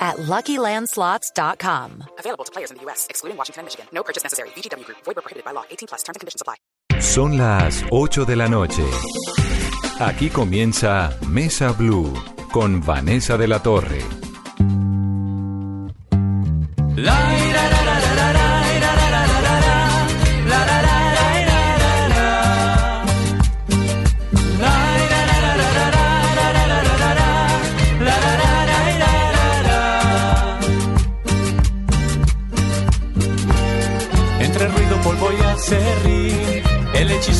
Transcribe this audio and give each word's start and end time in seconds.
at 0.00 0.16
LuckyLandSlots.com. 0.16 2.04
Available 2.18 2.44
to 2.44 2.52
players 2.52 2.70
in 2.70 2.78
the 2.78 2.82
U.S., 2.84 3.06
excluding 3.10 3.36
Washington 3.36 3.60
and 3.60 3.66
Michigan. 3.66 3.86
No 3.92 4.02
purchase 4.02 4.22
necessary. 4.24 4.48
VGW 4.56 4.84
Group. 4.84 4.98
Void 5.04 5.16
prohibited 5.16 5.44
by 5.44 5.52
law. 5.52 5.64
18 5.70 5.88
plus. 5.88 6.02
Terms 6.02 6.16
and 6.16 6.20
conditions 6.20 6.40
apply. 6.40 6.56
Son 7.00 7.36
las 7.36 7.84
8 7.90 8.24
de 8.24 8.36
la 8.36 8.48
noche. 8.48 8.84
Aquí 10.00 10.30
comienza 10.30 11.16
Mesa 11.28 11.72
Blue 11.72 12.12
con 12.52 12.80
Vanessa 12.80 13.36
de 13.36 13.48
la 13.48 13.62
Torre. 13.62 14.02
Entre 16.96 17.39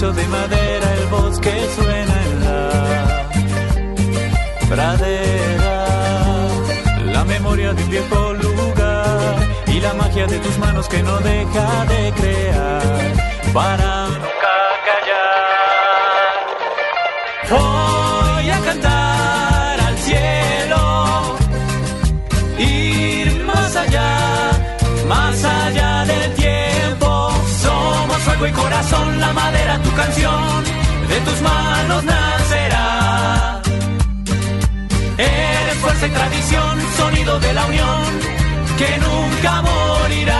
de 0.00 0.26
madera, 0.28 0.94
el 0.94 1.06
bosque 1.08 1.52
suena 1.76 2.24
en 2.24 2.44
la 2.44 3.28
pradera. 4.66 5.86
La 7.12 7.22
memoria 7.26 7.74
de 7.74 7.84
un 7.84 7.90
viejo 7.90 8.32
lugar 8.32 9.36
y 9.66 9.78
la 9.78 9.92
magia 9.92 10.26
de 10.26 10.38
tus 10.38 10.56
manos 10.56 10.88
que 10.88 11.02
no 11.02 11.18
deja 11.18 11.84
de 11.84 12.12
crear 12.12 13.12
para 13.52 14.08
canción, 30.04 30.64
de 31.08 31.20
tus 31.20 31.42
manos 31.42 32.04
nacerá. 32.04 33.60
Eres 35.18 35.74
fuerza 35.74 36.06
y 36.06 36.10
tradición, 36.10 36.80
sonido 36.96 37.38
de 37.40 37.52
la 37.52 37.66
unión, 37.66 38.04
que 38.78 38.96
nunca 38.98 39.62
morirá. 39.62 40.36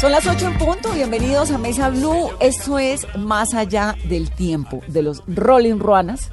Son 0.00 0.12
las 0.12 0.24
8 0.26 0.46
en 0.46 0.58
punto, 0.58 0.92
bienvenidos 0.92 1.50
a 1.50 1.58
Mesa 1.58 1.90
Blue. 1.90 2.30
Esto 2.38 2.78
es 2.78 3.04
Más 3.18 3.54
Allá 3.54 3.96
del 4.04 4.30
Tiempo, 4.30 4.80
de 4.86 5.02
los 5.02 5.24
Rolling 5.26 5.80
Ruanas, 5.80 6.30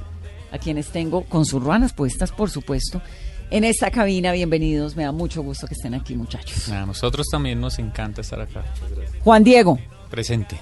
a 0.51 0.59
quienes 0.59 0.89
tengo 0.89 1.23
con 1.23 1.45
sus 1.45 1.63
ruanas 1.63 1.93
puestas, 1.93 2.31
por 2.31 2.51
supuesto, 2.51 3.01
en 3.49 3.63
esta 3.63 3.89
cabina. 3.89 4.31
Bienvenidos, 4.31 4.95
me 4.95 5.03
da 5.03 5.11
mucho 5.11 5.41
gusto 5.41 5.65
que 5.65 5.73
estén 5.73 5.95
aquí, 5.95 6.15
muchachos. 6.15 6.69
A 6.69 6.85
nosotros 6.85 7.25
también 7.31 7.59
nos 7.59 7.79
encanta 7.79 8.21
estar 8.21 8.39
acá. 8.39 8.63
Juan 9.23 9.43
Diego, 9.43 9.79
Presente. 10.09 10.59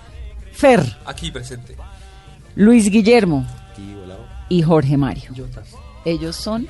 Fer, 0.51 0.81
Aquí 1.05 1.31
presente. 1.31 1.75
Luis 2.55 2.89
Guillermo 2.89 3.45
y 4.49 4.61
Jorge 4.61 4.97
Mario. 4.97 5.31
Ellos 6.05 6.35
son 6.35 6.67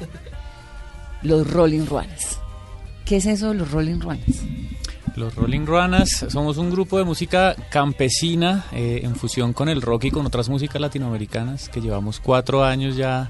los 1.23 1.49
Rolling 1.49 1.85
Ruanas. 1.85 2.39
¿Qué 3.05 3.17
es 3.17 3.25
eso 3.25 3.49
de 3.49 3.55
los 3.55 3.71
Rolling 3.71 3.99
Ruanas? 3.99 4.43
Los 5.15 5.33
Rolling 5.35 5.65
Ruanas 5.65 6.25
somos 6.29 6.57
un 6.57 6.71
grupo 6.71 6.97
de 6.97 7.05
música 7.05 7.55
campesina 7.69 8.65
eh, 8.73 9.01
en 9.03 9.15
fusión 9.15 9.53
con 9.53 9.69
el 9.69 9.81
rock 9.81 10.05
y 10.05 10.11
con 10.11 10.25
otras 10.25 10.49
músicas 10.49 10.81
latinoamericanas 10.81 11.69
que 11.69 11.79
llevamos 11.79 12.19
cuatro 12.19 12.65
años 12.65 12.97
ya 12.97 13.29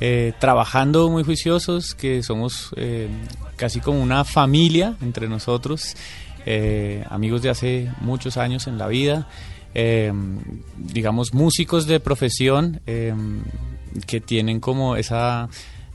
eh, 0.00 0.32
trabajando 0.38 1.10
muy 1.10 1.24
juiciosos, 1.24 1.94
que 1.94 2.22
somos 2.22 2.70
eh, 2.76 3.08
casi 3.56 3.80
como 3.80 4.00
una 4.00 4.24
familia 4.24 4.94
entre 5.02 5.28
nosotros, 5.28 5.96
eh, 6.50 7.04
amigos 7.10 7.42
de 7.42 7.50
hace 7.50 7.90
muchos 8.00 8.36
años 8.38 8.66
en 8.66 8.78
la 8.78 8.86
vida, 8.88 9.28
eh, 9.74 10.12
digamos 10.78 11.34
músicos 11.34 11.86
de 11.86 12.00
profesión 12.00 12.80
eh, 12.86 13.12
que 14.06 14.20
tienen 14.20 14.58
como 14.60 14.96
esa 14.96 15.48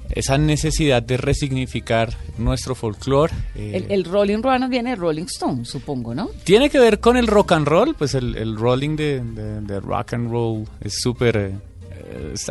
esa 0.10 0.38
necesidad 0.38 1.02
de 1.02 1.16
resignificar 1.18 2.14
nuestro 2.38 2.76
folclore. 2.76 3.34
eh, 3.56 3.72
El, 3.78 3.92
el 3.92 4.04
Rolling 4.04 4.44
Ruanas 4.44 4.70
viene 4.70 4.92
de 4.92 4.96
Rolling 4.98 5.24
Stone, 5.26 5.64
supongo, 5.66 6.14
¿no? 6.14 6.30
tiene 6.44 6.70
que 6.70 6.78
ver 6.78 7.00
con 7.00 7.16
el 7.18 7.26
rock 7.26 7.54
and 7.54 7.66
roll, 7.68 7.96
pues 7.96 8.14
el, 8.14 8.36
el 8.36 8.56
rolling 8.58 8.96
de, 8.98 9.22
de- 9.24 9.62
de 9.62 9.80
rock 9.80 10.14
and 10.14 10.30
roll 10.30 10.66
es 10.82 10.96
súper... 11.02 11.54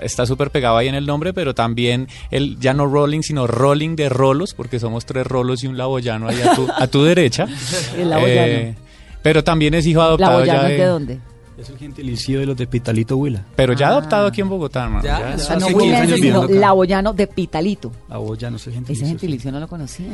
está- 0.02 0.26
súper 0.26 0.50
pegado 0.50 0.76
ahí 0.76 0.88
en 0.88 0.94
el 0.94 1.06
nombre, 1.06 1.32
pero 1.32 1.54
también 1.54 2.08
el 2.30 2.58
ya 2.58 2.74
no 2.74 2.86
rolling, 2.86 3.22
sino 3.22 3.46
rolling 3.46 3.96
de 3.96 4.08
rolos, 4.08 4.54
porque 4.54 4.78
somos 4.78 5.04
tres 5.06 5.26
rolos 5.26 5.62
y 5.64 5.66
un 5.66 5.76
laboyano 5.76 6.28
ahí 6.28 6.40
a 6.40 6.54
tu, 6.54 6.66
a 6.70 6.86
tu 6.86 7.02
derecha. 7.04 7.46
El 7.98 8.10
laboyano. 8.10 8.52
Eh, 8.52 8.74
pero 9.22 9.44
también 9.44 9.74
es 9.74 9.86
hijo 9.86 10.00
¿La 10.00 10.06
adoptado 10.06 10.44
ya 10.44 10.64
de, 10.64 10.72
es 10.74 10.80
de 10.80 10.86
dónde? 10.86 11.18
Es 11.58 11.68
el 11.70 11.78
gentilicio 11.78 12.40
de 12.40 12.46
los 12.46 12.56
de 12.56 12.66
Pitalito 12.66 13.16
Huila. 13.16 13.44
Pero 13.54 13.72
ya 13.74 13.88
Ah. 13.88 13.90
adoptado 13.90 14.26
aquí 14.26 14.40
en 14.40 14.48
Bogotá, 14.48 14.84
hermano. 14.84 15.04
Ya, 15.04 15.20
ya 15.20 15.28
ya. 15.28 15.34
es- 15.36 15.42
O 15.42 15.44
sea, 15.46 15.56
no 15.56 15.66
hace 15.66 15.74
15 15.74 15.76
huilense, 15.84 16.02
años 16.02 16.16
sino 16.16 16.16
viviendo 16.16 16.42
acá. 16.42 16.54
Laboyano 16.54 17.12
de 17.12 17.26
Pitalito. 17.28 17.92
A 18.08 18.16
vos 18.18 18.36
ya 18.38 18.50
no 18.50 18.58
sé 18.58 18.70
Ese 18.70 18.76
gentilicio. 18.78 19.06
gentilicio 19.06 19.52
no 19.52 19.60
lo 19.60 19.68
conocía. 19.68 20.06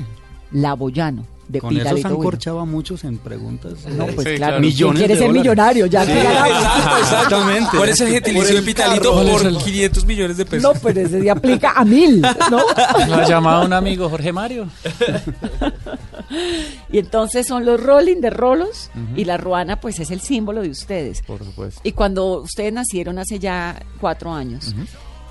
Laboyano 0.53 1.25
de 1.48 1.60
Con 1.62 1.70
eso 1.70 1.78
se 1.82 1.94
Pitalito. 1.94 2.09
han 2.09 2.16
corchado 2.22 2.60
a 2.60 2.66
muchos 2.66 3.04
en 3.04 3.16
preguntas. 3.16 3.72
No, 3.86 4.04
pues 4.06 4.16
Sí, 4.19 4.22
claro. 4.22 4.36
claro. 4.36 4.53
¿quién 4.56 4.60
Millones 4.60 4.98
quiere 4.98 5.14
ser 5.14 5.22
dólares. 5.28 5.42
millonario? 5.42 5.86
Ya 5.86 6.04
que 6.06 6.22
ganamos. 6.22 6.98
Exactamente. 7.00 7.70
¿Cuál 7.76 7.88
es 7.88 8.00
el 8.03 8.09
gentilicio 8.10 8.54
de 8.56 8.62
Pitalito 8.62 9.14
carro. 9.14 9.32
por 9.54 9.58
500 9.64 10.04
millones 10.04 10.37
de 10.37 10.44
pesos? 10.44 10.62
No, 10.75 10.78
pero 10.82 11.00
ese 11.00 11.22
sí 11.22 11.28
aplica 11.31 11.72
a 11.72 11.84
mil, 11.87 12.20
¿no? 12.20 12.60
Lo 13.08 13.14
ha 13.14 13.26
llamado 13.26 13.64
un 13.64 13.72
amigo, 13.72 14.10
Jorge 14.10 14.31
Mario. 14.32 14.69
Y 16.91 16.98
entonces 16.98 17.47
son 17.47 17.64
los 17.64 17.82
rolling 17.82 18.20
de 18.20 18.28
rolos 18.31 18.91
y 19.16 19.25
la 19.25 19.37
ruana 19.38 19.81
pues 19.81 19.98
es 20.00 20.10
el 20.10 20.20
símbolo 20.20 20.60
de 20.62 20.69
ustedes. 20.70 21.22
Por 21.22 21.42
supuesto. 21.44 21.81
Y 21.84 21.92
cuando 21.92 22.41
ustedes 22.42 22.72
nacieron 22.72 23.19
hace 23.19 23.38
ya 23.38 23.81
cuatro 24.00 24.32
años, 24.32 24.75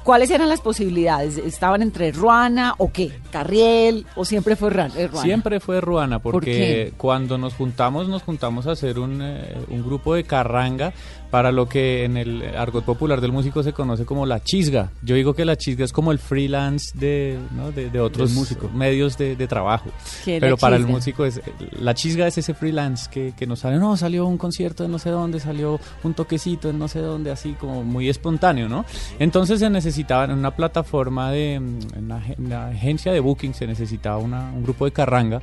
¿cuáles 0.07 0.31
eran 0.31 0.47
las 0.47 0.61
posibilidades? 0.61 1.37
¿Estaban 1.37 1.81
entre 1.81 2.13
ruana 2.13 2.75
o 2.77 2.93
qué? 2.93 3.11
¿Carriel 3.29 4.05
o 4.15 4.23
siempre 4.23 4.55
fue 4.55 4.69
eh, 4.69 5.07
ruana? 5.09 5.21
Siempre 5.21 5.59
fue 5.59 5.81
Ruana, 5.81 6.19
¿Por 6.19 6.31
porque 6.31 6.93
cuando 6.95 7.37
nos 7.37 7.55
juntamos, 7.55 8.07
nos 8.07 8.23
juntamos 8.23 8.67
a 8.67 8.71
hacer 8.71 8.99
un, 8.99 9.21
eh, 9.21 9.57
un 9.69 9.83
grupo 9.83 10.15
de 10.15 10.23
carranga 10.23 10.93
para 11.29 11.51
lo 11.51 11.67
que 11.67 12.05
en 12.05 12.15
el 12.17 12.43
argot 12.55 12.85
popular 12.85 13.19
del 13.21 13.31
músico 13.31 13.61
se 13.63 13.73
conoce 13.73 14.05
como 14.05 14.25
la 14.25 14.41
chisga. 14.41 14.91
Yo 15.01 15.15
digo 15.15 15.33
que 15.33 15.43
la 15.45 15.55
chisga 15.57 15.83
es 15.85 15.91
como 15.91 16.11
el 16.11 16.19
freelance 16.19 16.97
de, 16.97 17.37
¿no? 17.55 17.71
de, 17.71 17.89
de 17.89 17.99
otros 17.99 18.31
músico. 18.31 18.69
medios 18.69 19.17
de, 19.17 19.35
de 19.35 19.47
trabajo. 19.47 19.89
¿Qué 20.23 20.37
es 20.37 20.41
Pero 20.41 20.55
para 20.57 20.75
el 20.77 20.87
músico 20.87 21.25
es 21.25 21.41
la 21.79 21.93
chisga 21.93 22.27
es 22.27 22.37
ese 22.37 22.53
freelance 22.53 23.09
que, 23.11 23.33
que 23.37 23.45
nos 23.45 23.59
sale, 23.59 23.77
no, 23.77 23.97
salió 23.97 24.25
un 24.25 24.37
concierto 24.37 24.83
de 24.83 24.89
no 24.89 24.99
sé 24.99 25.09
dónde, 25.09 25.39
salió 25.39 25.79
un 26.03 26.13
toquecito 26.13 26.69
en 26.69 26.79
no 26.79 26.87
sé 26.87 26.99
dónde, 26.99 27.31
así 27.31 27.53
como 27.59 27.83
muy 27.83 28.07
espontáneo, 28.09 28.69
¿no? 28.69 28.85
Entonces 29.19 29.59
se 29.59 29.69
necesitaba 29.69 30.25
en 30.25 30.31
una 30.31 30.51
plataforma 30.55 31.31
de 31.31 31.55
en 31.55 31.79
una, 31.97 32.19
ag- 32.25 32.35
una 32.37 32.67
agencia 32.67 33.11
de 33.11 33.19
booking 33.19 33.53
se 33.53 33.67
necesitaba 33.67 34.17
una- 34.17 34.51
un 34.51 34.63
grupo 34.63 34.85
de 34.85 34.91
carranga 34.91 35.41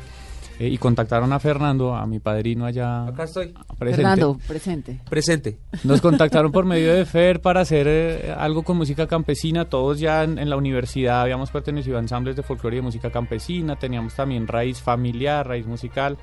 eh, 0.58 0.68
y 0.68 0.78
contactaron 0.78 1.32
a 1.32 1.40
Fernando, 1.40 1.94
a 1.94 2.06
mi 2.06 2.20
padrino 2.20 2.64
allá 2.64 3.06
Acá 3.06 3.24
estoy. 3.24 3.52
presente. 3.78 3.96
Fernando, 3.96 4.38
presente. 4.46 5.00
Presente. 5.08 5.58
Nos 5.82 6.00
contactaron 6.02 6.52
por 6.52 6.64
medio 6.64 6.94
de 6.94 7.04
FER 7.04 7.40
para 7.40 7.60
hacer 7.62 7.86
eh, 7.88 8.34
algo 8.36 8.62
con 8.62 8.76
música 8.76 9.06
campesina. 9.06 9.64
Todos 9.64 9.98
ya 9.98 10.22
en, 10.22 10.38
en 10.38 10.48
la 10.48 10.56
universidad 10.56 11.22
habíamos 11.22 11.50
pertenecido 11.50 11.96
a 11.96 12.00
ensambles 12.00 12.36
de 12.36 12.42
folclore 12.42 12.76
y 12.76 12.78
de 12.78 12.82
música 12.82 13.10
campesina. 13.10 13.76
Teníamos 13.76 14.14
también 14.14 14.46
raíz 14.46 14.80
familiar, 14.80 15.46
raíz 15.46 15.66
musical. 15.66 16.18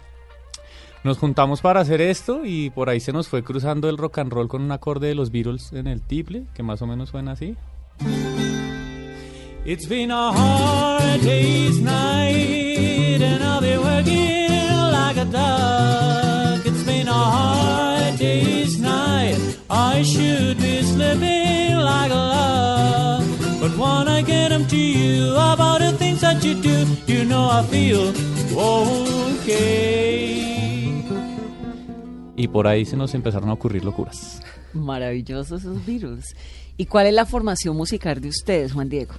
Nos 1.03 1.17
juntamos 1.17 1.61
para 1.61 1.81
hacer 1.81 1.99
esto 1.99 2.45
y 2.45 2.69
por 2.69 2.89
ahí 2.89 2.99
se 2.99 3.11
nos 3.11 3.27
fue 3.27 3.43
cruzando 3.43 3.89
el 3.89 3.97
rock 3.97 4.19
and 4.19 4.31
roll 4.31 4.47
con 4.47 4.61
un 4.61 4.71
acorde 4.71 5.07
de 5.07 5.15
los 5.15 5.31
Beatles 5.31 5.73
en 5.73 5.87
el 5.87 6.01
tiple, 6.01 6.43
que 6.53 6.61
más 6.61 6.81
o 6.83 6.87
menos 6.87 7.09
suena 7.09 7.31
así. 7.31 7.55
It's 9.65 9.87
been 9.87 10.11
a 10.11 10.29
hard 10.31 11.21
day's 11.21 11.81
night 11.81 12.60
I'll 13.61 13.69
be 13.69 13.77
working 13.77 14.73
like 14.91 15.17
a 15.17 15.25
dog. 15.25 16.65
It's 16.65 16.83
been 16.83 17.07
a 17.07 17.13
hard 17.13 18.17
day's 18.17 18.79
night. 18.79 19.37
I 19.69 20.01
should 20.01 20.57
be 20.57 20.81
sleeping 20.81 21.77
like 21.77 22.11
a 22.11 22.15
log. 22.15 23.23
But 23.61 23.77
when 23.77 24.07
I 24.07 24.23
get 24.23 24.51
'em 24.51 24.65
to 24.65 24.75
you 24.77 25.33
about 25.35 25.81
the 25.81 25.91
things 25.99 26.21
that 26.21 26.43
you 26.43 26.55
do, 26.55 26.87
you 27.05 27.23
know 27.23 27.49
I 27.51 27.61
feel 27.69 28.13
okay. 29.37 30.31
y 32.35 32.47
por 32.47 32.65
ahí 32.65 32.85
se 32.85 32.97
nos 32.97 33.13
empezaron 33.13 33.49
a 33.49 33.53
ocurrir 33.53 33.85
locuras. 33.85 34.41
Maravillosos 34.73 35.61
esos 35.61 35.85
virus. 35.85 36.33
¿Y 36.77 36.87
cuál 36.87 37.05
es 37.05 37.13
la 37.13 37.27
formación 37.27 37.77
musical 37.77 38.19
de 38.19 38.29
ustedes, 38.29 38.73
Juan 38.73 38.89
Diego? 38.89 39.13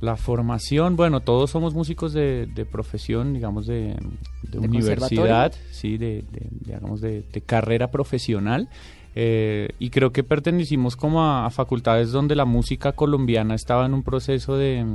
La 0.00 0.16
formación, 0.16 0.94
bueno, 0.94 1.20
todos 1.20 1.50
somos 1.50 1.74
músicos 1.74 2.12
de, 2.12 2.46
de 2.46 2.64
profesión, 2.64 3.32
digamos, 3.34 3.66
de, 3.66 3.96
de 4.42 4.58
¿De 4.58 4.58
universidad, 4.58 5.52
sí, 5.72 5.98
de, 5.98 6.22
de- 6.30 6.48
digamos, 6.60 7.00
de, 7.00 7.24
de 7.32 7.40
carrera 7.40 7.90
profesional. 7.90 8.68
eh, 9.16 9.70
y 9.80 9.90
creo 9.90 10.12
que 10.12 10.22
pertenecimos 10.22 10.94
como 10.94 11.24
a, 11.24 11.46
a 11.46 11.50
facultades 11.50 12.12
donde 12.12 12.36
la 12.36 12.44
música 12.44 12.92
colombiana 12.92 13.56
estaba 13.56 13.86
en 13.86 13.94
un 13.94 14.04
proceso 14.04 14.56
de 14.56 14.86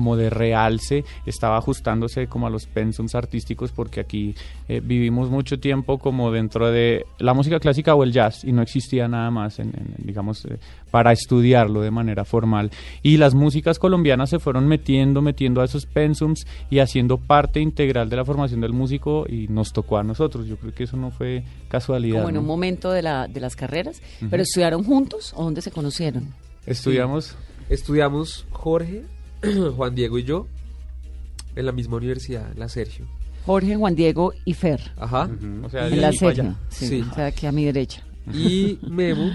como 0.00 0.16
de 0.16 0.30
realce, 0.30 1.04
estaba 1.26 1.58
ajustándose 1.58 2.26
como 2.26 2.46
a 2.46 2.50
los 2.50 2.64
pensums 2.64 3.14
artísticos 3.14 3.70
porque 3.70 4.00
aquí 4.00 4.34
eh, 4.66 4.80
vivimos 4.82 5.28
mucho 5.28 5.60
tiempo 5.60 5.98
como 5.98 6.32
dentro 6.32 6.70
de 6.70 7.04
la 7.18 7.34
música 7.34 7.60
clásica 7.60 7.94
o 7.94 8.02
el 8.02 8.12
jazz 8.12 8.42
y 8.44 8.52
no 8.52 8.62
existía 8.62 9.08
nada 9.08 9.30
más 9.30 9.58
en, 9.58 9.66
en- 9.68 9.94
digamos 9.98 10.46
eh, 10.46 10.58
para 10.90 11.12
estudiarlo 11.12 11.82
de 11.82 11.90
manera 11.90 12.24
formal 12.24 12.70
y 13.02 13.18
las 13.18 13.34
músicas 13.34 13.78
colombianas 13.78 14.30
se 14.30 14.38
fueron 14.38 14.66
metiendo 14.66 15.20
metiendo 15.20 15.60
a 15.60 15.66
esos 15.66 15.84
pensums 15.84 16.46
y 16.70 16.78
haciendo 16.78 17.18
parte 17.18 17.60
integral 17.60 18.08
de 18.08 18.16
la 18.16 18.24
formación 18.24 18.62
del 18.62 18.72
músico 18.72 19.26
y 19.28 19.48
nos 19.48 19.74
tocó 19.74 19.98
a 19.98 20.02
nosotros 20.02 20.46
yo 20.46 20.56
creo 20.56 20.72
que 20.72 20.84
eso 20.84 20.96
no 20.96 21.10
fue 21.10 21.42
casualidad 21.68 22.20
Como 22.20 22.30
en 22.30 22.34
¿no? 22.36 22.40
un 22.40 22.46
momento 22.46 22.90
de, 22.90 23.02
la, 23.02 23.28
de 23.28 23.38
las 23.40 23.54
carreras. 23.54 24.00
¿Pero 24.30 24.42
estudiaron 24.42 24.82
juntos 24.82 25.34
o 25.36 25.44
dónde 25.44 25.60
se 25.60 25.70
conocieron? 25.70 26.28
estudiamos 26.64 27.36
Estudiamos 27.68 28.46
Jorge, 28.50 29.02
Juan 29.76 29.94
Diego 29.94 30.18
y 30.18 30.24
yo 30.24 30.46
en 31.56 31.66
la 31.66 31.72
misma 31.72 31.96
universidad, 31.96 32.46
la 32.56 32.68
Sergio. 32.68 33.06
Jorge, 33.46 33.74
Juan 33.76 33.94
Diego 33.96 34.32
y 34.44 34.54
Fer. 34.54 34.80
Ajá. 34.98 35.28
o 35.64 35.70
sea, 35.70 35.84
de 35.88 35.94
En 35.94 36.00
la. 36.00 36.12
Sergio. 36.12 36.54
Sí, 36.68 36.86
Sí. 36.86 37.04
O 37.10 37.14
sea, 37.14 37.26
aquí 37.26 37.46
a 37.46 37.52
mi 37.52 37.64
derecha. 37.64 38.02
Y 38.32 38.78
Memo, 38.88 39.30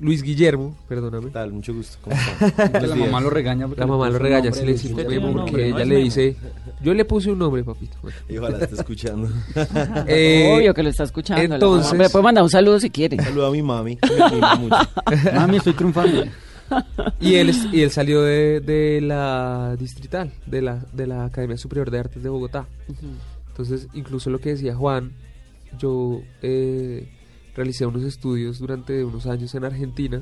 Luis 0.00 0.22
Guillermo, 0.22 0.76
perdóname. 0.88 1.26
¿Qué 1.26 1.32
tal? 1.32 1.52
Mucho 1.52 1.72
gusto. 1.72 1.96
¿Cómo 2.02 2.16
la 2.86 2.94
mamá 2.96 3.20
lo 3.20 3.30
regaña. 3.30 3.66
porque 3.66 3.80
La 3.80 3.86
le 3.86 3.92
mamá 3.92 4.10
lo 4.10 4.18
regaña 4.18 4.52
si 4.52 4.66
le 4.66 4.72
decimos 4.72 5.06
Memo 5.06 5.32
porque 5.32 5.50
nombre, 5.52 5.68
ella 5.68 5.84
le 5.84 5.96
dice, 5.96 6.36
yo 6.82 6.92
le 6.92 7.04
puse 7.04 7.30
un 7.30 7.38
nombre, 7.38 7.64
papito. 7.64 7.96
Bueno. 8.02 8.18
Y 8.28 8.36
ojalá 8.36 8.58
esté 8.58 8.74
escuchando. 8.74 9.28
Eh, 10.08 10.52
Obvio 10.54 10.74
que 10.74 10.82
lo 10.82 10.90
está 10.90 11.04
escuchando. 11.04 11.54
entonces-. 11.54 11.96
Me 11.96 12.10
puede 12.10 12.22
mandar 12.24 12.44
un 12.44 12.50
saludo 12.50 12.78
si 12.80 12.90
quiere. 12.90 13.16
Saludo 13.22 13.46
a 13.46 13.50
mi 13.52 13.62
mami. 13.62 13.96
que 13.96 14.10
me 14.12 14.56
mucho. 14.58 14.76
Mami, 15.34 15.56
estoy 15.56 15.72
triunfando. 15.72 16.24
Y 17.20 17.34
él, 17.34 17.52
y 17.72 17.82
él 17.82 17.90
salió 17.90 18.22
de, 18.22 18.60
de 18.60 19.00
la 19.00 19.76
distrital, 19.78 20.32
de 20.46 20.62
la, 20.62 20.84
de 20.92 21.06
la 21.06 21.24
Academia 21.24 21.56
Superior 21.56 21.90
de 21.90 21.98
Artes 21.98 22.22
de 22.22 22.28
Bogotá. 22.28 22.66
Entonces, 23.48 23.88
incluso 23.94 24.30
lo 24.30 24.38
que 24.38 24.50
decía 24.50 24.74
Juan, 24.74 25.12
yo 25.78 26.20
eh, 26.42 27.08
realicé 27.54 27.86
unos 27.86 28.04
estudios 28.04 28.58
durante 28.58 29.04
unos 29.04 29.26
años 29.26 29.54
en 29.54 29.64
Argentina 29.64 30.20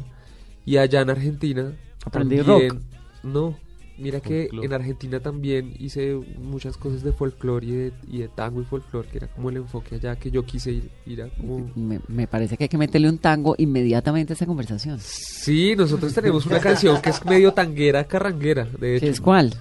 y 0.65 0.77
allá 0.77 1.01
en 1.01 1.11
Argentina 1.11 1.73
Aprendí 2.05 2.39
también, 2.39 2.71
rock. 2.71 2.81
no, 3.23 3.57
mira 3.99 4.21
que 4.21 4.49
en 4.53 4.73
Argentina 4.73 5.21
también 5.21 5.75
hice 5.79 6.15
muchas 6.39 6.77
cosas 6.77 7.03
de 7.03 7.13
folclore 7.13 7.67
y 7.67 7.71
de, 7.73 7.93
y 8.11 8.19
de 8.19 8.29
tango 8.29 8.61
y 8.61 8.65
folclore, 8.65 9.09
que 9.09 9.19
era 9.19 9.29
como 9.29 9.51
el 9.51 9.57
enfoque 9.59 9.97
allá 9.97 10.17
que 10.17 10.31
yo 10.31 10.45
quise 10.45 10.73
ir, 10.73 10.91
ir 11.07 11.23
a 11.23 11.29
como... 11.31 11.71
Me, 11.75 12.01
me 12.09 12.27
parece 12.27 12.57
que 12.57 12.65
hay 12.65 12.69
que 12.69 12.79
meterle 12.79 13.09
un 13.09 13.19
tango 13.19 13.55
inmediatamente 13.59 14.33
a 14.33 14.35
esta 14.35 14.47
conversación. 14.47 14.99
Sí, 15.01 15.75
nosotros 15.77 16.13
tenemos 16.15 16.45
una 16.47 16.61
canción 16.61 17.01
que 17.01 17.11
es 17.11 17.25
medio 17.25 17.53
tanguera, 17.53 18.05
carranguera, 18.05 18.65
de 18.65 18.97
hecho. 18.97 19.07
¿Qué 19.07 19.11
es 19.11 19.21
cuál? 19.21 19.53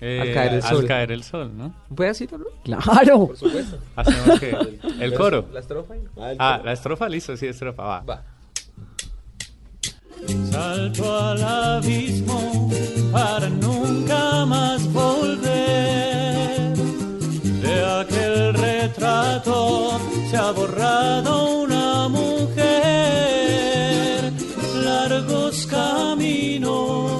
Eh, 0.00 0.20
Al 0.20 0.34
caer 0.34 0.54
el 0.54 0.62
sol. 0.62 0.76
Al 0.80 0.86
caer 0.86 1.12
el 1.12 1.22
sol, 1.22 1.52
¿no? 1.56 1.74
¿Un 1.88 1.96
pedacito, 1.96 2.36
no? 2.36 2.44
Claro. 2.62 3.30
Hacemos 3.96 4.40
que 4.40 4.78
el 5.00 5.14
coro. 5.14 5.46
La 5.52 5.60
estrofa. 5.60 5.96
y- 5.96 6.00
Ah, 6.38 6.60
la 6.62 6.72
estrofa, 6.72 7.08
listo, 7.08 7.36
sí, 7.36 7.46
estrofa, 7.46 7.82
va. 7.82 8.00
Va. 8.00 8.24
Salto 10.50 11.16
al 11.18 11.42
abismo 11.42 12.70
para 13.14 13.48
nunca 13.48 14.44
más 14.44 14.92
volver. 14.92 16.74
De 17.64 17.74
aquel 18.00 18.54
retrato 18.54 20.00
se 20.28 20.36
ha 20.36 20.50
borrado 20.50 21.60
una 21.64 22.08
mujer. 22.08 22.72
Largos 24.90 25.66
caminos, 25.66 27.12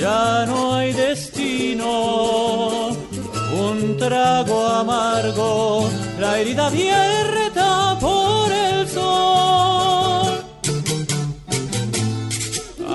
ya 0.00 0.44
no 0.46 0.74
hay 0.74 0.92
destino. 0.92 1.92
Un 3.70 3.96
trago 3.96 4.66
amargo, 4.66 5.88
la 6.20 6.40
herida 6.40 6.66
abierta 6.66 7.96
por 8.00 8.13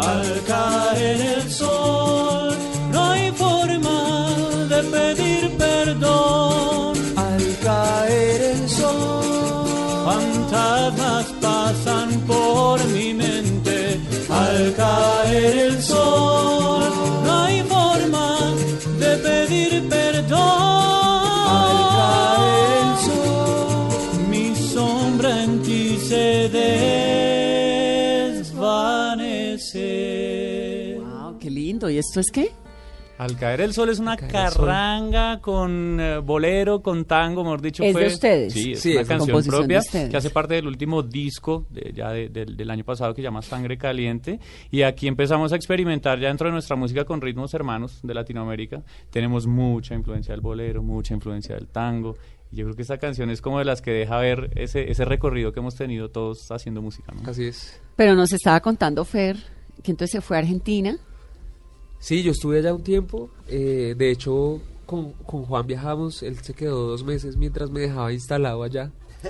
Al 0.10 0.44
caer 0.48 1.22
el 1.22 1.52
sol, 1.52 2.09
¿Y 31.90 31.98
esto 31.98 32.20
es 32.20 32.32
qué? 32.32 32.52
Al 33.18 33.36
caer 33.36 33.60
el 33.60 33.74
sol 33.74 33.90
es 33.90 34.00
una 34.00 34.16
carranga 34.16 35.42
con 35.42 36.00
eh, 36.00 36.20
bolero, 36.20 36.82
con 36.82 37.04
tango, 37.04 37.44
mejor 37.44 37.62
dicho. 37.62 37.84
¿Es 37.84 37.94
de 37.94 38.02
fue- 38.02 38.08
ustedes? 38.14 38.54
Sí, 38.54 38.72
es 38.74 38.80
Sí, 38.80 38.92
una 38.94 39.02
es 39.02 39.08
canción 39.10 39.28
composición 39.30 39.52
de 39.54 39.58
propia 39.68 39.80
ustedes. 39.80 40.10
que 40.10 40.18
hace 40.18 40.30
parte 40.30 40.54
del 40.54 40.68
último 40.68 41.04
disco 41.04 41.66
de- 41.70 41.92
ya 41.94 42.12
de- 42.12 42.30
del- 42.30 42.56
del 42.56 42.70
año 42.70 42.86
pasado 42.86 43.14
que 43.14 43.22
se 43.22 43.24
llama 43.24 43.42
Sangre 43.42 43.78
Caliente. 43.78 44.40
Y 44.72 44.84
aquí 44.84 45.08
empezamos 45.08 45.52
a 45.52 45.58
experimentar 45.58 46.18
ya 46.20 46.30
dentro 46.30 46.48
de 46.48 46.54
nuestra 46.54 46.78
música 46.78 47.04
con 47.04 47.20
ritmos 47.20 47.54
hermanos 47.54 48.00
de 48.04 48.14
Latinoamérica. 48.14 48.84
Tenemos 49.10 49.48
mucha 49.48 49.96
influencia 49.96 50.34
del 50.34 50.40
bolero, 50.42 50.82
mucha 50.82 51.14
influencia 51.14 51.56
del 51.56 51.68
tango. 51.68 52.16
Y 52.52 52.56
yo 52.56 52.64
creo 52.66 52.76
que 52.78 52.84
esta 52.84 52.98
canción 53.00 53.30
es 53.30 53.42
como 53.42 53.60
de 53.60 53.66
las 53.66 53.82
que 53.82 53.92
deja 53.92 54.18
ver 54.20 54.50
ese, 54.56 54.90
ese 54.90 55.04
recorrido 55.04 55.52
que 55.52 55.60
hemos 55.60 55.76
tenido 55.76 56.10
todos 56.10 56.50
haciendo 56.52 56.82
música. 56.82 57.12
¿no? 57.22 57.30
Así 57.30 57.44
es. 57.44 57.82
Pero 57.98 58.16
nos 58.16 58.32
estaba 58.32 58.62
contando 58.62 59.04
Fer 59.04 59.36
que 59.84 59.92
entonces 59.92 60.12
se 60.12 60.22
fue 60.22 60.38
a 60.38 60.40
Argentina. 60.40 60.98
Sí, 62.00 62.24
yo 62.24 62.32
estuve 62.32 62.60
allá 62.60 62.74
un 62.74 62.84
tiempo. 62.84 63.30
eh, 63.48 63.94
de 63.98 64.12
hecho, 64.12 64.62
con, 64.86 65.12
con 65.26 65.44
Juan 65.44 65.68
viajamos. 65.68 66.24
Él 66.24 66.38
se 66.42 66.54
quedó 66.54 66.88
dos 66.88 67.04
meses 67.04 67.36
mientras 67.38 67.70
me 67.70 67.82
dejaba 67.82 68.12
instalado 68.14 68.64
allá. 68.64 68.92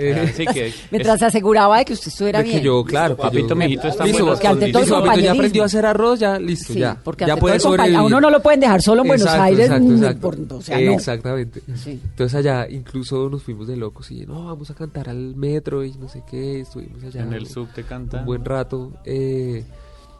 Eh, 0.00 0.28
Así 0.32 0.46
que 0.46 0.72
Mientras 0.92 1.18
se 1.18 1.26
aseguraba 1.26 1.78
de 1.78 1.84
que 1.86 1.92
usted 1.94 2.08
estuviera 2.08 2.38
de 2.38 2.44
que 2.44 2.50
bien. 2.52 2.62
yo, 2.62 2.84
claro, 2.84 3.16
que 3.16 3.22
Papito, 3.22 3.48
yo- 3.48 3.56
mijito, 3.56 3.88
está 3.88 4.04
Listo, 4.04 4.26
porque 4.26 4.46
ante 4.46 4.70
todo 4.70 4.82
listo, 4.82 5.02
papito, 5.04 5.20
ya 5.24 5.32
aprendió 5.32 5.62
a 5.62 5.66
hacer 5.66 5.86
arroz, 5.86 6.20
ya, 6.20 6.38
listo, 6.38 6.72
Sí, 6.72 6.78
ya. 6.78 7.00
porque 7.02 7.26
ya 7.26 7.36
puede 7.36 7.58
sobrevivir. 7.58 7.96
a 7.98 8.02
uno 8.04 8.20
no 8.20 8.30
lo 8.30 8.40
pueden 8.40 8.60
dejar 8.60 8.80
solo 8.80 9.02
en 9.02 9.08
Buenos 9.08 9.26
Exacto, 9.26 9.42
Aires. 9.44 9.66
exacto, 9.66 9.92
exacto. 9.94 10.20
por- 10.20 10.56
o 10.58 10.62
sea, 10.62 10.80
no. 10.80 10.92
Exactamente. 10.92 11.62
Sí. 11.74 12.00
Entonces 12.04 12.34
allá 12.38 12.68
incluso 12.70 13.28
nos 13.28 13.42
fuimos 13.42 13.66
de 13.66 13.76
locos 13.76 14.10
y 14.12 14.24
no, 14.26 14.44
vamos 14.44 14.70
a 14.70 14.74
cantar 14.74 15.08
al 15.08 15.34
metro 15.34 15.84
y 15.84 15.92
no 15.94 16.08
sé 16.08 16.22
qué, 16.30 16.60
estuvimos 16.60 17.02
allá. 17.02 17.22
en 17.22 17.32
el 17.32 17.46
subte 17.46 17.82
canta. 17.82 18.20
un 18.20 18.26
buen 18.26 18.44
rato. 18.44 18.92
Eh, 19.04 19.64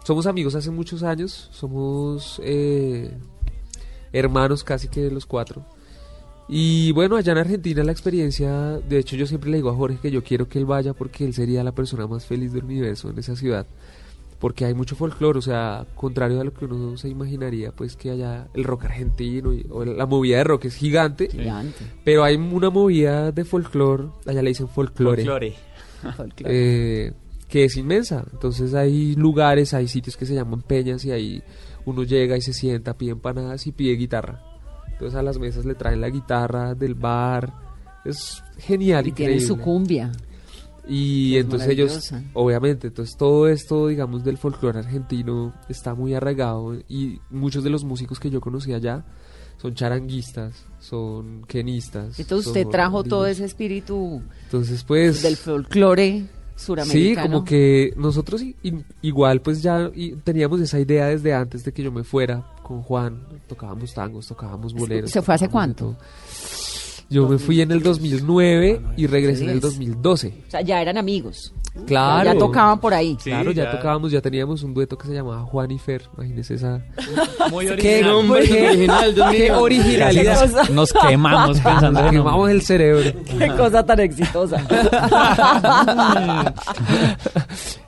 somos 0.08 0.26
amigos 0.26 0.54
hace 0.54 0.70
muchos 0.70 1.02
años, 1.02 1.50
somos 1.52 2.40
eh, 2.42 3.10
hermanos 4.10 4.64
casi 4.64 4.88
que 4.88 5.10
los 5.10 5.26
cuatro. 5.26 5.66
Y 6.48 6.92
bueno, 6.92 7.16
allá 7.16 7.32
en 7.32 7.38
Argentina 7.38 7.84
la 7.84 7.92
experiencia, 7.92 8.78
de 8.88 8.98
hecho 9.00 9.16
yo 9.16 9.26
siempre 9.26 9.50
le 9.50 9.58
digo 9.58 9.68
a 9.68 9.74
Jorge 9.74 9.98
que 10.00 10.10
yo 10.10 10.24
quiero 10.24 10.48
que 10.48 10.58
él 10.58 10.64
vaya 10.64 10.94
porque 10.94 11.26
él 11.26 11.34
sería 11.34 11.62
la 11.62 11.72
persona 11.72 12.06
más 12.06 12.24
feliz 12.24 12.54
del 12.54 12.64
universo 12.64 13.10
en 13.10 13.18
esa 13.18 13.36
ciudad. 13.36 13.66
Porque 14.38 14.64
hay 14.64 14.72
mucho 14.72 14.96
folclore, 14.96 15.38
o 15.40 15.42
sea, 15.42 15.84
contrario 15.94 16.40
a 16.40 16.44
lo 16.44 16.54
que 16.54 16.64
uno 16.64 16.96
se 16.96 17.10
imaginaría, 17.10 17.72
pues 17.72 17.94
que 17.96 18.10
allá 18.12 18.48
el 18.54 18.64
rock 18.64 18.86
argentino 18.86 19.52
y, 19.52 19.66
o 19.68 19.84
la 19.84 20.06
movida 20.06 20.38
de 20.38 20.44
rock 20.44 20.64
es 20.66 20.76
gigante, 20.76 21.28
Gigante. 21.28 21.84
pero 22.02 22.24
hay 22.24 22.36
una 22.36 22.70
movida 22.70 23.30
de 23.30 23.44
folclore, 23.44 24.04
allá 24.24 24.40
le 24.40 24.48
dicen 24.48 24.68
folclore 24.68 25.22
Folclore. 25.24 25.54
Folclore. 26.16 26.50
eh, 26.54 27.12
que 27.48 27.64
es 27.64 27.76
inmensa. 27.76 28.24
Entonces 28.32 28.74
hay 28.74 29.14
lugares, 29.16 29.74
hay 29.74 29.88
sitios 29.88 30.16
que 30.16 30.26
se 30.26 30.34
llaman 30.34 30.62
peñas 30.62 31.04
y 31.04 31.10
ahí 31.10 31.42
uno 31.84 32.02
llega 32.02 32.36
y 32.36 32.42
se 32.42 32.52
sienta, 32.52 32.96
pide 32.96 33.12
empanadas 33.12 33.66
y 33.66 33.72
pide 33.72 33.96
guitarra. 33.96 34.42
Entonces 34.92 35.18
a 35.18 35.22
las 35.22 35.38
mesas 35.38 35.64
le 35.64 35.74
traen 35.74 36.00
la 36.00 36.10
guitarra 36.10 36.74
del 36.74 36.94
bar. 36.94 37.52
Es 38.04 38.42
genial, 38.58 39.06
y 39.06 39.12
tiene 39.12 39.32
increíble. 39.34 39.56
su 39.56 39.62
cumbia. 39.62 40.12
Y 40.86 41.36
Es 41.36 41.44
entonces 41.44 41.68
ellos, 41.68 42.12
obviamente, 42.32 42.86
entonces 42.86 43.16
todo 43.16 43.46
esto, 43.48 43.88
digamos, 43.88 44.24
del 44.24 44.38
folclore 44.38 44.78
argentino 44.78 45.54
está 45.68 45.94
muy 45.94 46.14
arraigado 46.14 46.74
y 46.88 47.20
muchos 47.30 47.62
de 47.62 47.70
los 47.70 47.84
músicos 47.84 48.18
que 48.18 48.30
yo 48.30 48.40
conocí 48.40 48.72
allá 48.72 49.04
son 49.60 49.74
charanguistas, 49.74 50.64
son 50.78 51.44
quenistas. 51.46 52.18
Entonces 52.18 52.46
usted 52.46 52.66
trajo 52.68 53.04
todo 53.04 53.26
ese 53.26 53.44
espíritu 53.44 54.22
Entonces, 54.44 54.82
pues... 54.84 55.22
del 55.22 55.36
folclore 55.36 56.26
Sí, 56.58 57.14
como 57.14 57.44
que 57.44 57.94
nosotros 57.96 58.42
igual 59.00 59.40
pues 59.40 59.62
ya 59.62 59.90
teníamos 60.24 60.60
esa 60.60 60.80
idea 60.80 61.06
desde 61.06 61.32
antes 61.32 61.64
de 61.64 61.72
que 61.72 61.84
yo 61.84 61.92
me 61.92 62.02
fuera 62.02 62.44
con 62.64 62.82
Juan, 62.82 63.22
tocábamos 63.46 63.94
tangos, 63.94 64.26
tocábamos 64.26 64.74
boleros. 64.74 65.10
¿Se 65.10 65.22
fue 65.22 65.34
hace 65.34 65.48
cuánto? 65.48 65.84
todo. 65.84 65.96
Yo 67.10 67.26
me 67.28 67.38
fui 67.38 67.60
en 67.62 67.70
el 67.72 67.82
2009 67.82 68.82
y 68.96 69.06
regresé 69.06 69.44
en 69.44 69.50
el 69.50 69.60
Diez. 69.60 69.72
2012. 69.78 70.34
O 70.46 70.50
sea, 70.50 70.60
ya 70.60 70.82
eran 70.82 70.98
amigos. 70.98 71.54
Claro. 71.86 72.24
Ya 72.32 72.36
tocaban 72.38 72.80
por 72.80 72.92
ahí. 72.92 73.16
Sí, 73.20 73.30
Claro, 73.30 73.52
ya, 73.52 73.64
ya. 73.64 73.70
tocábamos, 73.70 74.10
ya 74.10 74.20
teníamos 74.20 74.62
un 74.64 74.74
dueto 74.74 74.98
que 74.98 75.06
se 75.06 75.14
llamaba 75.14 75.42
Juan 75.42 75.70
y 75.70 75.78
Fer, 75.78 76.02
imagínese 76.16 76.54
esa... 76.54 76.82
Muy 77.50 77.66
¿Qué 77.66 77.72
original. 78.02 78.02
nombre 78.10 78.42
qué- 78.48 78.66
original, 78.68 79.14
qué 79.30 79.52
originalidad. 79.52 80.66
Qué. 80.66 80.72
Nos 80.72 80.92
quemamos 80.92 81.60
pensando 81.60 82.02
Nos 82.02 82.10
quemamos 82.10 82.50
el 82.50 82.62
cerebro. 82.62 83.10
Qué 83.38 83.48
cosa 83.56 83.86
tan 83.86 84.00
exitosa. 84.00 84.60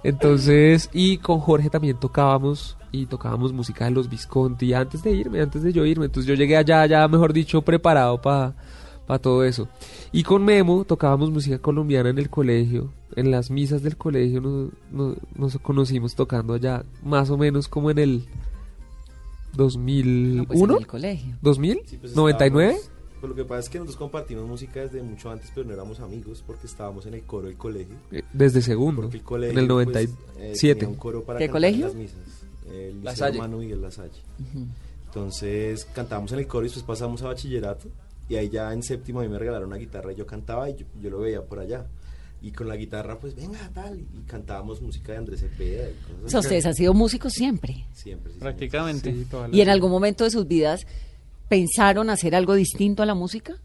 Entonces, 0.02 0.88
y 0.92 1.18
con 1.18 1.40
Jorge 1.40 1.68
también 1.70 1.98
tocábamos 1.98 2.76
y 2.92 3.06
tocábamos 3.06 3.52
música 3.52 3.84
de 3.84 3.90
los 3.92 4.08
Visconti 4.08 4.72
antes 4.72 5.02
de 5.02 5.12
irme, 5.12 5.40
antes 5.40 5.62
de 5.62 5.72
yo 5.72 5.84
irme. 5.84 6.06
Entonces 6.06 6.28
yo 6.28 6.34
llegué 6.34 6.56
allá, 6.56 6.86
ya 6.86 7.06
mejor 7.08 7.32
dicho, 7.32 7.62
preparado 7.62 8.20
para 8.20 8.54
todo 9.18 9.44
eso. 9.44 9.68
Y 10.12 10.22
con 10.22 10.44
Memo 10.44 10.84
tocábamos 10.84 11.30
música 11.30 11.58
colombiana 11.58 12.10
en 12.10 12.18
el 12.18 12.30
colegio, 12.30 12.92
en 13.16 13.30
las 13.30 13.50
misas 13.50 13.82
del 13.82 13.96
colegio 13.96 14.40
nos, 14.40 14.70
nos, 14.92 15.16
nos 15.34 15.58
conocimos 15.58 16.14
tocando 16.14 16.54
allá, 16.54 16.84
más 17.02 17.28
o 17.30 17.36
menos 17.36 17.66
como 17.68 17.90
en 17.90 17.98
el 17.98 18.24
2001, 19.54 20.36
No, 20.42 20.46
pues 20.46 20.60
en 20.60 20.70
el 20.78 20.86
colegio. 20.86 21.36
2000, 21.42 21.80
Sí, 21.86 21.96
pues 21.96 22.14
99. 22.14 22.72
estábamos- 22.74 22.90
Pues 23.20 23.28
lo 23.30 23.36
que 23.36 23.44
pasa 23.44 23.60
es 23.60 23.68
que 23.68 23.78
nosotros 23.78 23.96
compartimos 23.98 24.46
música 24.48 24.80
desde 24.80 25.02
mucho 25.02 25.30
antes, 25.30 25.50
pero 25.54 25.66
no 25.66 25.74
éramos 25.74 26.00
amigos 26.00 26.42
porque 26.46 26.66
estábamos 26.66 27.04
en 27.04 27.12
el 27.14 27.22
coro 27.24 27.48
del 27.48 27.56
colegio. 27.56 27.94
Eh, 28.12 28.22
Desde 28.32 28.62
segundo, 28.62 29.02
Porque 29.02 29.18
el 29.18 29.22
colegio, 29.22 29.52
en 29.52 29.58
el 29.58 29.66
pues, 29.66 29.86
97. 29.86 30.16
eh, 30.38 30.74
tenía 30.74 30.88
un 30.88 30.94
coro 30.94 31.22
para 31.22 31.38
¿Qué 31.38 31.50
colegio? 31.50 31.88
en 31.88 31.92
las 31.92 31.94
misas. 31.96 32.18
El. 32.72 33.06
Hermano 33.34 33.58
Miguel 33.58 33.82
La 33.82 33.90
Salle. 33.90 34.22
Entonces 35.06 35.84
cantábamos 35.94 36.32
en 36.32 36.38
el 36.38 36.46
coro 36.46 36.64
y 36.64 36.68
después 36.68 36.84
pasamos 36.86 37.20
a 37.22 37.26
bachillerato. 37.26 37.88
Y 38.30 38.36
ahí 38.36 38.48
ya 38.48 38.72
en 38.72 38.84
séptimo 38.84 39.18
a 39.18 39.24
mí 39.24 39.28
me 39.28 39.40
regalaron 39.40 39.66
una 39.66 39.76
guitarra 39.76 40.12
y 40.12 40.14
yo 40.14 40.24
cantaba 40.24 40.70
y 40.70 40.76
yo, 40.76 40.86
yo 41.02 41.10
lo 41.10 41.18
veía 41.18 41.42
por 41.42 41.58
allá. 41.58 41.86
Y 42.40 42.52
con 42.52 42.68
la 42.68 42.76
guitarra, 42.76 43.18
pues 43.18 43.34
venga, 43.34 43.58
tal. 43.74 43.98
Y 43.98 44.20
cantábamos 44.28 44.80
música 44.80 45.10
de 45.12 45.18
Andrés 45.18 45.40
Cepeda 45.40 45.90
y 45.90 45.94
cosas 45.94 46.24
O 46.24 46.28
sea, 46.28 46.40
ustedes 46.40 46.64
han 46.64 46.74
sido 46.74 46.94
músicos 46.94 47.32
siempre. 47.32 47.84
Siempre, 47.92 48.32
sí, 48.32 48.38
Prácticamente. 48.38 49.12
Sí, 49.12 49.26
¿Y 49.30 49.34
en 49.34 49.50
vida. 49.50 49.72
algún 49.72 49.90
momento 49.90 50.22
de 50.22 50.30
sus 50.30 50.46
vidas 50.46 50.86
pensaron 51.48 52.08
hacer 52.08 52.36
algo 52.36 52.54
distinto 52.54 53.02
a 53.02 53.06
la 53.06 53.14
música? 53.14 53.56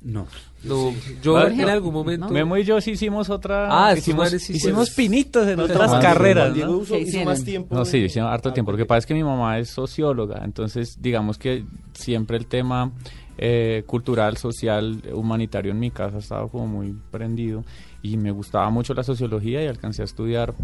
No. 0.00 0.26
No, 0.62 0.94
yo 1.22 1.34
Jorge, 1.34 1.62
en 1.62 1.68
algún 1.68 1.92
momento... 1.92 2.28
Memo 2.28 2.56
y 2.56 2.64
yo 2.64 2.80
sí 2.80 2.92
hicimos 2.92 3.28
otra. 3.28 3.68
Ah, 3.70 3.94
hicimos, 3.94 4.30
sí 4.30 4.54
hicimos 4.54 4.90
pinitos 4.90 5.46
en 5.46 5.60
otras 5.60 5.92
carreras. 6.02 6.48
¿no? 6.48 6.54
Diego 6.54 6.78
¿Qué 6.78 6.82
hizo, 6.82 6.96
hizo 6.96 7.08
hicieron? 7.08 7.28
más 7.28 7.44
tiempo. 7.44 7.74
No, 7.74 7.84
sí, 7.84 7.98
hicimos 7.98 8.30
harto 8.32 8.48
ah, 8.48 8.54
tiempo. 8.54 8.72
Lo 8.72 8.78
que 8.78 8.86
pasa 8.86 8.98
es 8.98 9.06
que 9.06 9.14
mi 9.14 9.22
mamá 9.22 9.58
es 9.58 9.68
socióloga, 9.68 10.42
entonces 10.44 11.00
digamos 11.00 11.38
que 11.38 11.64
siempre 11.92 12.36
el 12.36 12.46
tema 12.46 12.92
eh, 13.38 13.84
cultural, 13.86 14.36
social, 14.36 15.02
humanitario 15.12 15.72
en 15.72 15.78
mi 15.78 15.90
casa 15.90 16.18
estaba 16.18 16.48
como 16.48 16.66
muy 16.66 16.96
prendido 17.10 17.64
y 18.02 18.16
me 18.16 18.30
gustaba 18.30 18.70
mucho 18.70 18.94
la 18.94 19.02
sociología 19.02 19.62
y 19.62 19.66
alcancé 19.66 20.02
a 20.02 20.04
estudiar. 20.06 20.54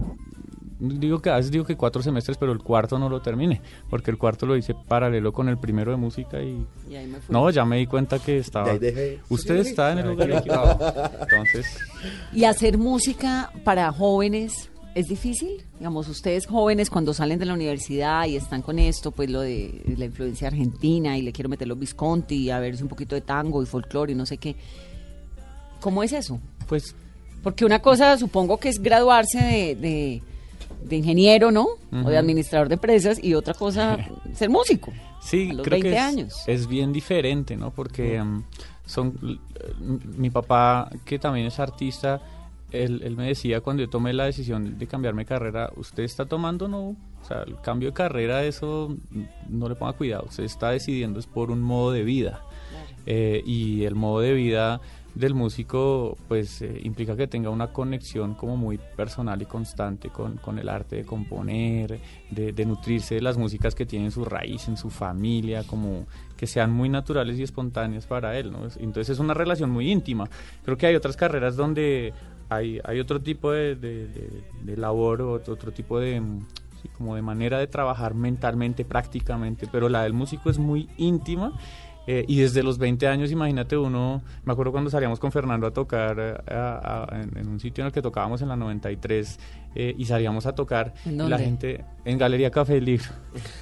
Digo 0.79 1.23
que 1.23 1.31
a 1.31 1.37
veces 1.37 1.53
digo 1.53 1.65
que 1.65 1.77
cuatro 1.77 2.03
semestres, 2.03 2.37
pero 2.39 2.51
el 2.51 2.59
cuarto 2.59 2.99
no 2.99 3.09
lo 3.09 3.23
terminé, 3.23 3.61
porque 3.89 4.11
el 4.11 4.19
cuarto 4.19 4.47
lo 4.47 4.57
hice 4.57 4.75
paralelo 4.75 5.33
con 5.33 5.49
el 5.49 5.57
primero 5.57 5.93
de 5.93 5.97
música 5.97 6.43
y 6.43 6.67
Y 6.91 6.97
ahí 6.97 7.07
me 7.07 7.21
fui. 7.21 7.33
no, 7.33 7.49
ya 7.51 7.65
me 7.65 7.77
di 7.77 7.87
cuenta 7.87 8.19
que 8.19 8.39
estaba. 8.39 8.77
Dejé. 8.77 9.21
Usted 9.29 9.59
está 9.59 9.93
en 9.93 9.99
el 9.99 10.09
lugar 10.09 10.31
equivocado. 10.33 11.13
Entonces, 11.21 11.79
¿Y 12.33 12.45
hacer 12.45 12.79
música 12.79 13.53
para 13.65 13.93
jóvenes 13.93 14.72
es 14.95 15.09
difícil? 15.09 15.63
Digamos, 15.79 16.09
ustedes 16.09 16.47
jóvenes 16.47 16.91
cuando 16.91 17.15
salen 17.15 17.39
de 17.39 17.47
la 17.47 17.55
universidad 17.55 18.27
y 18.27 18.37
están 18.37 18.63
con 18.63 18.79
esto, 18.79 19.11
pues 19.11 19.31
lo 19.31 19.41
de 19.41 19.83
la 19.97 20.05
influencia 20.05 20.49
argentina 20.49 21.17
y 21.17 21.23
le 21.23 21.33
quiero 21.33 21.49
meter 21.49 21.67
los 21.69 21.79
Visconti 21.79 22.37
y 22.37 22.51
a 22.51 22.59
ver 22.59 22.77
un 22.83 22.89
poquito 22.89 23.15
de 23.15 23.21
tango 23.23 23.63
y 23.63 23.67
folclore 23.67 24.13
y 24.13 24.15
no 24.15 24.27
sé 24.27 24.37
qué. 24.39 24.55
¿Cómo 25.81 26.03
es 26.03 26.13
eso? 26.13 26.39
pues 26.69 26.95
Porque 27.43 27.65
una 27.65 27.81
cosa 27.81 28.17
supongo 28.19 28.59
que 28.59 28.69
es 28.69 28.81
graduarse 28.81 29.39
de, 29.39 29.75
de- 29.77 30.23
de 30.85 30.97
ingeniero, 30.97 31.53
¿no? 31.53 31.67
O 31.93 32.11
de 32.11 32.19
administrador 32.19 32.69
de 32.69 32.75
empresas 32.75 33.23
y 33.23 33.35
otra 33.35 33.55
cosa 33.55 33.99
ser 34.35 34.51
músico. 34.51 34.93
Sí, 35.21 35.51
a 35.51 35.55
los 35.55 35.65
creo 35.65 35.77
20 35.81 35.89
que 35.91 35.95
es, 35.97 36.03
años. 36.03 36.35
es 36.49 36.67
bien 36.67 36.93
diferente, 36.93 37.57
¿no? 37.57 37.71
Porque 37.71 38.17
em, 38.17 38.43
son 38.85 39.17
m- 39.23 39.39
mi 40.19 40.29
papá, 40.31 40.91
que 41.05 41.21
también 41.21 41.47
es 41.47 41.61
artista, 41.61 42.21
él, 42.73 43.01
él 43.05 43.17
me 43.17 43.27
decía 43.29 43.61
cuando 43.61 43.83
yo 43.83 43.89
tomé 43.91 44.13
la 44.13 44.25
decisión 44.25 44.79
de 44.79 44.87
cambiarme 44.87 45.23
de 45.23 45.27
carrera, 45.27 45.71
usted 45.77 46.03
está 46.03 46.27
tomando, 46.27 46.69
no, 46.69 46.89
o 46.91 47.25
sea, 47.27 47.43
el 47.47 47.61
cambio 47.61 47.89
de 47.91 47.95
carrera, 47.95 48.45
eso 48.45 48.97
no 49.49 49.69
le 49.69 49.75
ponga 49.75 49.93
cuidado, 49.95 50.25
usted 50.29 50.45
está 50.45 50.71
decidiendo 50.71 51.19
es 51.21 51.27
por 51.27 51.51
un 51.51 51.61
modo 51.63 51.93
de 51.93 52.03
vida. 52.05 52.43
Eh, 53.05 53.43
y 53.45 53.83
el 53.83 53.97
modo 53.97 54.21
de 54.21 54.33
vida 54.33 54.81
del 55.17 55.35
músico 55.35 56.17
pues 56.29 56.63
eh, 56.63 56.81
implica 56.85 57.17
que 57.17 57.27
tenga 57.27 57.51
una 57.51 57.67
conexión 57.73 58.35
como 58.35 58.57
muy 58.57 58.79
personal 58.97 59.43
y 59.43 59.45
constante 59.45 60.09
con, 60.09 60.37
con 60.37 60.59
el 60.59 60.69
arte 60.69 60.97
de 60.97 61.05
componer, 61.05 62.01
de, 62.31 62.53
de 62.53 62.65
nutrirse 62.65 63.17
de 63.17 63.21
las 63.21 63.37
músicas 63.37 63.75
que 63.75 63.85
tienen 63.87 64.11
su 64.13 64.25
raíz 64.25 64.69
en 64.69 64.77
su 64.77 64.89
familia, 64.89 65.65
como 65.65 66.07
que 66.37 66.47
sean 66.47 66.71
muy 66.73 66.89
naturales 66.89 67.39
y 67.39 67.43
espontáneas 67.43 68.07
para 68.07 68.39
él, 68.39 68.53
¿no? 68.53 68.67
Es- 68.67 68.77
Entonces 68.77 69.11
es 69.11 69.19
una 69.19 69.35
relación 69.35 69.69
muy 69.69 69.91
íntima. 69.91 70.31
Creo 70.65 70.77
que 70.79 70.87
hay 70.87 70.95
otras 70.95 71.17
carreras 71.17 71.57
donde 71.57 72.15
hay, 72.57 73.01
otro 73.01 73.21
tipo 73.21 73.53
de, 73.53 74.45
labor 74.77 75.23
otro, 75.23 75.55
otro 75.55 75.73
tipo 75.73 75.99
de... 75.99 76.21
mm, 76.21 76.47
como 76.97 77.15
de 77.15 77.23
manera 77.23 77.59
de 77.59 77.69
trabajar 77.69 78.15
mentalmente, 78.15 78.85
prácticamente, 78.85 79.69
pero 79.71 79.89
la 79.89 80.03
del 80.03 80.13
músico 80.13 80.51
es 80.51 80.59
muy 80.59 80.89
íntima 80.97 81.53
eh, 82.07 82.25
y 82.27 82.41
desde 82.41 82.63
los 82.63 82.79
20 82.79 83.07
años, 83.07 83.31
imagínate 83.31 83.77
uno, 83.77 84.23
me 84.45 84.53
acuerdo 84.53 84.73
cuando 84.73 84.91
salíamos 84.91 85.21
con 85.21 85.31
Fernando 85.31 85.67
a 85.69 85.71
tocar 85.71 86.17
eh, 86.19 87.29
en 87.37 87.49
un 87.49 87.61
sitio 87.61 87.83
en 87.83 87.87
el 87.87 87.93
que 87.93 88.03
tocábamos 88.03 88.43
en 88.43 88.49
la 88.49 88.57
93 88.57 89.39
eh, 89.75 89.95
y 89.97 90.05
salíamos 90.05 90.47
a 90.47 90.55
tocar 90.55 90.93
¿En 91.07 91.15
y 91.15 91.17
dónde? 91.17 91.31
la 91.31 91.39
gente 91.39 91.85
en 92.05 92.19
Galería 92.19 92.51
Café 92.51 92.81
Libro 92.81 93.07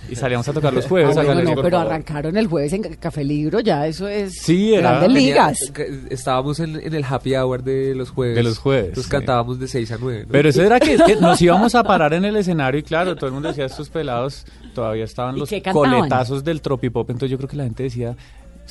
y 0.08 0.16
salíamos 0.16 0.48
a 0.48 0.52
tocar 0.52 0.72
los 0.72 0.86
jueves 0.88 1.08
Ah, 1.16 1.20
a 1.20 1.24
bueno, 1.24 1.28
Galería 1.30 1.54
no, 1.54 1.62
pero 1.62 1.78
arrancaron 1.78 2.36
el 2.36 2.46
jueves 2.46 2.72
en 2.72 2.82
Café 2.94 3.22
Libro, 3.22 3.60
ya 3.60 3.86
eso 3.86 4.08
es 4.08 4.34
Sí, 4.42 4.74
era- 4.74 4.98
grandes 4.98 5.12
ligas. 5.12 5.58
que- 5.74 6.00
Estábamos 6.10 6.58
en, 6.60 6.76
en 6.76 6.94
el 6.94 7.04
happy 7.04 7.34
hour 7.36 7.62
de 7.62 7.94
los 7.94 8.10
jueves. 8.10 8.36
De 8.36 8.42
los 8.42 8.58
jueves, 8.58 8.88
Entonces 8.88 9.04
sí. 9.04 9.10
cantábamos 9.10 9.58
de 9.60 9.68
6 9.68 9.92
a 9.92 9.98
9. 10.00 10.26
Pero 10.30 10.48
eso 10.48 10.62
era 10.62 10.80
que, 10.80 10.96
que 10.96 11.16
nos 11.20 11.40
íbamos 11.42 11.74
a 11.74 11.82
parar 11.84 12.14
en 12.14 12.24
el 12.24 12.36
escenario 12.36 12.80
y 12.80 12.82
claro, 12.82 13.14
todo 13.14 13.26
el 13.26 13.32
mundo 13.32 13.48
decía, 13.48 13.66
estos 13.66 13.88
pelados 13.90 14.46
todavía 14.74 15.04
estaban 15.04 15.36
¿Y 15.36 15.40
los 15.40 15.50
coletazos 15.72 16.42
del 16.42 16.60
tropipop, 16.62 17.10
entonces 17.10 17.30
yo 17.30 17.36
creo 17.36 17.48
que 17.48 17.56
la 17.56 17.64
gente 17.64 17.82
decía... 17.84 18.16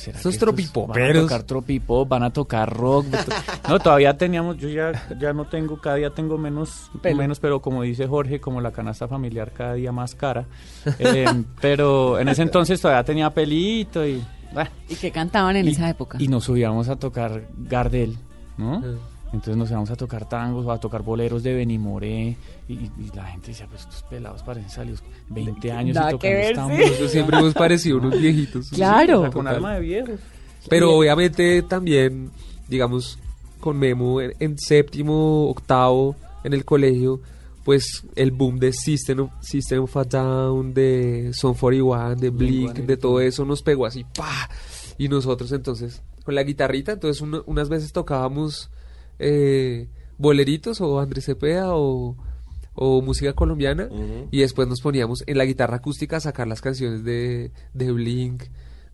¿será 0.00 0.16
Estos 0.18 0.34
que 0.34 0.40
tropipoperos. 0.40 1.14
Van 1.14 1.16
a 1.16 1.28
tocar 1.28 1.42
tropipop, 1.44 2.08
van 2.08 2.22
a 2.24 2.30
tocar 2.32 2.72
rock. 2.76 3.06
No, 3.68 3.78
todavía 3.78 4.16
teníamos, 4.16 4.56
yo 4.56 4.68
ya, 4.68 4.90
ya 5.20 5.32
no 5.32 5.44
tengo, 5.44 5.80
cada 5.80 5.96
día 5.96 6.10
tengo 6.10 6.36
menos, 6.36 6.90
Pelo. 7.00 7.18
menos, 7.18 7.38
pero 7.38 7.60
como 7.62 7.82
dice 7.82 8.06
Jorge, 8.08 8.40
como 8.40 8.60
la 8.60 8.72
canasta 8.72 9.06
familiar 9.06 9.52
cada 9.52 9.74
día 9.74 9.92
más 9.92 10.14
cara. 10.14 10.46
Eh, 10.98 11.44
pero 11.60 12.18
en 12.18 12.28
ese 12.28 12.42
entonces 12.42 12.80
todavía 12.80 13.04
tenía 13.04 13.30
pelito 13.32 14.04
y... 14.06 14.22
bueno, 14.52 14.70
¿Y 14.88 14.94
qué 14.96 15.10
cantaban 15.12 15.54
en 15.56 15.68
y- 15.68 15.70
esa 15.70 15.88
época? 15.88 16.18
Y 16.20 16.26
nos 16.28 16.44
subíamos 16.44 16.88
a 16.88 16.96
tocar 16.96 17.44
Gardel, 17.58 18.16
¿no? 18.58 18.82
Entonces 19.32 19.56
nos 19.56 19.70
íbamos 19.70 19.90
a 19.90 19.96
tocar 19.96 20.28
tangos 20.28 20.66
o 20.66 20.72
a 20.72 20.78
tocar 20.80 21.02
boleros 21.02 21.42
de 21.44 21.54
Benimoré 21.54 22.36
y, 22.68 22.72
y- 22.72 22.90
la 23.14 23.26
gente 23.26 23.48
decía, 23.48 23.66
pues 23.68 23.82
estos 23.82 24.02
pelados 24.04 24.42
parecen 24.42 24.70
salidos 24.70 25.02
20 25.28 25.70
años 25.72 25.94
Nada 25.94 26.10
y 26.10 26.12
tocando 26.14 26.36
ver, 26.36 26.54
tambos. 26.56 26.76
sí. 26.76 26.82
Nosotros 26.84 27.10
siempre 27.12 27.38
hemos 27.38 27.54
parecido 27.54 27.98
unos 27.98 28.20
viejitos. 28.20 28.70
Claro. 28.70 29.18
O 29.20 29.22
sea, 29.22 29.30
con 29.30 29.46
alma 29.46 29.74
de 29.74 29.80
viejos. 29.80 30.20
Pero 30.68 30.92
obviamente 30.96 31.62
también, 31.62 32.30
digamos, 32.68 33.18
con 33.60 33.78
Memo 33.78 34.20
en, 34.20 34.34
en 34.40 34.58
séptimo, 34.58 35.48
octavo, 35.48 36.16
en 36.42 36.52
el 36.52 36.64
colegio, 36.64 37.20
pues 37.64 38.02
el 38.16 38.32
boom 38.32 38.58
de 38.58 38.72
System 38.72 39.20
of, 39.20 39.30
System 39.42 39.84
of 39.84 39.96
a 39.96 40.04
Down, 40.04 40.74
de 40.74 41.30
Son 41.34 41.54
41, 41.54 42.16
de 42.16 42.30
Blink, 42.30 42.72
de 42.78 42.96
todo 42.96 43.20
eso 43.20 43.44
nos 43.44 43.62
pegó 43.62 43.86
así, 43.86 44.04
¡pa! 44.16 44.48
Y 44.98 45.08
nosotros 45.08 45.52
entonces, 45.52 46.02
con 46.24 46.34
la 46.34 46.42
guitarrita, 46.42 46.92
entonces 46.92 47.22
uno- 47.22 47.44
unas 47.46 47.68
veces 47.68 47.92
tocábamos 47.92 48.70
eh, 49.20 49.88
boleritos 50.18 50.80
o 50.80 50.98
Andrés 51.00 51.24
Cepeda 51.26 51.74
o, 51.76 52.16
o 52.74 53.02
música 53.02 53.32
colombiana 53.32 53.88
y 54.30 54.40
después 54.40 54.66
nos 54.68 54.80
poníamos 54.80 55.22
en 55.26 55.38
la 55.38 55.44
guitarra 55.44 55.76
acústica 55.76 56.16
a 56.16 56.20
sacar 56.20 56.48
las 56.48 56.60
canciones 56.60 57.04
de, 57.04 57.52
de 57.74 57.92
Blink, 57.92 58.44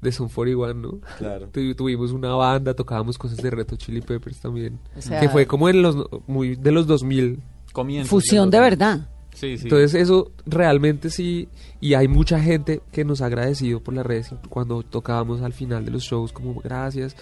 de 0.02 0.12
Son 0.12 0.28
41, 0.28 0.75
¿no? 0.75 1.00
Claro. 1.18 1.49
Tu- 1.52 1.75
tuvimos 1.75 2.12
una 2.12 2.35
banda, 2.35 2.75
tocábamos 2.75 3.16
cosas 3.18 3.38
de 3.38 3.50
Reto 3.50 3.76
Chili 3.76 4.02
Peppers 4.02 4.40
también. 4.40 4.78
O 4.97 5.00
sea, 5.00 5.21
que 5.21 5.28
fue 5.28 5.47
como 5.47 5.68
en 5.68 5.80
los, 5.83 5.97
muy 6.26 6.54
de 6.56 6.71
los 6.73 6.87
2000. 6.87 7.40
Comienzos 7.73 8.11
Fusión 8.11 8.50
de 8.50 8.61
verdad. 8.61 9.09
Sí, 9.35 9.59
sí. 9.59 9.64
Entonces 9.64 9.95
eso 9.95 10.33
realmente 10.47 11.11
sí, 11.11 11.49
y 11.78 11.92
hay 11.92 12.09
mucha 12.09 12.40
gente 12.40 12.80
que 12.90 13.04
nos 13.04 13.21
ha 13.21 13.26
agradecido 13.26 13.80
por 13.80 13.92
las 13.92 14.06
redes 14.06 14.30
cuando 14.49 14.83
tocábamos 14.83 15.42
al 15.42 15.52
final 15.52 15.85
de 15.85 15.90
los 15.90 16.04
shows 16.04 16.33
como 16.33 16.54
gracias, 16.54 17.14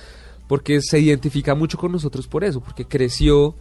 porque 0.48 0.80
se 0.80 0.98
identifica 1.00 1.54
mucho 1.54 1.78
con 1.78 1.92
nosotros 1.92 2.26
por 2.28 2.44
eso, 2.44 2.60
porque 2.60 2.84
creció 2.84 3.56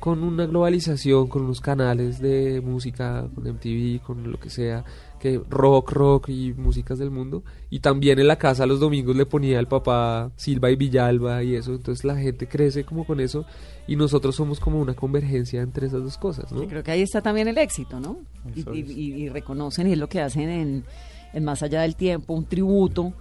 con 0.00 0.22
una 0.22 0.46
globalización, 0.46 1.28
con 1.28 1.42
unos 1.42 1.60
canales 1.60 2.20
de 2.20 2.60
música, 2.60 3.28
con 3.34 3.44
MTV, 3.44 4.00
con 4.02 4.30
lo 4.30 4.38
que 4.38 4.50
sea, 4.50 4.84
que 5.18 5.40
rock, 5.48 5.92
rock 5.92 6.28
y 6.28 6.52
músicas 6.54 6.98
del 6.98 7.10
mundo. 7.10 7.42
Y 7.70 7.80
también 7.80 8.18
en 8.18 8.26
la 8.26 8.36
casa 8.36 8.66
los 8.66 8.80
domingos 8.80 9.16
le 9.16 9.26
ponía 9.26 9.58
al 9.58 9.68
papá 9.68 10.30
Silva 10.36 10.70
y 10.70 10.76
Villalba 10.76 11.42
y 11.42 11.54
eso. 11.54 11.72
Entonces 11.74 12.04
la 12.04 12.16
gente 12.16 12.46
crece 12.48 12.84
como 12.84 13.06
con 13.06 13.20
eso 13.20 13.44
y 13.86 13.96
nosotros 13.96 14.36
somos 14.36 14.60
como 14.60 14.80
una 14.80 14.94
convergencia 14.94 15.62
entre 15.62 15.86
esas 15.86 16.02
dos 16.02 16.18
cosas, 16.18 16.52
¿no? 16.52 16.62
Yo 16.62 16.68
creo 16.68 16.82
que 16.82 16.90
ahí 16.90 17.02
está 17.02 17.22
también 17.22 17.48
el 17.48 17.58
éxito, 17.58 18.00
¿no? 18.00 18.18
Y, 18.54 19.28
reconocen, 19.28 19.88
y 19.88 19.92
es 19.92 19.98
lo 19.98 20.08
que 20.08 20.20
hacen 20.20 20.48
en, 20.48 20.84
en 21.32 21.44
Más 21.44 21.62
Allá 21.62 21.82
del 21.82 21.96
Tiempo, 21.96 22.34
un 22.34 22.44
tributo 22.44 23.12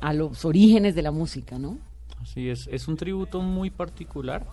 a 0.00 0.12
los 0.12 0.44
orígenes 0.44 0.94
de 0.94 1.02
la 1.02 1.10
música, 1.10 1.58
¿no? 1.58 1.78
Así 2.28 2.48
es, 2.50 2.68
es 2.72 2.88
un 2.88 2.96
tributo 2.96 3.40
muy 3.40 3.70
particular 3.70 4.44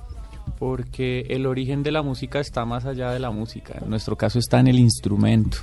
porque 0.60 1.22
el 1.30 1.46
origen 1.48 1.82
de 1.82 1.92
la 1.92 2.04
música 2.04 2.40
está 2.40 2.66
más 2.66 2.86
allá 2.86 3.12
de 3.12 3.20
la 3.20 3.32
música. 3.32 3.80
En 3.82 3.90
nuestro 3.90 4.16
caso 4.16 4.38
está 4.38 4.60
en 4.60 4.68
el 4.68 4.78
instrumento. 4.80 5.58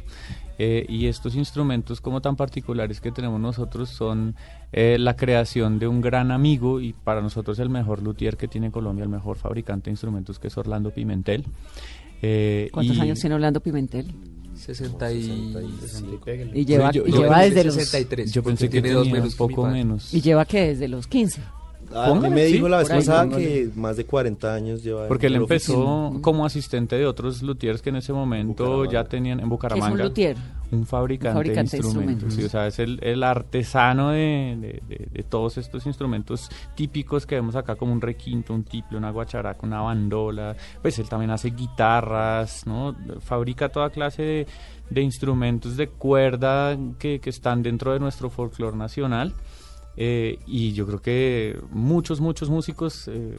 Eh, 0.59 0.85
y 0.89 1.07
estos 1.07 1.37
instrumentos 1.37 2.01
como 2.01 2.21
tan 2.21 2.37
particulares 2.37 3.01
que 3.01 3.13
tenemos 3.13 3.41
nosotros 3.41 3.89
son 3.89 4.35
eh, 4.73 4.97
la 4.99 5.17
creación 5.17 5.79
de 5.79 5.87
un 5.87 6.01
gran 6.03 6.31
amigo 6.33 6.81
y 6.81 6.93
para 6.93 7.23
nosotros 7.23 7.59
el 7.61 7.71
mejor 7.71 8.03
luthier 8.03 8.37
que 8.37 8.49
tiene 8.49 8.71
Colombia, 8.71 9.05
el 9.05 9.09
mejor 9.09 9.39
fabricante 9.39 9.85
de 9.87 9.93
instrumentos 9.93 10.39
que 10.39 10.49
es 10.49 10.59
Orlando 10.59 10.91
Pimentel. 10.91 11.45
Eh, 12.21 12.69
¿Cuántos 12.73 12.97
y- 12.97 13.01
años 13.01 13.19
tiene 13.21 13.37
Orlando 13.37 13.61
Pimentel? 13.61 14.07
60 14.55 15.13
y... 15.13 15.57
Y 16.53 16.65
lleva, 16.67 16.91
yo- 16.91 17.07
y 17.07 17.13
yo 17.13 17.23
lleva 17.23 17.37
pensé 17.39 17.49
desde 17.55 17.65
los... 17.65 17.75
63. 17.77 18.33
Yo 18.33 18.43
pensé 18.43 18.69
que 18.69 18.83
tiene 18.83 18.91
dos 18.97 19.09
menos 19.09 19.35
poco 19.37 19.67
menos. 19.67 20.13
¿Y 20.13 20.21
lleva 20.21 20.45
que 20.45 20.67
desde 20.67 20.89
los 20.89 21.07
15? 21.07 21.41
A 21.95 22.15
mí 22.15 22.31
me 22.31 22.47
sí, 22.47 22.53
dijo 22.55 22.69
la 22.69 22.79
vez 22.79 22.89
pasada 22.89 23.29
que 23.29 23.69
más 23.75 23.97
de 23.97 24.05
40 24.07 24.55
años 24.55 24.83
lleva. 24.83 25.09
Porque 25.09 25.27
él 25.27 25.35
empezó 25.37 25.81
oficina. 26.07 26.23
como 26.23 26.47
asistente 26.47 26.97
de 26.97 27.07
otros 27.07 27.43
luthiers 27.43 27.83
que 27.83 27.89
en 27.91 27.97
ese 27.97 28.13
momento 28.13 28.65
Bucaramanga. 28.65 28.93
ya 28.93 29.05
tenían 29.05 29.33
en 29.33 29.39
¿Qué 29.39 29.45
es 29.45 29.51
Bucaramanga. 29.51 29.93
un 29.95 29.99
luthier? 30.03 30.37
Un 30.73 30.87
fabricante, 30.87 31.29
Un 31.31 31.35
fabricante 31.35 31.77
de 31.77 31.83
de 31.83 31.87
instrumentos. 31.89 32.23
instrumentos. 32.29 32.35
sí, 32.35 32.45
o 32.45 32.49
sea, 32.49 32.67
es 32.69 32.79
el, 32.79 33.01
el 33.03 33.25
artesano 33.25 34.11
de, 34.11 34.57
de- 34.61 34.83
de- 34.89 35.09
de 35.11 35.23
todos 35.25 35.59
estos 35.59 35.85
instrumentos 35.87 36.49
típicos 36.77 37.27
que 37.27 37.35
vemos 37.35 37.57
acá, 37.57 37.75
como 37.75 37.93
un 37.93 38.01
requinto, 38.01 38.55
un 38.55 38.63
tiple, 38.63 38.97
una 38.97 39.11
guacharaca, 39.11 39.67
una 39.67 39.81
bandola. 39.81 40.55
Pues 40.81 40.97
él 41.01 41.09
también 41.09 41.33
hace 41.33 41.51
guitarras, 41.51 42.67
¿no? 42.67 42.95
Fabrica 43.21 43.69
toda 43.69 43.91
clase 43.91 44.23
de, 44.23 44.47
de 44.91 45.01
instrumentos 45.03 45.77
de 45.77 45.89
cuerda 45.89 46.77
que, 47.01 47.19
que 47.19 47.31
están 47.31 47.63
dentro 47.65 47.93
de 47.93 47.99
nuestro 47.99 48.31
folclore 48.31 48.77
nacional. 48.77 49.35
Eh, 49.97 50.39
y 50.47 50.73
yo 50.73 50.87
creo 50.87 51.01
que 51.01 51.61
muchos, 51.71 52.21
muchos 52.21 52.49
músicos 52.49 53.09
eh, 53.09 53.37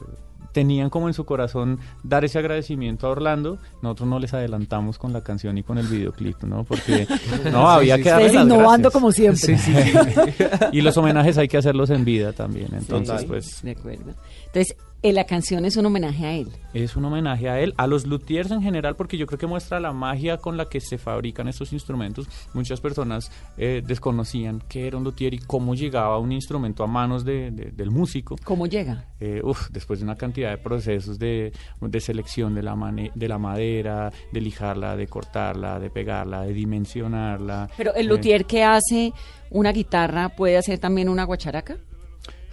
tenían 0.52 0.90
como 0.90 1.08
en 1.08 1.14
su 1.14 1.24
corazón 1.24 1.78
dar 2.02 2.24
ese 2.24 2.38
agradecimiento 2.38 3.06
a 3.06 3.10
Orlando. 3.10 3.58
Nosotros 3.80 4.08
no 4.08 4.18
les 4.18 4.32
adelantamos 4.34 4.98
con 4.98 5.12
la 5.12 5.22
canción 5.22 5.58
y 5.58 5.62
con 5.62 5.78
el 5.78 5.86
videoclip, 5.86 6.42
¿no? 6.44 6.64
Porque 6.64 7.06
no, 7.50 7.68
había 7.68 7.96
que 7.98 8.10
darles 8.10 8.34
las 8.34 8.44
innovando 8.44 8.90
gracias. 8.90 8.92
como 8.92 9.12
siempre. 9.12 9.58
Y 10.72 10.80
los 10.80 10.96
homenajes 10.96 11.38
hay 11.38 11.48
que 11.48 11.58
hacerlos 11.58 11.90
en 11.90 12.04
vida 12.04 12.32
también. 12.32 12.68
Entonces, 12.72 13.24
pues 13.24 13.62
De 13.62 13.72
acuerdo. 13.72 14.14
Entonces, 14.46 14.76
la 15.10 15.24
canción 15.24 15.64
es 15.64 15.76
un 15.76 15.86
homenaje 15.86 16.24
a 16.26 16.32
él. 16.34 16.48
es 16.74 16.94
un 16.94 17.04
homenaje 17.04 17.48
a 17.48 17.58
él, 17.60 17.74
a 17.76 17.88
los 17.88 18.06
luthiers 18.06 18.50
en 18.52 18.62
general, 18.62 18.94
porque 18.94 19.16
yo 19.18 19.26
creo 19.26 19.38
que 19.38 19.48
muestra 19.48 19.80
la 19.80 19.92
magia 19.92 20.36
con 20.38 20.56
la 20.56 20.66
que 20.68 20.80
se 20.80 20.96
fabrican 20.96 21.48
estos 21.48 21.72
instrumentos. 21.72 22.28
Muchas 22.54 22.80
personas 22.80 23.30
eh, 23.58 23.82
desconocían 23.84 24.62
qué 24.68 24.86
era 24.86 24.96
un 24.96 25.02
luthier 25.04 25.34
y 25.34 25.38
cómo 25.38 25.74
llegaba 25.74 26.18
un 26.18 26.30
instrumento 26.30 26.84
a 26.84 26.86
manos 26.86 27.24
de- 27.24 27.50
de- 27.50 27.72
del 27.72 27.90
músico. 27.90 28.36
¿Cómo 28.44 28.66
llega? 28.68 29.06
Eh, 29.18 29.40
uf, 29.42 29.70
después 29.70 29.98
de 29.98 30.04
una 30.04 30.14
cantidad 30.16 30.50
de 30.50 30.58
procesos 30.58 31.18
de, 31.18 31.52
de 31.80 32.00
selección 32.00 32.54
de 32.54 32.62
la, 32.62 32.76
de 33.14 33.28
la 33.28 33.38
madera, 33.38 34.12
de 34.32 34.40
lijarla, 34.40 34.96
de 34.96 35.08
cortarla, 35.08 35.80
de 35.80 35.90
pegarla, 35.90 36.42
de 36.42 36.52
dimensionarla. 36.52 37.68
Pero 37.76 37.94
el 37.94 38.06
Eh, 38.06 38.08
luthier 38.08 38.44
que 38.44 38.62
hace 38.64 39.12
una 39.50 39.72
guitarra 39.72 40.28
puede 40.30 40.56
hacer 40.56 40.78
también 40.78 41.08
una 41.08 41.24
guacharaca. 41.24 41.76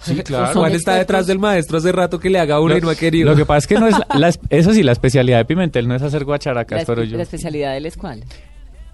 Sí, 0.01 0.15
claro. 0.23 0.59
Juan 0.59 0.71
está 0.73 0.95
detrás 0.95 1.27
del 1.27 1.39
maestro 1.39 1.77
hace 1.77 1.91
rato 1.91 2.19
que 2.19 2.29
le 2.29 2.39
haga 2.39 2.59
una 2.59 2.77
y 2.77 2.81
no 2.81 2.89
ha 2.89 2.95
querido. 2.95 3.29
Lo 3.29 3.35
que 3.35 3.45
pasa 3.45 3.57
es 3.59 3.67
que 3.67 3.79
no 3.79 3.87
es 3.87 3.97
la- 3.97 4.07
la 4.17 4.29
es- 4.29 4.39
eso 4.49 4.73
sí, 4.73 4.83
la 4.83 4.91
especialidad 4.93 5.37
de 5.39 5.45
Pimentel 5.45 5.87
no 5.87 5.95
es 5.95 6.01
hacer 6.01 6.25
guacharacas, 6.25 6.79
La, 6.81 6.85
pero 6.85 7.03
yo 7.03 7.17
la 7.17 7.23
especialidad 7.23 7.71
de 7.71 7.77
él 7.77 7.85
es 7.85 7.97
cuál? 7.97 8.23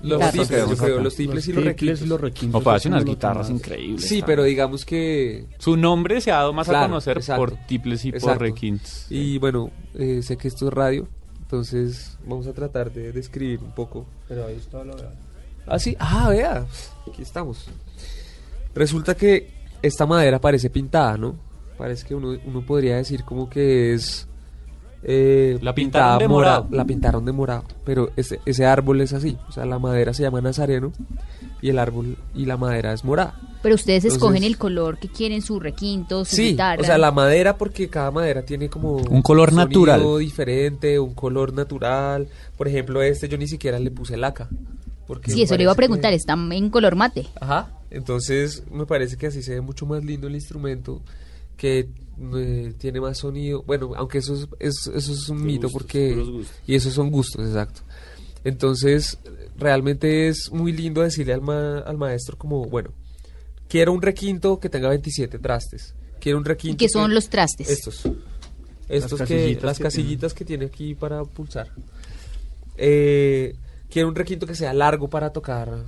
los 0.02 0.20
tiples, 0.32 0.50
yo 0.70 0.78
creo, 0.78 1.00
los 1.02 1.16
tiples 1.16 1.48
y 1.48 1.54
los 1.54 1.64
tiples 1.64 1.66
requintos. 1.66 2.02
y 2.02 2.06
los 2.06 2.22
requintos. 2.22 2.62
o 2.62 2.64
para 2.64 2.78
hacer 2.78 2.90
es 2.92 2.94
unas 2.94 3.06
lo 3.06 3.12
guitarras 3.12 3.50
increíbles. 3.50 4.02
Sí, 4.02 4.08
también. 4.20 4.26
pero 4.26 4.44
digamos 4.44 4.86
que... 4.86 5.46
su 5.58 5.78
nombre 5.78 6.22
se 6.22 6.32
ha 6.32 6.36
dado 6.36 6.54
más 6.54 6.70
a 6.70 6.82
conocer 6.84 7.18
exacto. 7.18 7.40
por 7.40 7.56
tiples 7.66 8.06
y 8.06 8.12
por 8.12 8.40
requintos. 8.40 9.08
Y 9.10 9.40
bueno, 9.40 9.72
eh, 9.96 10.22
sé 10.22 10.38
que 10.38 10.48
esto 10.48 10.68
es 10.68 10.74
radio, 10.74 11.08
entonces 11.42 12.18
vamos 12.24 12.46
a 12.46 12.54
tratar 12.54 12.92
de 12.92 13.12
describir 13.14 13.60
un 13.62 13.72
poco. 13.72 14.06
Pero 14.28 14.46
ahí 14.46 14.58
está 14.58 14.80
la 14.84 14.94
verdad. 14.96 15.14
Ah, 15.66 15.80
sí, 15.80 15.96
ah, 15.98 16.30
vea, 16.30 16.66
aquí 17.12 17.24
estamos. 17.24 17.66
Resulta 18.76 19.16
que 19.16 19.55
esta 19.86 20.06
madera 20.06 20.40
parece 20.40 20.70
pintada, 20.70 21.18
¿no? 21.18 21.36
Parece 21.78 22.06
que 22.06 22.16
uno, 22.16 22.38
uno 22.46 22.62
podría 22.66 22.96
decir 22.98 23.24
como 23.24 23.50
que 23.50 23.94
es... 23.94 24.28
eh, 25.04 25.58
La 25.62 25.76
pintaron 25.76 26.20
de 26.20 26.28
mora- 26.28 26.60
morado. 26.62 26.68
La 26.72 26.86
pintaron 26.86 27.26
de 27.26 27.32
morado, 27.32 27.64
pero 27.84 28.12
ese, 28.16 28.40
ese 28.46 28.66
árbol 28.66 29.02
es 29.02 29.14
así. 29.14 29.38
O 29.50 29.52
sea, 29.52 29.66
la 29.66 29.78
madera 29.80 30.14
se 30.14 30.24
llama 30.24 30.42
nazareno 30.42 30.92
y 31.62 31.70
el 31.70 31.80
árbol 31.80 32.18
y 32.34 32.46
la 32.46 32.58
madera 32.58 32.94
es 32.94 33.04
morada. 33.04 33.40
Pero 33.62 33.76
ustedes 33.76 34.06
Entonces- 34.06 34.18
escogen 34.22 34.44
el 34.44 34.58
color 34.58 34.98
que 35.00 35.10
quieren, 35.10 35.42
su 35.42 35.60
requinto, 35.60 36.24
su 36.24 36.36
Sí, 36.36 36.50
guitarra. 36.52 36.82
o 36.82 36.86
sea, 36.86 36.98
la 36.98 37.12
madera, 37.12 37.58
porque 37.58 37.90
cada 37.90 38.12
madera 38.12 38.44
tiene 38.44 38.70
como 38.70 38.98
Un 38.98 39.22
color 39.22 39.50
sonido 39.50 39.66
natural. 39.68 40.20
diferente, 40.20 41.00
un 41.00 41.14
color 41.14 41.52
natural. 41.54 42.28
Por 42.58 42.68
ejemplo, 42.68 43.02
este 43.02 43.28
yo 43.28 43.38
ni 43.38 43.48
siquiera 43.48 43.80
le 43.80 43.92
puse 43.92 44.16
laca. 44.18 44.48
Porque 45.08 45.32
Sí, 45.32 45.44
eso 45.44 45.56
le 45.56 45.64
iba 45.64 45.72
a 45.72 45.76
preguntar, 45.76 46.12
que- 46.12 46.16
está 46.18 46.34
en 46.34 46.70
color 46.70 46.96
mate. 46.96 47.28
Ajá. 47.40 47.72
Entonces, 47.92 48.64
me 48.72 48.86
parece 48.86 49.18
que 49.18 49.28
así 49.28 49.44
se 49.44 49.54
ve 49.56 49.62
mucho 49.62 49.86
más 49.86 50.04
lindo 50.04 50.28
el 50.28 50.36
instrumento, 50.36 51.02
que 51.58 51.88
eh, 52.36 52.74
tiene 52.78 53.00
más 53.02 53.18
sonido. 53.20 53.62
Bueno, 53.64 53.92
aunque 53.96 54.18
eso 54.20 54.34
es, 54.36 54.48
es- 54.60 54.88
eso 54.94 55.14
es 55.14 55.30
un 55.30 55.44
mito, 55.44 55.68
gustos, 55.70 55.74
porque. 55.74 56.44
Y 56.66 56.76
esos 56.76 56.94
son 56.94 57.12
gustos, 57.12 57.46
exacto. 57.48 57.82
Entonces, 58.44 59.18
realmente 59.58 60.28
es 60.28 60.52
muy 60.52 60.72
lindo 60.72 61.02
decirle 61.02 61.34
al, 61.34 61.42
ma- 61.42 61.80
al 61.80 61.98
maestro, 61.98 62.38
como, 62.38 62.66
bueno, 62.66 62.92
quiero 63.68 63.92
un 63.94 64.02
requinto 64.02 64.60
que 64.60 64.70
tenga 64.70 64.90
27 64.90 65.40
trastes. 65.40 65.94
Quiero 66.20 66.38
un 66.40 66.46
¿Y 66.46 66.48
requinto. 66.48 66.78
qué 66.78 66.90
son 66.90 67.10
que- 67.10 67.16
los 67.16 67.30
trastes? 67.30 67.70
estos. 67.70 68.02
Estos 68.88 69.20
que, 69.22 69.26
casillitas 69.36 69.64
las 69.64 69.78
que 69.78 69.84
casillitas 69.84 70.34
que 70.34 70.46
tiene 70.46 70.66
aquí 70.66 70.94
para 70.96 71.24
pulsar. 71.24 71.72
Eh, 72.78 73.56
quiero 73.90 74.08
un 74.10 74.16
requinto 74.16 74.46
que 74.46 74.56
sea 74.56 74.74
largo 74.74 75.10
para 75.10 75.32
tocar. 75.32 75.84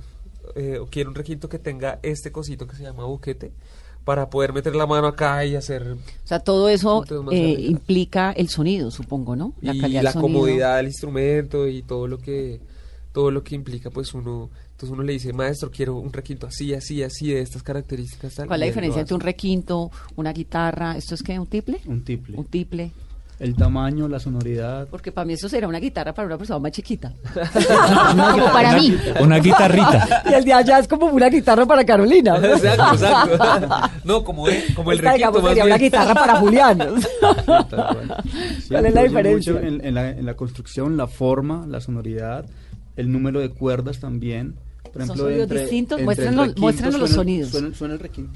eh, 0.54 0.78
o 0.78 0.86
quiero 0.86 1.10
un 1.10 1.14
requinto 1.14 1.48
que 1.48 1.58
tenga 1.58 1.98
este 2.02 2.32
cosito 2.32 2.66
que 2.66 2.74
se 2.76 2.82
llama 2.82 3.04
boquete. 3.04 3.52
Para 4.04 4.30
poder 4.30 4.54
meter 4.54 4.74
la 4.74 4.86
mano 4.86 5.06
acá 5.06 5.44
y 5.44 5.54
hacer. 5.54 5.92
O 5.92 5.98
sea, 6.26 6.40
todo 6.40 6.70
eso 6.70 7.04
eh, 7.30 7.56
implica 7.60 8.32
el 8.32 8.48
sonido, 8.48 8.90
supongo, 8.90 9.36
¿no? 9.36 9.52
y 9.60 9.78
calidad 9.78 10.02
la 10.02 10.10
del 10.10 10.22
sonido. 10.22 10.38
comodidad 10.40 10.76
del 10.78 10.86
instrumento 10.86 11.68
y 11.68 11.82
todo 11.82 12.06
lo 12.08 12.18
que. 12.18 12.60
Todo 13.12 13.30
lo 13.30 13.42
que 13.42 13.54
implica, 13.54 13.90
pues 13.90 14.14
uno. 14.14 14.48
Entonces 14.70 14.90
uno 14.90 15.02
le 15.02 15.12
dice, 15.14 15.32
maestro, 15.32 15.70
quiero 15.70 15.96
un 15.96 16.12
requinto 16.12 16.46
así, 16.46 16.72
así, 16.72 17.02
así, 17.02 17.32
de 17.32 17.40
estas 17.40 17.62
características. 17.62 18.34
tal", 18.34 18.46
¿Cuál 18.46 18.60
es 18.62 18.66
la 18.66 18.70
diferencia 18.70 19.00
entre 19.00 19.14
un 19.14 19.20
requinto, 19.20 19.90
una 20.16 20.32
guitarra? 20.32 20.96
¿Esto 20.96 21.14
es 21.14 21.22
qué? 21.22 21.38
¿Un 21.38 21.46
tiple? 21.46 21.80
Un 21.86 22.04
tiple. 22.04 22.38
Un 22.38 22.44
tiple. 22.46 22.92
El 23.40 23.54
tamaño, 23.54 24.08
la 24.08 24.18
sonoridad. 24.18 24.88
Porque 24.90 25.12
para 25.12 25.24
mí 25.24 25.34
eso 25.34 25.48
será 25.48 25.68
una 25.68 25.78
guitarra 25.78 26.12
para 26.12 26.26
una 26.26 26.36
persona 26.36 26.58
más 26.58 26.72
chiquita. 26.72 27.12
Como 28.32 28.52
para 28.52 28.72
mí. 28.76 28.96
Una 29.20 29.38
guitarrita. 29.38 30.24
y 30.28 30.34
el 30.34 30.44
de 30.44 30.52
allá 30.52 30.78
es 30.80 30.88
como 30.88 31.06
una 31.06 31.28
guitarra 31.28 31.64
para 31.64 31.84
Carolina. 31.84 32.36
exacto, 32.42 32.94
exacto. 32.94 33.90
no, 34.04 34.24
como, 34.24 34.48
el- 34.48 34.74
como 34.74 34.90
el 34.90 34.98
Esta, 34.98 35.12
requinto 35.12 35.16
digamos, 35.16 35.42
más 35.42 35.48
sería 35.50 35.64
una 35.66 35.76
bien. 35.76 35.86
guitarra 35.90 36.14
para 36.14 36.36
Julián. 36.40 36.78
Sí, 38.60 38.68
¿Cuál 38.70 38.86
es 38.86 38.94
la 38.94 39.02
diferencia? 39.04 39.52
mucho 39.52 39.64
En, 39.66 39.84
en 39.84 39.94
la, 39.94 40.10
en 40.10 40.26
la 40.26 40.34
construcción, 40.34 40.96
la 40.96 41.06
forma, 41.06 41.64
la 41.68 41.80
sonoridad, 41.80 42.44
el 42.96 43.12
número 43.12 43.38
de 43.40 43.50
cuerdas 43.50 44.00
también. 44.00 44.56
Por 44.82 44.92
¿Son 44.94 45.02
ejemplo, 45.02 45.24
sonidos 45.26 45.48
distintos? 45.50 46.00
Muéstranos- 46.00 46.48
requinto 46.56 46.98
los 46.98 47.10
sonidos. 47.10 47.50
Suena, 47.50 47.74
suena 47.74 47.94
el 47.94 48.00
requinto. 48.00 48.32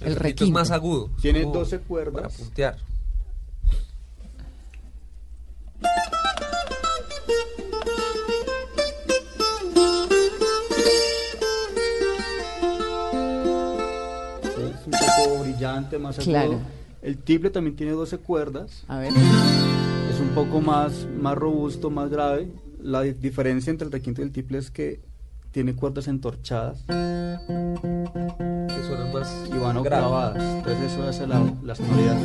requinto 0.00 0.08
es 0.10 0.18
requinto. 0.18 0.52
más 0.58 0.70
agudo. 0.70 1.10
Tiene 1.20 1.42
como 1.42 1.54
12 1.54 1.78
cuerdas. 1.80 2.14
Para 2.22 2.28
puntear. 2.28 2.76
Es 14.42 14.86
un 14.86 14.92
poco 14.92 15.42
brillante, 15.44 15.98
más 15.98 16.18
agudo. 16.18 16.30
Claro. 16.32 16.58
El 17.02 17.18
tiple 17.18 17.50
también 17.50 17.76
tiene 17.76 17.92
12 17.92 18.18
cuerdas. 18.18 18.84
A 18.88 18.98
ver. 18.98 19.12
Es 20.10 20.20
un 20.20 20.28
poco 20.34 20.60
más, 20.60 21.06
más 21.20 21.36
robusto, 21.36 21.90
más 21.90 22.08
grave. 22.10 22.48
la 22.80 23.02
di- 23.02 23.12
diferencia 23.12 23.70
entre 23.70 23.86
el 23.86 23.92
requinto 23.92 24.20
y 24.20 24.24
el 24.24 24.32
tiple 24.32 24.58
es 24.58 24.70
que 24.70 25.00
tiene 25.52 25.74
cuerdas 25.76 26.08
entorchadas 26.08 26.82
Que 26.86 27.38
suenan 28.86 29.12
más 29.12 29.32
y 29.52 29.58
van 29.58 29.76
octavadas. 29.78 30.42
Entonces 30.42 30.92
eso 30.92 31.02
hace 31.08 31.26
la, 31.26 31.40
la 31.62 31.74
sonoridad. 31.74 32.16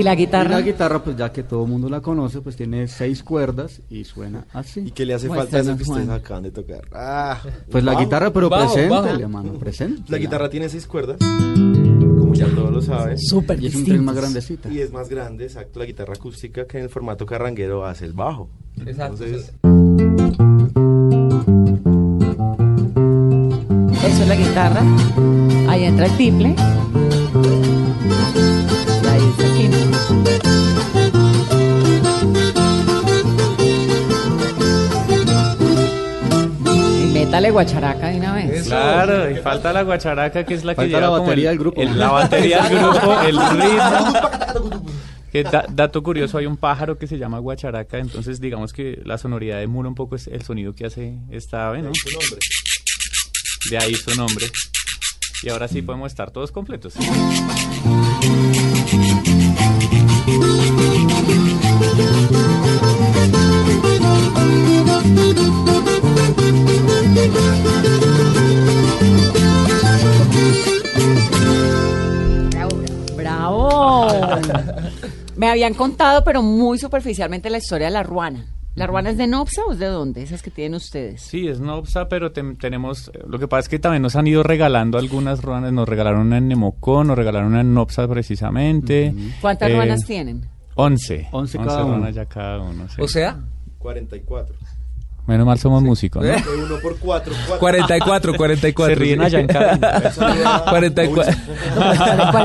¿Y 0.00 0.02
la 0.02 0.14
Y 0.14 0.16
guitarra? 0.16 0.48
la 0.50 0.62
guitarra, 0.62 1.04
pues 1.04 1.14
ya 1.16 1.30
que 1.30 1.42
todo 1.42 1.64
el 1.64 1.70
mundo 1.70 1.90
la 1.90 2.00
conoce, 2.00 2.40
pues 2.40 2.56
tiene 2.56 2.88
seis 2.88 3.22
cuerdas 3.22 3.82
y 3.90 4.04
suena 4.04 4.46
así. 4.54 4.80
¿Y 4.80 4.90
qué 4.92 5.04
le 5.04 5.12
hace 5.12 5.28
falta 5.28 5.58
a 5.58 5.60
eso 5.60 5.76
que 5.76 5.82
ustedes 5.82 6.08
acaban 6.08 6.42
de 6.44 6.50
tocar? 6.50 6.80
Ah, 6.92 7.38
Pues 7.70 7.84
la 7.84 7.94
guitarra, 7.94 8.32
pero 8.32 8.48
bajo. 8.48 8.74
mano, 9.28 9.52
preséntele. 9.58 10.04
La 10.08 10.16
guitarra 10.16 10.48
tiene 10.48 10.70
seis 10.70 10.86
cuerdas, 10.86 11.18
como 11.18 12.32
ya 12.32 12.46
todos 12.46 12.72
lo 12.72 12.80
saben. 12.80 13.18
Súper 13.18 13.62
Y 13.62 13.66
es 13.66 13.74
un 13.74 13.84
tren 13.84 14.02
más 14.04 14.16
grandecita. 14.16 14.70
Y 14.70 14.80
es 14.80 14.90
más 14.90 15.10
grande, 15.10 15.44
exacto, 15.44 15.78
la 15.80 15.84
guitarra 15.84 16.14
acústica 16.14 16.66
que 16.66 16.78
en 16.78 16.84
el 16.84 16.88
formato 16.90 17.26
carranguero 17.26 17.84
hace 17.84 18.06
el 18.06 18.14
bajo. 18.14 18.48
Exacto. 18.86 19.22
Entonces, 19.24 19.52
Eso 24.02 24.22
es 24.22 24.28
la 24.28 24.34
guitarra. 24.36 24.82
Ahí 25.68 25.84
entra 25.84 26.06
el 26.06 26.16
tiple. 26.16 26.54
Métale 37.30 37.50
guacharaca 37.52 38.08
de 38.08 38.16
una 38.18 38.34
vez. 38.34 38.64
Claro, 38.66 39.30
y 39.30 39.36
falta 39.36 39.72
la 39.72 39.82
guacharaca 39.82 40.44
que 40.44 40.54
es 40.54 40.64
la 40.64 40.72
que 40.72 40.76
Falta 40.82 40.88
lleva 40.88 41.00
la 41.00 41.06
como 41.08 41.22
batería 41.22 41.50
el- 41.50 41.58
del 41.58 41.58
grupo. 41.64 41.80
el- 41.80 41.98
la 41.98 42.08
batería 42.10 42.62
del 42.68 42.78
grupo, 42.80 43.20
el 43.20 43.38
ritmo. 43.60 44.82
Que 45.30 45.44
da- 45.44 45.64
dato 45.70 46.02
curioso, 46.02 46.38
hay 46.38 46.46
un 46.46 46.56
pájaro 46.56 46.98
que 46.98 47.06
se 47.06 47.18
llama 47.18 47.38
guacharaca, 47.38 47.98
entonces 47.98 48.40
digamos 48.40 48.72
que 48.72 49.00
la 49.04 49.16
sonoridad 49.16 49.62
emula 49.62 49.88
un 49.88 49.94
poco 49.94 50.16
es 50.16 50.26
el 50.26 50.42
sonido 50.42 50.74
que 50.74 50.86
hace 50.86 51.18
esta 51.30 51.68
ave, 51.68 51.82
¿no? 51.82 51.92
De 53.70 53.78
ahí 53.78 53.94
su 53.94 54.12
nombre. 54.16 54.46
Y 55.44 55.50
ahora 55.50 55.68
sí 55.68 55.82
podemos 55.82 56.10
estar 56.10 56.32
todos 56.32 56.50
completos. 56.50 56.94
Bravo. 73.16 74.08
Me 75.36 75.48
habían 75.48 75.74
contado, 75.74 76.22
pero 76.24 76.42
muy 76.42 76.78
superficialmente, 76.78 77.48
la 77.50 77.58
historia 77.58 77.86
de 77.86 77.92
la 77.92 78.02
ruana. 78.02 78.46
¿La 78.76 78.86
ruana 78.86 79.10
es 79.10 79.16
de 79.18 79.26
Nopsa 79.26 79.62
o 79.66 79.72
es 79.72 79.78
de 79.78 79.86
dónde? 79.86 80.22
Esas 80.22 80.42
que 80.42 80.50
tienen 80.50 80.74
ustedes. 80.76 81.22
Sí, 81.22 81.48
es 81.48 81.60
Nopsa, 81.60 82.08
pero 82.08 82.30
tenemos... 82.30 83.10
Lo 83.26 83.38
que 83.38 83.48
pasa 83.48 83.60
es 83.60 83.68
que 83.68 83.78
también 83.78 84.02
nos 84.02 84.16
han 84.16 84.26
ido 84.26 84.42
regalando 84.42 84.96
algunas 84.98 85.42
ruanas. 85.42 85.72
Nos 85.72 85.88
regalaron 85.88 86.26
una 86.28 86.38
en 86.38 86.48
Nemocón, 86.48 87.08
nos 87.08 87.16
regalaron 87.18 87.48
una 87.48 87.62
en 87.62 87.74
Nopsa 87.74 88.06
precisamente. 88.06 89.12
¿Cuántas 89.40 89.70
Eh, 89.70 89.74
ruanas 89.74 90.04
tienen? 90.06 90.46
Once. 90.76 91.28
Once 91.32 91.58
cada 91.58 91.82
ruanas 91.82 91.98
uno. 91.98 92.10
ya 92.10 92.26
cada 92.26 92.58
uno. 92.60 92.88
sí. 92.88 93.02
O 93.02 93.08
sea, 93.08 93.40
44. 93.78 94.54
Menos 95.30 95.46
mal 95.46 95.58
somos 95.60 95.80
músicos, 95.80 96.24
¿no? 96.24 96.28
¿Eh? 96.28 96.42
De 96.44 96.62
uno 96.64 96.74
por 96.82 96.98
cuatro. 96.98 97.32
cuatro. 97.46 97.58
44, 97.60 98.34
44. 98.34 98.94
Se 98.96 99.00
ríen. 99.00 99.22
Eso 99.22 99.36
ayuda 100.26 100.64
44. 100.70 101.34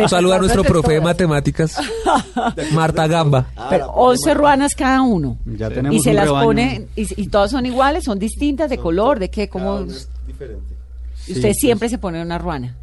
Un 0.04 0.10
saludo 0.10 0.34
a 0.36 0.38
nuestro 0.38 0.64
profe 0.64 0.94
de 0.94 1.02
matemáticas, 1.02 1.80
Marta 2.74 3.08
Gamba. 3.08 3.48
Ah, 3.56 3.68
Pero 3.72 3.88
la 3.88 3.92
11 3.94 4.34
ruanas 4.36 4.76
cada 4.76 5.02
uno. 5.02 5.40
Ya 5.46 5.70
tenemos 5.70 5.96
Y 5.96 6.00
se 6.00 6.12
un 6.12 6.16
las 6.18 6.26
rebaño. 6.26 6.46
pone, 6.46 6.88
y, 6.96 7.22
y 7.24 7.28
todas 7.28 7.50
son 7.50 7.66
iguales, 7.66 8.04
son 8.04 8.20
distintas, 8.20 8.70
de 8.70 8.78
color, 8.78 9.18
de 9.18 9.30
qué, 9.32 9.50
cómo... 9.50 9.84
diferente. 10.28 10.76
y 11.26 11.32
Usted 11.32 11.42
pues. 11.42 11.58
siempre 11.58 11.90
se 11.90 11.98
pone 11.98 12.22
una 12.22 12.38
ruana. 12.38 12.76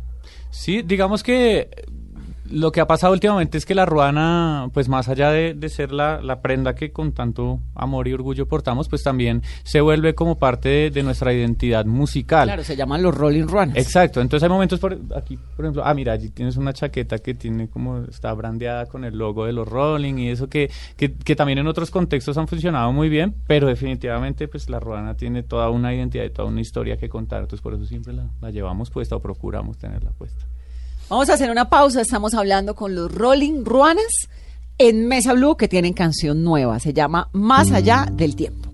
Sí, 0.50 0.82
digamos 0.82 1.22
que 1.22 1.70
lo 2.52 2.70
que 2.70 2.80
ha 2.80 2.86
pasado 2.86 3.12
últimamente 3.12 3.56
es 3.58 3.64
que 3.64 3.74
la 3.74 3.86
ruana, 3.86 4.70
pues 4.72 4.88
más 4.88 5.08
allá 5.08 5.30
de, 5.30 5.54
de 5.54 5.68
ser 5.68 5.92
la, 5.92 6.20
la 6.20 6.40
prenda 6.40 6.74
que 6.74 6.92
con 6.92 7.12
tanto 7.12 7.60
amor 7.74 8.08
y 8.08 8.12
orgullo 8.12 8.46
portamos, 8.46 8.88
pues 8.88 9.02
también 9.02 9.42
se 9.64 9.80
vuelve 9.80 10.14
como 10.14 10.38
parte 10.38 10.68
de, 10.68 10.90
de 10.90 11.02
nuestra 11.02 11.32
identidad 11.32 11.86
musical. 11.86 12.46
Claro, 12.46 12.64
se 12.64 12.76
llaman 12.76 13.02
los 13.02 13.14
Rolling 13.14 13.46
Ruanas. 13.46 13.76
Exacto, 13.76 14.20
entonces 14.20 14.44
hay 14.44 14.50
momentos 14.50 14.78
por 14.78 14.98
aquí, 15.16 15.38
por 15.56 15.64
ejemplo, 15.64 15.82
ah, 15.84 15.94
mira, 15.94 16.12
allí 16.12 16.30
tienes 16.30 16.56
una 16.56 16.72
chaqueta 16.72 17.18
que 17.18 17.34
tiene 17.34 17.68
como, 17.68 18.04
está 18.04 18.32
brandeada 18.34 18.86
con 18.86 19.04
el 19.04 19.16
logo 19.16 19.46
de 19.46 19.52
los 19.52 19.66
Rolling 19.66 20.18
y 20.18 20.28
eso 20.28 20.48
que, 20.48 20.70
que, 20.96 21.14
que 21.14 21.34
también 21.34 21.58
en 21.58 21.66
otros 21.66 21.90
contextos 21.90 22.36
han 22.36 22.48
funcionado 22.48 22.92
muy 22.92 23.08
bien, 23.08 23.34
pero 23.46 23.66
definitivamente 23.66 24.48
pues 24.48 24.68
la 24.68 24.78
ruana 24.78 25.16
tiene 25.16 25.42
toda 25.42 25.70
una 25.70 25.94
identidad 25.94 26.24
y 26.24 26.30
toda 26.30 26.48
una 26.48 26.60
historia 26.60 26.96
que 26.96 27.08
contar, 27.08 27.40
entonces 27.40 27.62
por 27.62 27.74
eso 27.74 27.86
siempre 27.86 28.12
la, 28.12 28.28
la 28.40 28.50
llevamos 28.50 28.90
puesta 28.90 29.16
o 29.16 29.20
procuramos 29.20 29.78
tenerla 29.78 30.10
puesta. 30.10 30.44
Vamos 31.12 31.28
a 31.28 31.34
hacer 31.34 31.50
una 31.50 31.68
pausa. 31.68 32.00
Estamos 32.00 32.32
hablando 32.32 32.74
con 32.74 32.94
los 32.94 33.14
Rolling 33.14 33.66
Ruanas 33.66 34.30
en 34.78 35.08
Mesa 35.08 35.34
Blue 35.34 35.58
que 35.58 35.68
tienen 35.68 35.92
canción 35.92 36.42
nueva. 36.42 36.80
Se 36.80 36.94
llama 36.94 37.28
Más 37.32 37.70
allá 37.70 38.06
del 38.10 38.34
tiempo. 38.34 38.70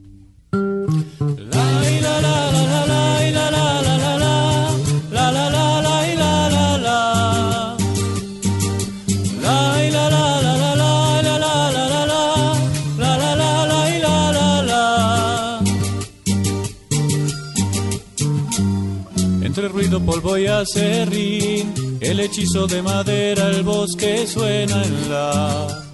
Entre 19.43 19.67
ruido, 19.67 20.01
polvo 20.01 20.39
y 20.39 20.47
acerrín, 20.47 21.88
el 22.01 22.21
hechizo 22.21 22.67
de 22.67 22.83
madera, 22.83 23.49
el 23.51 23.63
bosque 23.63 24.27
suena 24.27 24.83
en 24.83 25.11
la 25.11 25.85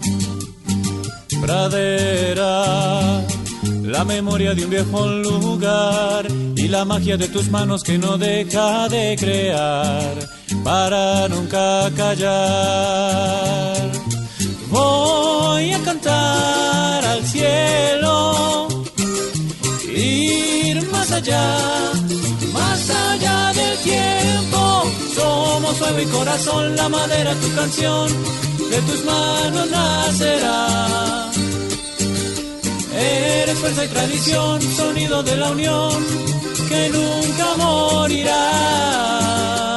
pradera. 1.40 3.22
La 3.82 4.04
memoria 4.04 4.54
de 4.54 4.64
un 4.64 4.70
viejo 4.70 5.06
lugar 5.06 6.26
y 6.56 6.68
la 6.68 6.84
magia 6.84 7.16
de 7.16 7.28
tus 7.28 7.50
manos 7.50 7.82
que 7.82 7.98
no 7.98 8.16
deja 8.18 8.88
de 8.88 9.16
crear 9.18 10.14
para 10.62 11.28
nunca 11.28 11.90
callar. 11.96 13.90
Voy 14.70 15.72
a 15.72 15.78
cantar 15.80 17.04
al 17.04 17.22
cielo 17.24 18.68
ir 19.94 20.90
más 20.90 21.12
allá, 21.12 21.58
más 22.52 22.90
allá. 22.90 23.53
Somos 25.14 25.78
fuego 25.78 26.00
y 26.00 26.06
corazón, 26.06 26.74
la 26.76 26.88
madera, 26.88 27.34
tu 27.34 27.54
canción, 27.54 28.08
de 28.70 28.82
tus 28.82 29.04
manos 29.04 29.70
nacerá. 29.70 31.30
Eres 32.96 33.58
fuerza 33.58 33.84
y 33.84 33.88
tradición, 33.88 34.62
sonido 34.62 35.22
de 35.22 35.36
la 35.36 35.50
unión, 35.50 36.06
que 36.68 36.90
nunca 36.90 37.56
morirá. 37.58 39.73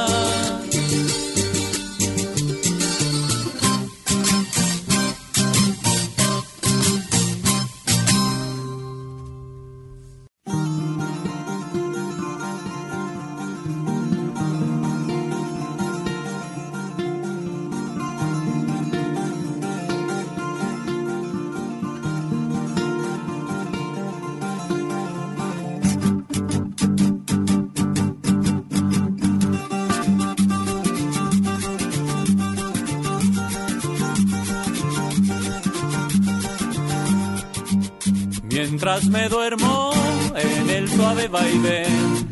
Mientras 38.60 39.06
me 39.06 39.28
duermo 39.28 39.92
en 40.34 40.68
el 40.68 40.90
suave 40.90 41.28
vaivén 41.28 42.28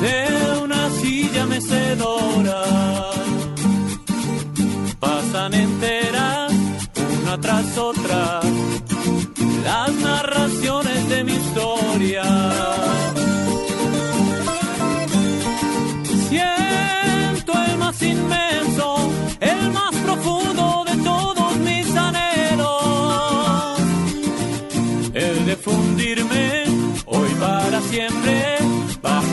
de 0.00 0.58
una 0.62 0.90
silla 0.92 1.44
mecedora, 1.44 2.64
pasan 4.98 5.52
enteras 5.52 6.52
una 7.22 7.38
tras 7.38 7.76
otra 7.76 8.40
las 9.62 9.92
narraciones 9.92 11.08
de 11.10 11.24
mi 11.24 11.32
historia. 11.32 12.81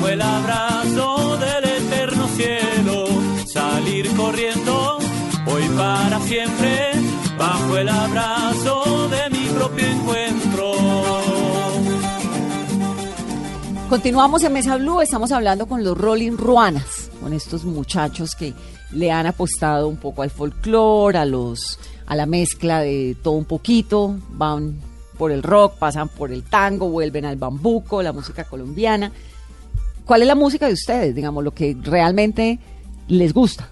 El 0.10 0.22
abrazo 0.22 1.38
del 1.38 1.64
eterno 1.64 2.28
cielo, 2.30 3.06
salir 3.46 4.14
corriendo 4.16 4.98
hoy 5.46 5.64
para 5.78 6.20
siempre, 6.22 6.92
bajo 7.38 7.78
el 7.78 7.88
abrazo 7.88 9.08
de 9.10 9.30
mi 9.30 9.46
propio 9.50 9.86
encuentro. 9.86 10.72
Continuamos 13.88 14.44
en 14.44 14.54
Mesa 14.54 14.78
Blue, 14.78 15.02
estamos 15.02 15.32
hablando 15.32 15.68
con 15.68 15.84
los 15.84 15.98
Rolling 15.98 16.36
Ruanas, 16.36 17.10
con 17.22 17.34
estos 17.34 17.64
muchachos 17.64 18.36
que 18.36 18.54
le 18.92 19.12
han 19.12 19.26
apostado 19.26 19.88
un 19.88 19.98
poco 19.98 20.22
al 20.22 20.32
folclore, 20.32 21.18
a 21.18 21.26
los 21.26 21.80
a 22.08 22.16
la 22.16 22.26
mezcla 22.26 22.82
de 22.82 23.16
todo 23.22 23.36
un 23.36 23.46
poquito, 23.46 24.16
van 24.32 24.89
por 25.20 25.32
el 25.32 25.44
rock, 25.44 25.76
pasan 25.78 26.08
por 26.10 26.32
el 26.32 26.42
tango, 26.42 26.90
vuelven 26.90 27.26
al 27.26 27.36
bambuco, 27.36 28.02
la 28.02 28.12
música 28.14 28.44
colombiana. 28.46 29.12
¿Cuál 30.06 30.22
es 30.24 30.28
la 30.28 30.34
música 30.36 30.66
de 30.66 30.74
ustedes? 30.74 31.14
Digamos, 31.14 31.44
lo 31.44 31.52
que 31.52 31.78
realmente 31.84 32.58
les 33.10 33.34
gusta, 33.34 33.68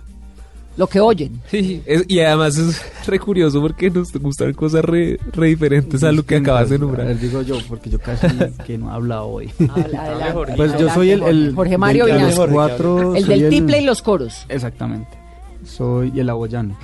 lo 0.76 0.86
que 0.88 1.00
oyen. 1.00 1.42
Sí, 1.50 1.82
es- 1.86 2.04
y 2.08 2.20
además 2.20 2.58
es 2.58 2.80
re 3.08 3.18
curioso 3.20 3.60
porque 3.62 3.90
nos 3.90 4.12
gustan 4.14 4.54
cosas 4.54 4.84
re, 4.86 5.18
re 5.34 5.48
diferentes 5.48 6.04
a 6.04 6.12
lo 6.12 6.24
que 6.24 6.36
acabas 6.36 6.70
de 6.70 6.78
nombrar. 6.78 7.18
digo 7.18 7.42
yo, 7.42 7.58
porque 7.68 7.90
yo 7.90 7.98
casi 7.98 8.28
que 8.68 8.78
no 8.78 8.92
he 8.92 8.94
hablado 8.94 9.26
hoy. 9.28 9.50
Habla- 9.70 10.04
adelante, 10.04 10.54
Pues 10.58 10.78
yo 10.78 10.90
soy 10.94 11.12
el, 11.12 11.24
el 11.24 11.56
Jorge 11.56 11.78
Mario 11.78 12.06
del- 12.06 12.22
los 12.36 12.48
cuatro. 12.50 13.16
El 13.16 13.26
del 13.26 13.50
tiple 13.50 13.82
y 13.82 13.86
los 13.86 14.02
coros. 14.04 14.46
Exactamente. 14.50 15.18
Soy 15.66 16.20
el 16.20 16.30
aboyano. 16.30 16.78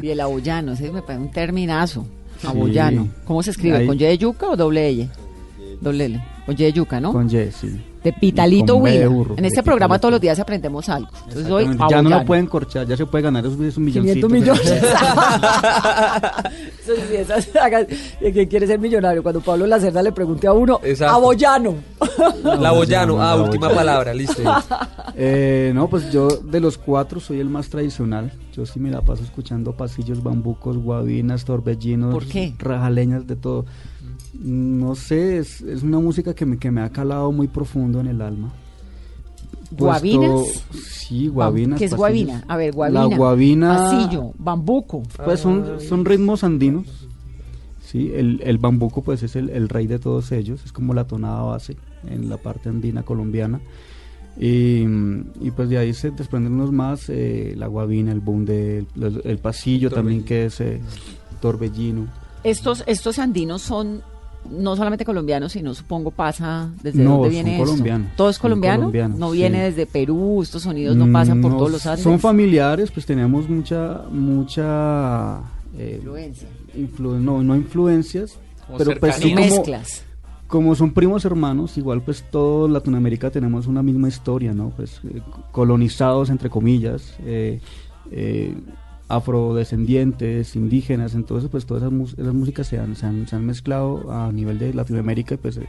Y 0.00 0.10
el 0.10 0.20
aboyano, 0.20 0.72
ese 0.72 0.92
me 0.92 1.02
parece 1.02 1.24
un 1.24 1.30
terminazo. 1.32 2.06
Sí. 2.40 2.46
Aboyano. 2.46 3.08
¿Cómo 3.24 3.42
se 3.42 3.50
escribe? 3.50 3.78
Ahí. 3.78 3.86
¿Con 3.86 3.96
Y 3.96 4.04
de 4.04 4.18
yuca 4.18 4.48
o 4.48 4.56
doble 4.56 4.88
L? 4.88 5.08
Doble 5.80 6.04
L. 6.06 6.24
Con 6.46 6.54
Y 6.54 6.64
de 6.64 6.72
yuca, 6.72 7.00
¿no? 7.00 7.12
Con 7.12 7.26
Y, 7.26 7.50
sí. 7.52 7.80
De 8.02 8.12
Pitalito 8.12 8.76
Huila. 8.76 9.06
En 9.36 9.44
este 9.44 9.62
programa 9.62 9.98
todos 9.98 10.12
los 10.12 10.20
días 10.20 10.38
aprendemos 10.38 10.88
algo. 10.88 11.08
Entonces 11.28 11.50
hoy 11.50 11.64
Exactamente. 11.64 11.94
Ya 11.94 12.02
no 12.02 12.10
lo 12.10 12.24
pueden 12.24 12.46
corchar, 12.46 12.86
ya 12.86 12.96
se 12.96 13.06
puede 13.06 13.22
ganar 13.24 13.44
esos, 13.44 13.60
esos 13.60 13.78
milloncitos. 13.78 14.30
500 14.30 14.30
millones. 14.32 14.82
Eso 16.82 16.92
sí, 17.08 17.16
esas 17.16 17.48
hagan- 17.56 17.86
de 18.20 18.32
¿Quién 18.32 18.48
quiere 18.48 18.66
ser 18.66 18.78
millonario? 18.78 19.22
Cuando 19.22 19.40
Pablo 19.40 19.66
Lacerda 19.66 20.02
le 20.02 20.12
pregunte 20.12 20.46
a 20.46 20.52
uno, 20.52 20.80
Exacto. 20.82 21.14
aboyano. 21.14 21.74
La 22.44 22.72
Boyano, 22.72 23.20
ah, 23.22 23.36
última 23.36 23.68
palabra, 23.70 24.12
listo. 24.14 24.42
Eh, 25.22 25.72
no, 25.74 25.88
pues 25.88 26.10
yo 26.12 26.28
de 26.28 26.60
los 26.60 26.78
cuatro 26.78 27.20
soy 27.20 27.40
el 27.40 27.50
más 27.50 27.68
tradicional. 27.68 28.32
Yo 28.54 28.64
sí 28.64 28.78
me 28.80 28.90
la 28.90 29.02
paso 29.02 29.22
escuchando 29.22 29.72
pasillos, 29.72 30.22
bambucos, 30.22 30.78
guabinas, 30.78 31.44
torbellinos, 31.44 32.14
¿Por 32.14 32.26
qué? 32.26 32.54
rajaleñas, 32.58 33.26
de 33.26 33.36
todo. 33.36 33.66
No 34.34 34.94
sé, 34.94 35.38
es, 35.38 35.60
es 35.60 35.82
una 35.82 35.98
música 35.98 36.34
que 36.34 36.46
me, 36.46 36.58
que 36.58 36.70
me 36.70 36.80
ha 36.82 36.90
calado 36.90 37.32
muy 37.32 37.48
profundo 37.48 38.00
en 38.00 38.06
el 38.06 38.20
alma. 38.22 38.52
¿Guabinas? 39.72 40.30
Puesto- 40.30 40.74
sí, 40.82 41.28
guabinas. 41.28 41.78
¿Qué 41.78 41.84
es 41.86 41.90
pasillos. 41.92 41.98
guabina? 42.28 42.44
A 42.48 42.56
ver, 42.56 42.72
guabina. 42.72 43.08
La 43.08 43.16
guabina. 43.16 43.76
Pasillo, 43.76 44.32
bambuco. 44.38 45.02
Pues 45.24 45.40
son, 45.40 45.80
son 45.80 46.04
ritmos 46.04 46.42
andinos. 46.44 46.86
Sí, 47.84 48.12
el, 48.14 48.40
el 48.44 48.58
bambuco 48.58 49.02
pues 49.02 49.22
es 49.24 49.34
el, 49.36 49.50
el 49.50 49.68
rey 49.68 49.86
de 49.88 49.98
todos 49.98 50.30
ellos, 50.32 50.60
es 50.64 50.72
como 50.72 50.94
la 50.94 51.04
tonada 51.08 51.42
base 51.42 51.76
en 52.08 52.28
la 52.28 52.36
parte 52.36 52.68
andina 52.68 53.02
colombiana. 53.02 53.60
Y, 54.38 54.82
y, 55.40 55.50
pues 55.54 55.68
de 55.68 55.76
ahí 55.78 55.92
se 55.92 56.12
desprenden 56.12 56.52
unos 56.54 56.70
más, 56.72 57.08
eh, 57.08 57.54
la 57.58 57.66
guabina, 57.66 58.12
el 58.12 58.20
bunde, 58.20 58.78
el, 58.78 59.02
el- 59.02 59.20
el 59.24 59.38
pasillo 59.38 59.90
también 59.90 60.24
que 60.24 60.46
es 60.46 60.60
eh, 60.60 60.80
torbellino. 61.40 62.06
Estos, 62.44 62.84
estos 62.86 63.18
andinos 63.18 63.60
son 63.62 64.02
no 64.48 64.74
solamente 64.76 65.04
colombianos, 65.04 65.52
sino 65.52 65.74
supongo 65.74 66.10
pasa 66.10 66.70
desde 66.82 67.02
No, 67.02 67.10
dónde 67.18 67.24
son 67.28 67.30
viene 67.30 67.50
esto? 67.52 67.64
colombianos, 67.64 68.08
¿Todo 68.16 68.30
es 68.30 68.38
colombiano? 68.38 68.78
colombianos, 68.80 69.18
no 69.18 69.30
sí. 69.32 69.36
viene 69.38 69.62
desde 69.62 69.86
Perú, 69.86 70.40
estos 70.42 70.62
sonidos 70.62 70.96
no 70.96 71.12
pasan 71.12 71.40
por 71.40 71.50
No, 71.52 71.58
todos 71.58 71.72
los 71.72 71.86
Andes. 71.86 72.02
Son 72.02 72.18
familiares, 72.18 72.90
pues 72.90 73.04
tenemos 73.06 73.48
mucha, 73.48 74.02
mucha... 74.10 75.38
eh, 75.76 75.96
Influencia. 75.98 76.48
influ- 76.76 77.20
no, 77.20 77.42
no 77.42 77.54
influencias, 77.56 78.38
Como 78.66 78.78
pero 78.78 78.98
pues 78.98 79.16
sí 79.16 79.32
como, 79.34 79.46
Mezclas. 79.46 80.04
como 80.48 80.74
son 80.74 80.92
primos 80.92 81.24
hermanos, 81.24 81.76
igual 81.78 82.02
pues 82.02 82.24
todo 82.30 82.66
Latinoamérica 82.68 83.30
tenemos 83.30 83.66
una 83.66 83.82
misma 83.82 84.08
historia, 84.08 84.52
¿no? 84.52 84.70
Pues 84.70 85.00
eh, 85.04 85.20
colonizados 85.52 86.30
entre 86.30 86.50
comillas, 86.50 87.14
eh, 87.24 87.60
eh, 88.10 88.54
afrodescendientes, 89.16 90.56
indígenas, 90.56 91.14
entonces 91.14 91.50
pues 91.50 91.66
todas 91.66 91.82
esas, 91.82 92.18
esas 92.18 92.34
músicas 92.34 92.66
se 92.66 92.78
han, 92.78 92.96
se, 92.96 93.06
han, 93.06 93.26
se 93.26 93.36
han 93.36 93.44
mezclado 93.46 94.10
a 94.10 94.30
nivel 94.32 94.58
de 94.58 94.72
Latinoamérica 94.74 95.34
y 95.34 95.38
pues 95.38 95.56
eh, 95.58 95.66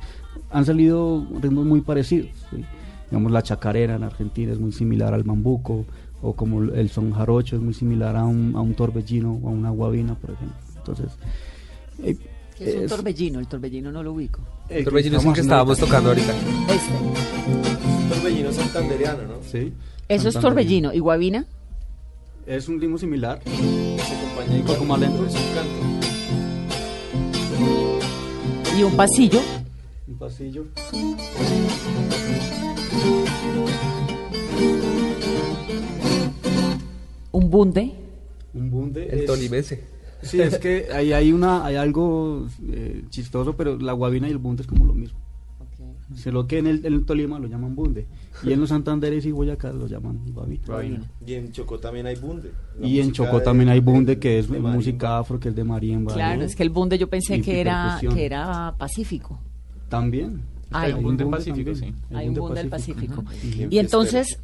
han 0.52 0.66
salido 0.66 1.26
ritmos 1.42 1.66
muy 1.66 1.82
parecidos, 1.82 2.30
¿sí? 2.50 2.64
Digamos 3.10 3.32
la 3.32 3.44
chacarera 3.44 3.96
en 3.96 4.04
Argentina 4.04 4.54
es 4.54 4.60
muy 4.60 4.72
similar 4.72 5.14
al 5.14 5.24
bambuco, 5.24 5.86
o 6.22 6.34
como 6.34 6.62
el 6.64 6.90
son 6.90 7.12
jarocho 7.14 7.56
es 7.56 7.62
muy 7.62 7.74
similar 7.74 8.16
a 8.16 8.24
un, 8.26 8.54
a 8.56 8.62
un 8.62 8.74
torbellino 8.76 9.40
o 9.44 9.50
a 9.50 9.52
una 9.52 9.70
guabina, 9.72 10.16
por 10.16 10.30
ejemplo. 10.32 10.56
Entonces... 10.78 11.08
eh, 12.04 12.16
¿Qué 12.58 12.70
es 12.70 12.76
un 12.76 12.84
es- 12.84 12.90
torbellino? 12.92 13.40
El 13.40 13.48
torbellino 13.48 13.92
no 13.92 14.04
lo 14.04 14.14
ubico. 14.14 14.40
el 14.70 14.84
Torbellino 14.86 15.18
es 15.18 15.26
el 15.26 15.34
que 15.34 15.42
estábamos 15.42 15.80
ahorita. 15.80 15.86
tocando 15.88 16.10
ahorita. 16.10 16.32
Este. 16.74 18.14
Torbellino 18.16 18.52
santanderiano, 18.52 19.24
¿no? 19.24 19.34
Sí. 19.52 19.74
Eso 20.08 20.30
es 20.30 20.40
torbellino. 20.40 20.94
¿Y 20.94 21.00
guabina? 21.00 21.46
Es 22.46 22.68
un 22.68 22.80
ritmo 22.82 22.98
similar. 22.98 23.42
Se 23.46 23.52
acompaña 24.16 24.60
Un 24.60 24.66
poco 24.66 24.86
más 24.86 25.00
lento. 25.00 25.26
Es 25.26 25.36
un 25.36 25.54
canto. 25.54 25.82
¿Y 28.78 28.84
un 28.84 28.96
pasillo? 28.98 29.40
Un 30.08 30.18
pasillo. 30.18 30.66
¿Un 37.32 37.50
bunde? 37.50 37.94
Un 38.54 38.70
bunde. 38.70 39.08
El 39.08 39.20
es- 39.20 39.26
tolimense. 39.26 39.84
Sí, 40.22 40.40
es 40.40 40.60
que 40.60 40.88
ahí 40.94 41.14
hay 41.14 41.32
una, 41.34 41.66
hay 41.66 41.76
algo 41.78 42.46
eh, 42.70 43.04
chistoso, 43.10 43.56
pero 43.58 43.80
la 43.80 43.94
guabina 43.94 44.28
y 44.28 44.32
el 44.32 44.38
bunde 44.38 44.62
es 44.62 44.68
como 44.68 44.86
lo 44.86 44.94
mismo. 44.94 45.20
Solo 46.16 46.48
que 46.48 46.58
en 46.60 46.68
el, 46.68 46.86
en 46.86 46.94
el 46.94 47.06
Tolima 47.06 47.40
lo 47.40 47.48
llaman 47.48 47.76
bunde. 47.76 48.08
Y 48.44 48.52
en 48.52 48.60
los 48.60 48.70
Santanderes 48.70 49.26
y 49.26 49.32
Boyacá 49.32 49.72
lo 49.72 49.88
llaman 49.88 50.20
guabina. 50.34 51.02
Y 51.26 51.34
en 51.36 51.52
Chocó 51.52 51.80
también 51.80 52.06
hay 52.08 52.16
bunde. 52.16 52.52
La 52.80 52.88
Y 52.88 53.00
en 53.00 53.12
Chocó 53.12 53.40
de- 53.40 53.46
también 53.46 53.70
hay 53.70 53.80
bunde, 53.80 54.16
de- 54.16 54.20
que 54.20 54.40
es 54.40 54.50
música 54.50 55.20
afro, 55.20 55.40
que 55.40 55.50
es 55.50 55.56
de 55.56 55.64
marimba. 55.64 56.14
Claro, 56.14 56.40
¿no? 56.40 56.46
es 56.46 56.56
que 56.56 56.64
el 56.64 56.70
bunde 56.70 56.98
yo 56.98 57.10
pensé 57.10 57.42
que 57.42 57.62
era, 57.62 58.00
que 58.14 58.26
era 58.26 58.76
pacífico. 58.78 59.40
También. 59.90 60.42
Hay 60.72 60.94
un 60.94 61.04
bunde 61.04 61.26
pacífico, 61.26 61.72
también. 61.72 61.96
Hay 62.14 62.28
un 62.30 62.34
bunde 62.36 62.62
del 62.62 62.70
Pacífico. 62.70 63.24
Y 63.70 63.78
entonces 63.78 64.40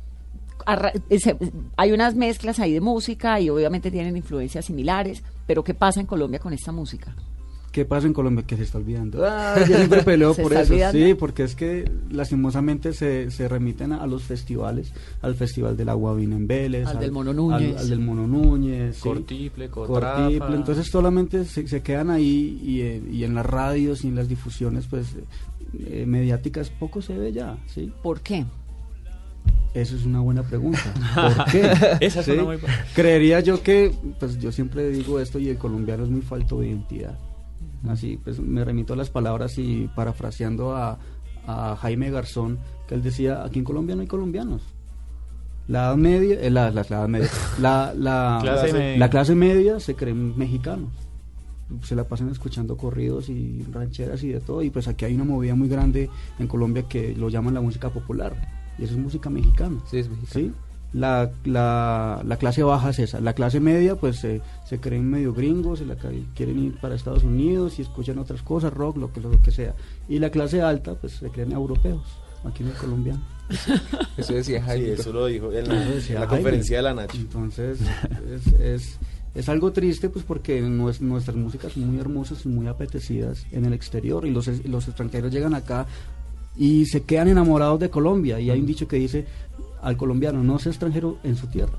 arra- 0.65 0.91
ese- 1.09 1.37
hay 1.77 1.91
unas 1.93 2.15
mezclas 2.15 2.59
ahí 2.59 2.73
de 2.73 2.81
música 2.81 3.39
y 3.39 3.49
obviamente 3.49 3.89
tienen 3.91 4.17
influencias 4.17 4.65
similares, 4.65 5.23
pero 5.45 5.63
¿qué 5.63 5.73
pasa 5.73 6.01
en 6.01 6.05
Colombia 6.05 6.39
con 6.39 6.51
esta 6.53 6.71
música? 6.73 7.15
¿Qué 7.77 7.85
pasa 7.85 8.07
en 8.07 8.13
Colombia? 8.13 8.43
Que 8.43 8.57
se 8.57 8.63
está 8.63 8.79
olvidando. 8.79 9.23
Ah, 9.23 9.53
yo 9.69 9.75
siempre 9.77 10.01
peleo 10.01 10.33
¿Se 10.33 10.41
por 10.41 10.51
eso. 10.51 10.73
olvidando? 10.73 10.97
Sí, 10.97 11.13
porque 11.13 11.43
es 11.43 11.53
que 11.53 11.87
lastimosamente 12.09 12.91
se, 12.91 13.29
se 13.29 13.47
remiten 13.47 13.93
a, 13.93 13.97
a 14.01 14.07
los 14.07 14.23
festivales, 14.23 14.91
al 15.21 15.35
Festival 15.35 15.77
de 15.77 15.85
la 15.85 15.93
Guavina 15.93 16.35
en 16.37 16.47
Vélez, 16.47 16.87
Al 16.87 16.97
del 16.99 17.11
Mono 17.11 17.33
Núñez. 17.33 17.73
al, 17.75 17.77
al 17.77 17.89
del 17.91 17.99
Mono 17.99 18.25
Núñez, 18.25 18.95
sí. 18.95 19.01
Cortiple, 19.03 19.69
Cortiple. 19.69 19.93
Cotrafa. 20.39 20.55
Entonces 20.55 20.87
solamente 20.87 21.45
se, 21.45 21.67
se 21.67 21.83
quedan 21.83 22.09
ahí 22.09 22.59
y, 22.63 22.81
eh, 22.81 23.03
y 23.11 23.23
en 23.25 23.35
las 23.35 23.45
radios 23.45 24.03
y 24.03 24.07
en 24.07 24.15
las 24.15 24.27
difusiones 24.27 24.87
pues 24.89 25.09
eh, 25.85 26.05
mediáticas 26.07 26.71
poco 26.71 27.03
se 27.03 27.15
ve 27.15 27.31
ya, 27.31 27.57
¿sí? 27.67 27.93
¿Por 28.01 28.21
qué? 28.21 28.43
Eso 29.75 29.95
es 29.95 30.03
una 30.03 30.21
buena 30.21 30.41
pregunta. 30.41 30.81
¿Por 31.35 31.45
qué? 31.51 31.61
Esa 31.99 32.21
es 32.21 32.25
¿Sí? 32.25 32.31
una 32.31 32.43
muy. 32.43 32.57
Creería 32.95 33.39
yo 33.41 33.61
que, 33.61 33.93
pues 34.19 34.39
yo 34.39 34.51
siempre 34.51 34.89
digo 34.89 35.19
esto 35.19 35.37
y 35.37 35.49
el 35.49 35.59
colombiano 35.59 36.05
es 36.05 36.09
muy 36.09 36.21
falto 36.21 36.59
de 36.61 36.69
identidad. 36.69 37.19
Así, 37.87 38.19
pues 38.23 38.39
me 38.39 38.63
remito 38.65 38.93
a 38.93 38.95
las 38.95 39.09
palabras 39.09 39.57
y 39.57 39.89
parafraseando 39.95 40.75
a, 40.75 40.97
a 41.45 41.75
Jaime 41.77 42.09
Garzón, 42.11 42.59
que 42.87 42.95
él 42.95 43.03
decía, 43.03 43.43
aquí 43.43 43.59
en 43.59 43.65
Colombia 43.65 43.95
no 43.95 44.01
hay 44.01 44.07
colombianos. 44.07 44.61
La 45.67 45.87
edad 45.87 45.95
media, 45.97 46.39
eh, 46.41 46.49
la, 46.49 46.71
la- 46.71 46.81
la 46.89 46.97
edad 46.97 47.07
media, 47.07 47.29
la, 47.59 47.93
la, 47.95 48.39
Clase 48.41 48.67
la- 48.67 48.79
media. 48.79 48.97
la 48.97 49.09
clase 49.09 49.35
media 49.35 49.79
se 49.79 49.95
creen 49.95 50.37
mexicanos. 50.37 50.91
Se 51.83 51.95
la 51.95 52.05
pasan 52.07 52.29
escuchando 52.29 52.77
corridos 52.77 53.27
y 53.27 53.61
rancheras 53.71 54.23
y 54.23 54.29
de 54.29 54.39
todo. 54.39 54.61
Y 54.63 54.69
pues 54.69 54.87
aquí 54.87 55.03
hay 55.03 55.15
una 55.15 55.25
movida 55.25 55.53
muy 55.53 55.67
grande 55.67 56.09
en 56.39 56.47
Colombia 56.47 56.83
que 56.87 57.13
lo 57.13 57.27
llaman 57.27 57.53
la 57.53 57.59
música 57.61 57.89
popular. 57.89 58.35
Y 58.79 58.85
eso 58.85 58.93
es 58.93 58.99
música 58.99 59.29
mexicana. 59.29 59.77
Sí, 59.85 59.97
es 59.97 60.09
mexicano. 60.09 60.45
¿sí? 60.47 60.53
La, 60.93 61.29
la, 61.43 62.21
la 62.25 62.37
clase 62.37 62.63
baja 62.63 62.89
es 62.91 62.99
esa. 62.99 63.19
La 63.19 63.33
clase 63.33 63.59
media, 63.59 63.95
pues 63.95 64.23
eh, 64.23 64.41
se 64.65 64.79
creen 64.79 65.09
medio 65.09 65.33
gringos, 65.33 65.81
y 65.81 65.85
la, 65.85 65.95
quieren 65.95 66.63
ir 66.63 66.79
para 66.79 66.95
Estados 66.95 67.23
Unidos 67.23 67.77
y 67.77 67.81
escuchan 67.81 68.17
otras 68.19 68.41
cosas, 68.41 68.73
rock, 68.73 68.97
lo 68.97 69.11
que, 69.11 69.19
lo 69.19 69.29
que 69.41 69.51
sea. 69.51 69.75
Y 70.07 70.19
la 70.19 70.29
clase 70.29 70.61
alta, 70.61 70.95
pues 70.95 71.13
se 71.13 71.29
creen 71.29 71.51
europeos, 71.51 72.03
aquí 72.45 72.63
en 72.63 72.69
el 72.69 72.75
colombiano. 72.75 73.21
Eso 74.17 74.33
decía 74.33 74.59
Sí, 74.59 74.65
Jaime. 74.65 74.91
eso 74.93 75.13
lo 75.13 75.25
dijo 75.27 75.51
en 75.53 75.67
la, 75.69 75.81
Eso 75.83 75.93
decía 75.95 76.15
en 76.15 76.21
la 76.21 76.27
Jaime. 76.27 76.43
conferencia 76.43 76.77
de 76.77 76.83
la 76.83 76.93
Nacho. 76.93 77.17
Entonces, 77.17 77.79
es, 78.29 78.47
es, 78.59 78.99
es 79.35 79.49
algo 79.49 79.71
triste, 79.71 80.09
pues 80.09 80.25
porque 80.25 80.61
nues- 80.63 80.99
nuestras 81.01 81.35
músicas 81.37 81.73
son 81.73 81.87
muy 81.91 81.99
hermosas 81.99 82.45
y 82.45 82.49
muy 82.49 82.67
apetecidas 82.67 83.45
en 83.51 83.65
el 83.65 83.73
exterior. 83.73 84.25
Y 84.25 84.31
los, 84.31 84.47
los 84.65 84.87
extranjeros 84.87 85.31
llegan 85.31 85.53
acá 85.53 85.85
y 86.57 86.85
se 86.87 87.03
quedan 87.03 87.27
enamorados 87.27 87.79
de 87.79 87.89
Colombia. 87.89 88.39
Y 88.39 88.49
hay 88.49 88.59
un 88.59 88.65
dicho 88.65 88.87
que 88.87 88.97
dice, 88.97 89.25
al 89.81 89.97
colombiano 89.97 90.43
no 90.43 90.59
sea 90.59 90.71
extranjero 90.71 91.17
en 91.23 91.35
su 91.35 91.47
tierra. 91.47 91.73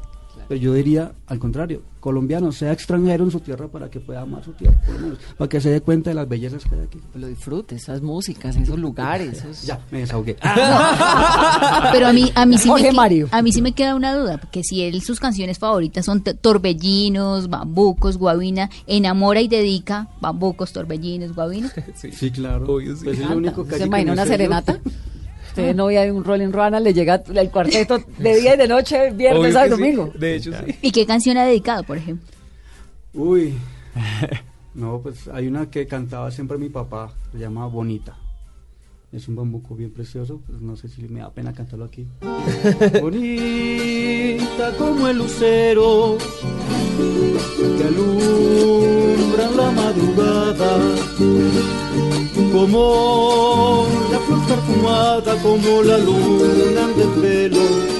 Pero 0.49 0.61
yo 0.63 0.73
diría 0.73 1.13
al 1.27 1.39
contrario, 1.39 1.83
colombiano 2.01 2.53
sea 2.53 2.73
extranjero 2.73 3.23
en 3.23 3.31
su 3.31 3.41
tierra 3.41 3.69
para 3.69 3.91
que 3.91 4.01
pueda 4.01 4.23
amar 4.23 4.43
su 4.43 4.53
tierra, 4.53 4.81
por 4.87 4.95
lo 4.95 5.01
menos, 5.03 5.19
para 5.37 5.47
que 5.47 5.61
se 5.61 5.69
dé 5.69 5.83
cuenta 5.83 6.09
de 6.09 6.15
las 6.15 6.27
bellezas 6.27 6.65
que 6.65 6.75
hay 6.75 6.81
aquí. 6.81 6.99
Lo 7.17 7.27
disfrute, 7.27 7.75
esas 7.75 8.01
músicas, 8.01 8.57
esos 8.57 8.79
lugares. 8.79 9.39
esos- 9.45 9.67
Ya, 9.67 9.79
me 9.91 9.99
desahogué. 9.99 10.37
Pero 11.93 12.07
a 12.07 12.13
mí, 12.15 12.33
a 12.35 12.47
mí 12.47 12.57
sí 12.57 12.67
Jorge 12.69 12.87
me, 12.93 12.93
Mario. 12.97 13.29
a 13.31 13.43
mí 13.43 13.53
sí 13.53 13.61
me 13.61 13.73
queda 13.73 13.95
una 13.95 14.15
duda, 14.15 14.39
porque 14.39 14.63
si 14.65 14.83
él 14.83 15.03
sus 15.03 15.21
canciones 15.21 15.59
favoritas 15.59 16.07
son 16.07 16.23
Torbellinos, 16.23 17.51
Bambucos, 17.51 18.17
Guavina, 18.17 18.71
enamora 18.87 19.43
y 19.43 19.49
dedica 19.49 20.09
Bambucos, 20.23 20.73
Torbellinos, 20.73 21.35
Guavina. 21.35 21.71
Sí, 21.95 22.31
claro. 22.31 22.65
Obvio, 22.73 22.97
sí. 22.97 23.05
Pues 23.05 23.19
es 23.19 23.29
lo 23.29 23.37
único 23.37 23.67
que 23.67 23.77
¿Se 23.77 23.85
imagina 23.85 24.13
una 24.13 24.25
yo. 24.25 24.31
Usted 25.59 25.75
novia 25.75 26.03
de 26.03 26.13
un 26.13 26.23
Rolling 26.23 26.53
Ruana, 26.53 26.79
le 26.79 26.95
llega 26.95 27.21
el 27.35 27.51
cuarteto 27.51 27.99
de 28.19 28.37
día 28.41 28.55
y 28.55 28.59
de 28.59 28.69
noche, 28.69 29.11
viernes, 29.11 29.53
sábado 29.53 29.75
y 29.75 29.77
sí. 29.77 29.83
domingo. 29.83 30.13
De 30.17 30.37
hecho, 30.37 30.53
sí. 30.53 30.77
¿Y 30.83 30.93
qué 30.93 31.05
canción 31.05 31.37
ha 31.37 31.45
dedicado, 31.45 31.83
por 31.83 31.97
ejemplo? 31.97 32.27
Uy. 33.15 33.55
No, 34.75 35.01
pues 35.01 35.27
hay 35.27 35.49
una 35.49 35.69
que 35.69 35.89
cantaba 35.89 36.31
siempre 36.31 36.57
mi 36.57 36.69
papá, 36.69 37.13
se 37.33 37.39
llama 37.39 37.67
Bonita. 37.67 38.17
Es 39.11 39.27
un 39.27 39.35
bambuco 39.35 39.75
bien 39.75 39.91
precioso, 39.91 40.41
pues 40.47 40.61
no 40.61 40.77
sé 40.77 40.87
si 40.89 41.03
me 41.09 41.19
da 41.19 41.31
pena 41.31 41.53
cantarlo 41.53 41.87
aquí. 41.87 42.07
Bonita 43.01 44.73
como 44.79 45.09
el 45.09 45.19
lucero 45.19 46.17
que 47.77 47.85
alumbra 47.85 49.51
la 49.51 49.71
madrugada, 49.73 50.79
como 52.53 53.87
la 54.11 54.19
flor 54.19 54.47
perfumada, 54.47 55.37
como 55.43 55.83
la 55.83 55.99
luna 55.99 56.83
en 56.83 56.97
desvelo 56.97 57.99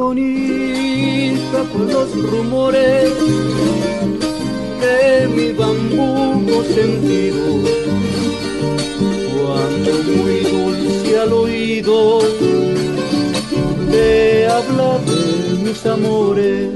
bonita 0.00 1.62
por 1.72 1.80
los 1.92 2.30
rumores 2.30 3.12
de 4.80 5.28
mi 5.28 5.52
bambuco 5.52 6.64
sentido. 6.64 7.44
Cuando 9.32 9.92
muy 10.06 10.40
dulce 10.40 11.18
al 11.18 11.32
oído 11.32 12.20
te 13.90 14.46
habla 14.46 14.98
de 14.98 15.58
mis 15.64 15.86
amores. 15.86 16.70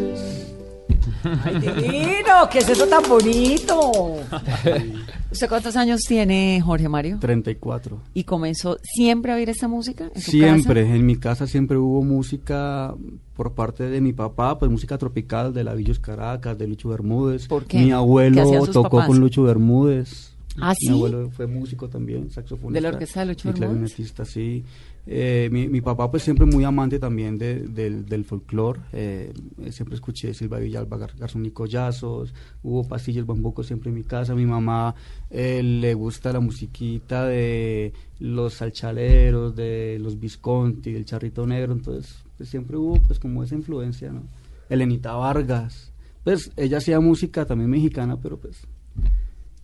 ¡Ay, 1.44 1.59
divino! 1.59 2.49
¿Qué 2.51 2.59
es 2.59 2.68
eso 2.68 2.87
tan 2.87 3.03
bonito? 3.09 4.16
¿Usted 5.35 5.49
cuántos 5.49 5.75
años 5.77 6.01
tiene, 6.07 6.61
Jorge 6.64 6.88
Mario? 6.88 7.18
34. 7.20 8.01
¿Y 8.14 8.23
comenzó 8.23 8.79
siempre 8.83 9.33
a 9.33 9.35
oír 9.35 9.51
esta 9.51 9.66
música? 9.66 10.09
en 10.14 10.20
Siempre, 10.20 10.83
casa? 10.85 10.94
en 10.94 11.05
mi 11.07 11.16
casa 11.16 11.47
siempre 11.49 11.77
hubo 11.77 12.05
música 12.05 12.94
por 13.35 13.53
parte 13.55 13.83
de 13.90 14.01
mi 14.01 14.12
papá, 14.12 14.57
pues 14.61 14.70
música 14.70 14.97
tropical 14.97 15.53
de 15.53 15.64
la 15.64 15.75
Villos 15.75 15.99
Caracas, 15.99 16.57
de 16.57 16.68
Lucho 16.68 16.88
Bermúdez. 16.90 17.49
¿Por 17.49 17.64
qué? 17.64 17.79
Mi 17.79 17.87
¿Qué 17.87 17.92
abuelo 17.92 18.64
tocó 18.66 18.90
papás? 18.90 19.09
con 19.09 19.18
Lucho 19.18 19.42
Bermúdez. 19.42 20.31
¿Ah, 20.61 20.70
Mi 20.81 20.87
sí? 20.87 20.88
abuelo 20.92 21.29
fue 21.31 21.49
músico 21.49 21.88
también, 21.88 22.31
saxofonista. 22.31 22.75
¿De 22.75 22.81
la 22.81 22.88
orquesta 22.90 23.20
de 23.20 23.27
Lucho 23.27 23.49
Bermúdez? 23.49 23.68
clarinetista, 23.70 24.25
sí. 24.25 24.62
Eh, 25.07 25.51
mi, 25.53 25.69
mi 25.69 25.83
papá 25.83 26.11
pues 26.11 26.23
siempre 26.23 26.47
muy 26.47 26.64
amante 26.64 26.99
también 26.99 27.37
de- 27.37 27.61
del, 27.69 28.07
del 28.07 28.25
folclore. 28.25 28.81
eh, 28.93 29.33
siempre 29.71 29.97
escuché 29.97 30.33
Silva 30.33 30.59
Villalba, 30.59 30.97
Gar- 30.97 31.17
Garzón 31.19 31.45
y 31.45 31.51
Collazos, 31.51 32.33
hubo 32.62 32.88
pastillas 32.88 33.27
bambuco 33.27 33.62
siempre 33.62 33.90
en 33.90 33.97
mi 33.97 34.03
casa. 34.05 34.35
Mi 34.35 34.47
mamá 34.47 34.95
eh, 35.31 35.62
le 35.62 35.93
gusta 35.95 36.33
la 36.33 36.40
musiquita 36.40 37.27
de 37.27 37.93
los 38.19 38.55
salchaleros, 38.55 39.55
de 39.55 39.99
los 40.01 40.19
Visconti, 40.19 40.93
del 40.93 41.05
Charrito 41.05 41.47
Negro, 41.47 41.73
entonces 41.75 42.25
pues, 42.38 42.49
siempre 42.49 42.77
hubo 42.79 42.95
pues 43.03 43.19
como 43.19 43.43
esa 43.43 43.55
influencia, 43.57 44.11
¿no? 44.11 44.23
Elenita 44.71 45.12
Vargas. 45.12 45.93
Pues 46.25 46.51
ella 46.57 46.79
hacía 46.79 46.99
música 47.01 47.45
también 47.45 47.69
mexicana, 47.69 48.17
pero 48.19 48.38
pues 48.38 48.62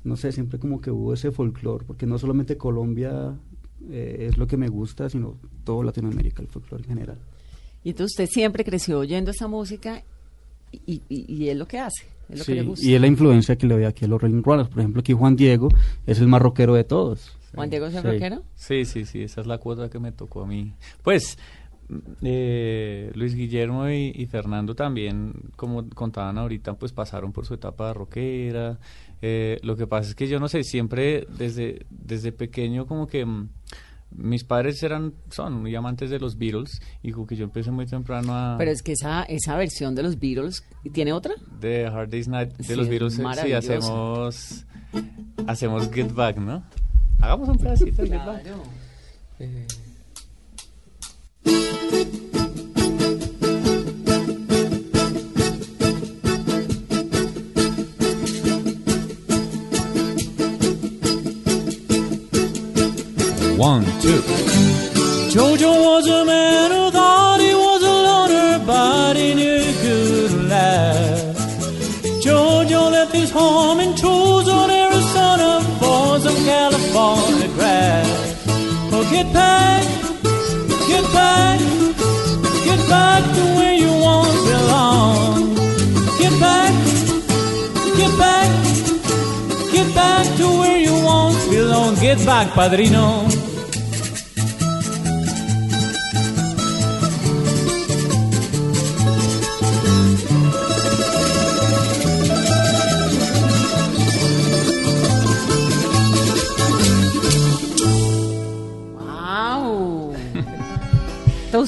no 0.04 0.16
sé, 0.16 0.32
siempre 0.32 0.58
como 0.58 0.80
que 0.82 0.90
hubo 0.90 1.14
ese 1.14 1.30
folclore, 1.30 1.84
porque 1.86 2.04
no 2.06 2.18
solamente 2.18 2.56
Colombia 2.58 3.34
eh, 3.90 4.26
es 4.28 4.36
lo 4.38 4.46
que 4.46 4.56
me 4.56 4.68
gusta, 4.68 5.08
sino 5.08 5.36
todo 5.64 5.82
Latinoamérica, 5.82 6.42
el 6.42 6.48
folclore 6.48 6.82
en 6.84 6.88
general. 6.88 7.18
Y 7.82 7.90
entonces 7.90 8.12
usted 8.12 8.26
siempre 8.32 8.64
creció 8.64 8.98
oyendo 8.98 9.30
esa 9.30 9.48
música 9.48 10.02
y, 10.72 11.02
y- 11.08 11.24
y 11.32 11.48
es 11.48 11.56
lo 11.56 11.66
que 11.66 11.78
hace, 11.78 12.06
es 12.28 12.38
lo 12.38 12.44
Sí, 12.44 12.52
que 12.52 12.60
le 12.60 12.66
gusta. 12.66 12.86
y 12.86 12.94
es 12.94 13.00
la 13.00 13.06
influencia 13.06 13.56
que 13.56 13.66
le 13.66 13.74
doy 13.74 13.84
aquí 13.84 14.04
a 14.04 14.08
los 14.08 14.20
Rolling 14.20 14.42
Runners. 14.42 14.68
Por 14.68 14.80
ejemplo, 14.80 15.00
aquí 15.00 15.12
Juan 15.14 15.34
Diego 15.36 15.68
es 16.06 16.18
el 16.20 16.28
más 16.28 16.42
rockero 16.42 16.74
de 16.74 16.84
todos. 16.84 17.36
Juan 17.54 17.70
Diego 17.70 17.86
es 17.86 17.94
el 17.94 18.02
Sí. 18.02 18.08
rockero. 18.08 18.42
Sí, 18.54 18.84
sí, 18.84 19.04
sí, 19.04 19.22
esa 19.22 19.40
es 19.40 19.46
la 19.46 19.58
cuota 19.58 19.88
que 19.90 19.98
me 19.98 20.12
tocó 20.12 20.42
a 20.42 20.46
mí. 20.46 20.74
Pues 21.02 21.36
eh, 22.22 23.10
Luis 23.14 23.34
Guillermo 23.34 23.88
y, 23.88 24.12
y 24.14 24.26
Fernando 24.26 24.74
también, 24.74 25.32
como 25.56 25.88
contaban 25.90 26.38
ahorita, 26.38 26.74
pues 26.74 26.92
pasaron 26.92 27.32
por 27.32 27.46
su 27.46 27.54
etapa 27.54 27.92
rockera. 27.92 28.78
Eh, 29.22 29.58
lo 29.62 29.76
que 29.76 29.86
pasa 29.86 30.10
es 30.10 30.14
que 30.14 30.28
yo 30.28 30.40
no 30.40 30.48
sé, 30.48 30.64
siempre 30.64 31.26
desde, 31.36 31.84
desde 31.90 32.32
pequeño 32.32 32.86
como 32.86 33.06
que 33.06 33.24
mm, 33.24 33.48
mis 34.16 34.44
padres 34.44 34.82
eran, 34.82 35.14
son 35.30 35.60
muy 35.60 35.74
amantes 35.74 36.10
de 36.10 36.18
los 36.18 36.38
Beatles 36.38 36.80
y 37.02 37.12
como 37.12 37.26
que 37.26 37.36
yo 37.36 37.44
empecé 37.44 37.70
muy 37.70 37.86
temprano 37.86 38.34
a... 38.34 38.56
Pero 38.58 38.70
es 38.70 38.82
que 38.82 38.92
esa, 38.92 39.22
esa 39.24 39.56
versión 39.56 39.94
de 39.94 40.02
los 40.02 40.18
Beatles, 40.18 40.64
¿y 40.84 40.90
¿tiene 40.90 41.12
otra? 41.12 41.34
de 41.60 41.86
Hard 41.86 42.08
Day's 42.08 42.28
Night 42.28 42.52
de 42.56 42.64
Sí, 42.64 42.74
los 42.74 42.86
es 42.86 42.90
Beatles, 42.90 43.18
eh, 43.18 43.24
sí, 43.42 43.52
hacemos, 43.52 44.66
hacemos 45.46 45.90
Get 45.92 46.12
Back, 46.12 46.38
¿no? 46.38 46.64
Hagamos 47.20 47.48
un 47.50 47.58
pedacito 47.58 48.02
de 48.02 48.08
Get 48.08 48.24
Back. 48.24 48.42
Eh, 49.38 49.66
One, 63.60 63.84
two. 64.00 64.22
Jojo 65.28 65.72
was 65.84 66.06
a 66.06 66.24
man 66.24 66.70
who 66.70 66.90
thought 66.90 67.40
he 67.40 67.52
was 67.54 67.82
a 67.82 67.94
loner, 68.08 68.64
but 68.64 69.16
he 69.18 69.34
knew 69.34 69.58
he 69.58 69.74
could 69.82 70.48
laugh. 70.48 71.36
Jojo 72.24 72.90
left 72.90 73.12
his 73.12 73.30
home 73.30 73.80
in 73.80 73.94
chose 73.96 74.48
on 74.48 74.70
Arizona 74.70 75.60
for 75.78 76.18
some 76.20 76.36
California 76.46 77.48
grass. 77.48 78.08
Oh, 78.94 79.06
get 79.10 79.30
back, 79.30 79.84
get 80.88 81.04
back, 81.12 81.60
get 82.64 82.80
back 82.88 83.22
to 83.36 83.42
where 83.58 83.74
you 83.74 83.92
once 83.92 84.40
belong. 84.48 85.54
Get 86.18 86.32
back, 86.40 86.72
get 88.00 88.12
back, 88.16 88.48
get 89.70 89.94
back 89.94 90.24
to 90.38 90.46
where 90.60 90.78
you 90.78 90.94
once 91.04 91.46
belong. 91.48 91.94
Get 91.96 92.24
back, 92.24 92.54
padrino. 92.54 93.39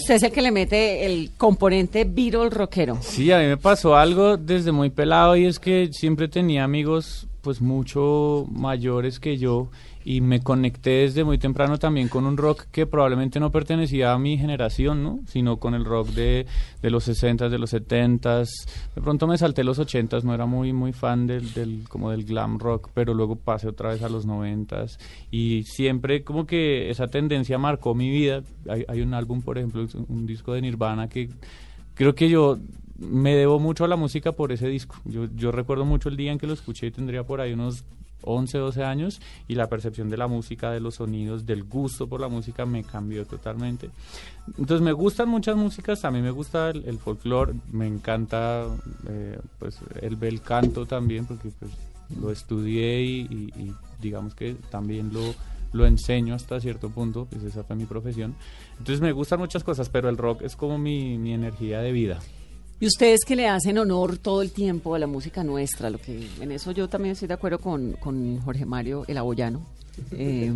Usted 0.02 0.16
es 0.16 0.22
el 0.24 0.32
que 0.32 0.42
le 0.42 0.50
mete 0.50 1.06
el 1.06 1.30
componente 1.36 2.02
Beatle 2.04 2.50
rockero. 2.50 2.98
Sí, 3.00 3.30
a 3.30 3.38
mí 3.38 3.46
me 3.46 3.56
pasó 3.56 3.94
algo 3.94 4.36
desde 4.36 4.72
muy 4.72 4.90
pelado 4.90 5.36
y 5.36 5.46
es 5.46 5.60
que 5.60 5.90
siempre 5.92 6.26
tenía 6.26 6.64
amigos 6.64 7.28
pues 7.40 7.60
mucho 7.60 8.44
mayores 8.50 9.20
que 9.20 9.38
yo 9.38 9.68
y 10.04 10.20
me 10.20 10.40
conecté 10.40 10.90
desde 10.90 11.24
muy 11.24 11.38
temprano 11.38 11.78
también 11.78 12.08
con 12.08 12.26
un 12.26 12.36
rock 12.36 12.64
que 12.70 12.86
probablemente 12.86 13.40
no 13.40 13.50
pertenecía 13.50 14.12
a 14.12 14.18
mi 14.18 14.38
generación, 14.38 15.02
¿no? 15.02 15.20
Sino 15.26 15.58
con 15.58 15.74
el 15.74 15.84
rock 15.84 16.08
de, 16.08 16.46
de 16.80 16.90
los 16.90 17.08
60s, 17.08 17.48
de 17.48 17.58
los 17.58 17.72
70s. 17.72 18.48
De 18.94 19.02
pronto 19.02 19.26
me 19.26 19.38
salté 19.38 19.64
los 19.64 19.78
80s, 19.78 20.22
no 20.22 20.34
era 20.34 20.46
muy 20.46 20.72
muy 20.72 20.92
fan 20.92 21.26
del, 21.26 21.52
del 21.52 21.88
como 21.88 22.10
del 22.10 22.24
glam 22.24 22.58
rock, 22.58 22.90
pero 22.94 23.14
luego 23.14 23.36
pasé 23.36 23.68
otra 23.68 23.90
vez 23.90 24.02
a 24.02 24.08
los 24.08 24.26
90s 24.26 24.98
y 25.30 25.62
siempre 25.64 26.24
como 26.24 26.46
que 26.46 26.90
esa 26.90 27.08
tendencia 27.08 27.58
marcó 27.58 27.94
mi 27.94 28.10
vida. 28.10 28.42
Hay, 28.68 28.84
hay 28.88 29.00
un 29.00 29.14
álbum, 29.14 29.42
por 29.42 29.58
ejemplo, 29.58 29.86
un 30.08 30.26
disco 30.26 30.52
de 30.52 30.62
Nirvana 30.62 31.08
que 31.08 31.28
creo 31.94 32.14
que 32.14 32.28
yo 32.28 32.58
me 32.98 33.34
debo 33.34 33.58
mucho 33.58 33.84
a 33.84 33.88
la 33.88 33.96
música 33.96 34.32
por 34.32 34.52
ese 34.52 34.68
disco. 34.68 34.96
Yo, 35.04 35.26
yo 35.34 35.52
recuerdo 35.52 35.84
mucho 35.84 36.08
el 36.08 36.16
día 36.16 36.32
en 36.32 36.38
que 36.38 36.46
lo 36.46 36.52
escuché 36.52 36.86
y 36.86 36.90
tendría 36.90 37.24
por 37.24 37.40
ahí 37.40 37.52
unos 37.52 37.84
11, 38.22 38.58
12 38.58 38.84
años 38.84 39.20
y 39.48 39.54
la 39.54 39.68
percepción 39.68 40.08
de 40.10 40.16
la 40.16 40.26
música, 40.26 40.70
de 40.70 40.80
los 40.80 40.96
sonidos, 40.96 41.46
del 41.46 41.64
gusto 41.64 42.06
por 42.08 42.20
la 42.20 42.28
música 42.28 42.64
me 42.66 42.82
cambió 42.84 43.24
totalmente. 43.26 43.90
Entonces 44.58 44.80
me 44.80 44.92
gustan 44.92 45.28
muchas 45.28 45.56
músicas, 45.56 46.04
a 46.04 46.10
mí 46.10 46.20
me 46.20 46.30
gusta 46.30 46.70
el, 46.70 46.84
el 46.86 46.98
folclore, 46.98 47.54
me 47.70 47.86
encanta 47.86 48.66
eh, 49.08 49.38
pues 49.58 49.78
el 50.00 50.16
bel 50.16 50.40
canto 50.40 50.86
también 50.86 51.26
porque 51.26 51.50
pues 51.58 51.70
lo 52.20 52.30
estudié 52.30 53.02
y, 53.02 53.20
y- 53.30 53.60
y 53.62 53.72
digamos 54.00 54.34
que 54.34 54.54
también 54.70 55.12
lo 55.12 55.20
lo 55.74 55.86
enseño 55.86 56.34
hasta 56.34 56.60
cierto 56.60 56.90
punto, 56.90 57.26
pues 57.30 57.44
esa 57.44 57.64
fue 57.64 57.76
mi 57.76 57.86
profesión. 57.86 58.34
Entonces 58.72 59.00
me 59.00 59.10
gustan 59.12 59.38
muchas 59.38 59.64
cosas, 59.64 59.88
pero 59.88 60.10
el 60.10 60.18
rock 60.18 60.42
es 60.42 60.54
como 60.54 60.76
mi, 60.76 61.16
mi 61.16 61.32
energía 61.32 61.80
de 61.80 61.92
vida. 61.92 62.18
Y 62.82 62.86
ustedes 62.86 63.20
que 63.24 63.36
le 63.36 63.46
hacen 63.46 63.78
honor 63.78 64.18
todo 64.18 64.42
el 64.42 64.50
tiempo 64.50 64.96
a 64.96 64.98
la 64.98 65.06
música 65.06 65.44
nuestra, 65.44 65.88
lo 65.88 65.98
que 65.98 66.28
en 66.40 66.50
eso 66.50 66.72
yo 66.72 66.88
también 66.88 67.12
estoy 67.12 67.28
de 67.28 67.34
acuerdo 67.34 67.60
con, 67.60 67.94
Jorge 68.40 68.66
Mario 68.66 69.04
El 69.06 69.18
Aboyano, 69.18 69.64
eh, 70.10 70.52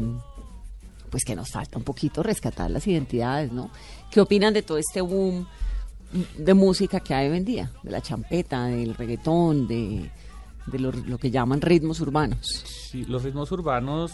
pues 1.08 1.22
que 1.24 1.36
nos 1.36 1.50
falta 1.52 1.78
un 1.78 1.84
poquito 1.84 2.24
rescatar 2.24 2.68
las 2.68 2.84
identidades, 2.88 3.52
¿no? 3.52 3.70
¿Qué 4.10 4.20
opinan 4.20 4.52
de 4.54 4.62
todo 4.62 4.76
este 4.76 5.00
boom 5.02 5.46
de 6.36 6.52
música 6.54 6.98
que 6.98 7.14
hay 7.14 7.28
hoy 7.28 7.36
en 7.36 7.44
día? 7.44 7.70
De 7.84 7.92
la 7.92 8.00
champeta, 8.00 8.64
del 8.64 8.96
reggaetón, 8.96 9.68
de, 9.68 10.10
de 10.66 10.78
lo, 10.80 10.90
lo 10.90 11.18
que 11.18 11.30
llaman 11.30 11.60
ritmos 11.60 12.00
urbanos. 12.00 12.44
Sí, 12.90 13.04
los 13.04 13.22
ritmos 13.22 13.52
urbanos 13.52 14.10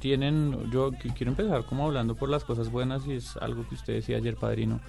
tienen, 0.00 0.70
yo 0.70 0.90
qu- 0.90 1.12
quiero 1.14 1.32
empezar 1.32 1.66
como 1.66 1.84
hablando 1.84 2.14
por 2.14 2.30
las 2.30 2.44
cosas 2.44 2.70
buenas 2.70 3.06
y 3.06 3.12
es 3.12 3.36
algo 3.42 3.68
que 3.68 3.74
usted 3.74 3.92
decía 3.92 4.16
ayer, 4.16 4.36
padrino, 4.36 4.80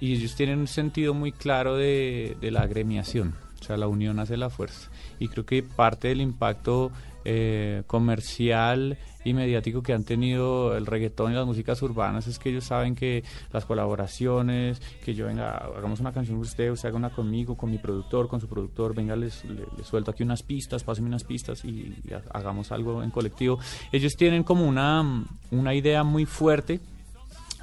y 0.00 0.14
ellos 0.14 0.34
tienen 0.36 0.58
un 0.60 0.66
sentido 0.68 1.14
muy 1.14 1.32
claro 1.32 1.76
de, 1.76 2.36
de 2.40 2.50
la 2.50 2.60
agremiación, 2.62 3.34
o 3.60 3.64
sea, 3.64 3.76
la 3.76 3.88
unión 3.88 4.18
hace 4.20 4.36
la 4.36 4.50
fuerza. 4.50 4.90
Y 5.18 5.28
creo 5.28 5.44
que 5.44 5.62
parte 5.62 6.08
del 6.08 6.20
impacto 6.20 6.92
eh, 7.24 7.82
comercial 7.86 8.96
y 9.24 9.34
mediático 9.34 9.82
que 9.82 9.92
han 9.92 10.04
tenido 10.04 10.76
el 10.76 10.86
reggaetón 10.86 11.32
y 11.32 11.34
las 11.34 11.44
músicas 11.44 11.82
urbanas 11.82 12.26
es 12.28 12.38
que 12.38 12.48
ellos 12.50 12.64
saben 12.64 12.94
que 12.94 13.24
las 13.52 13.64
colaboraciones, 13.66 14.80
que 15.04 15.14
yo 15.14 15.26
venga, 15.26 15.50
hagamos 15.76 16.00
una 16.00 16.12
canción 16.12 16.36
con 16.38 16.46
usted, 16.46 16.70
usted 16.70 16.88
haga 16.88 16.96
una 16.96 17.10
conmigo, 17.10 17.56
con 17.56 17.70
mi 17.70 17.78
productor, 17.78 18.28
con 18.28 18.40
su 18.40 18.48
productor, 18.48 18.94
venga, 18.94 19.16
les, 19.16 19.44
le- 19.44 19.66
les 19.76 19.86
suelto 19.86 20.12
aquí 20.12 20.22
unas 20.22 20.42
pistas, 20.42 20.84
pásenme 20.84 21.08
unas 21.08 21.24
pistas 21.24 21.64
y, 21.64 21.94
y 22.08 22.12
ha- 22.14 22.22
hagamos 22.32 22.72
algo 22.72 23.02
en 23.02 23.10
colectivo. 23.10 23.58
Ellos 23.92 24.16
tienen 24.16 24.44
como 24.44 24.66
una, 24.66 25.26
una 25.50 25.74
idea 25.74 26.04
muy 26.04 26.24
fuerte 26.24 26.80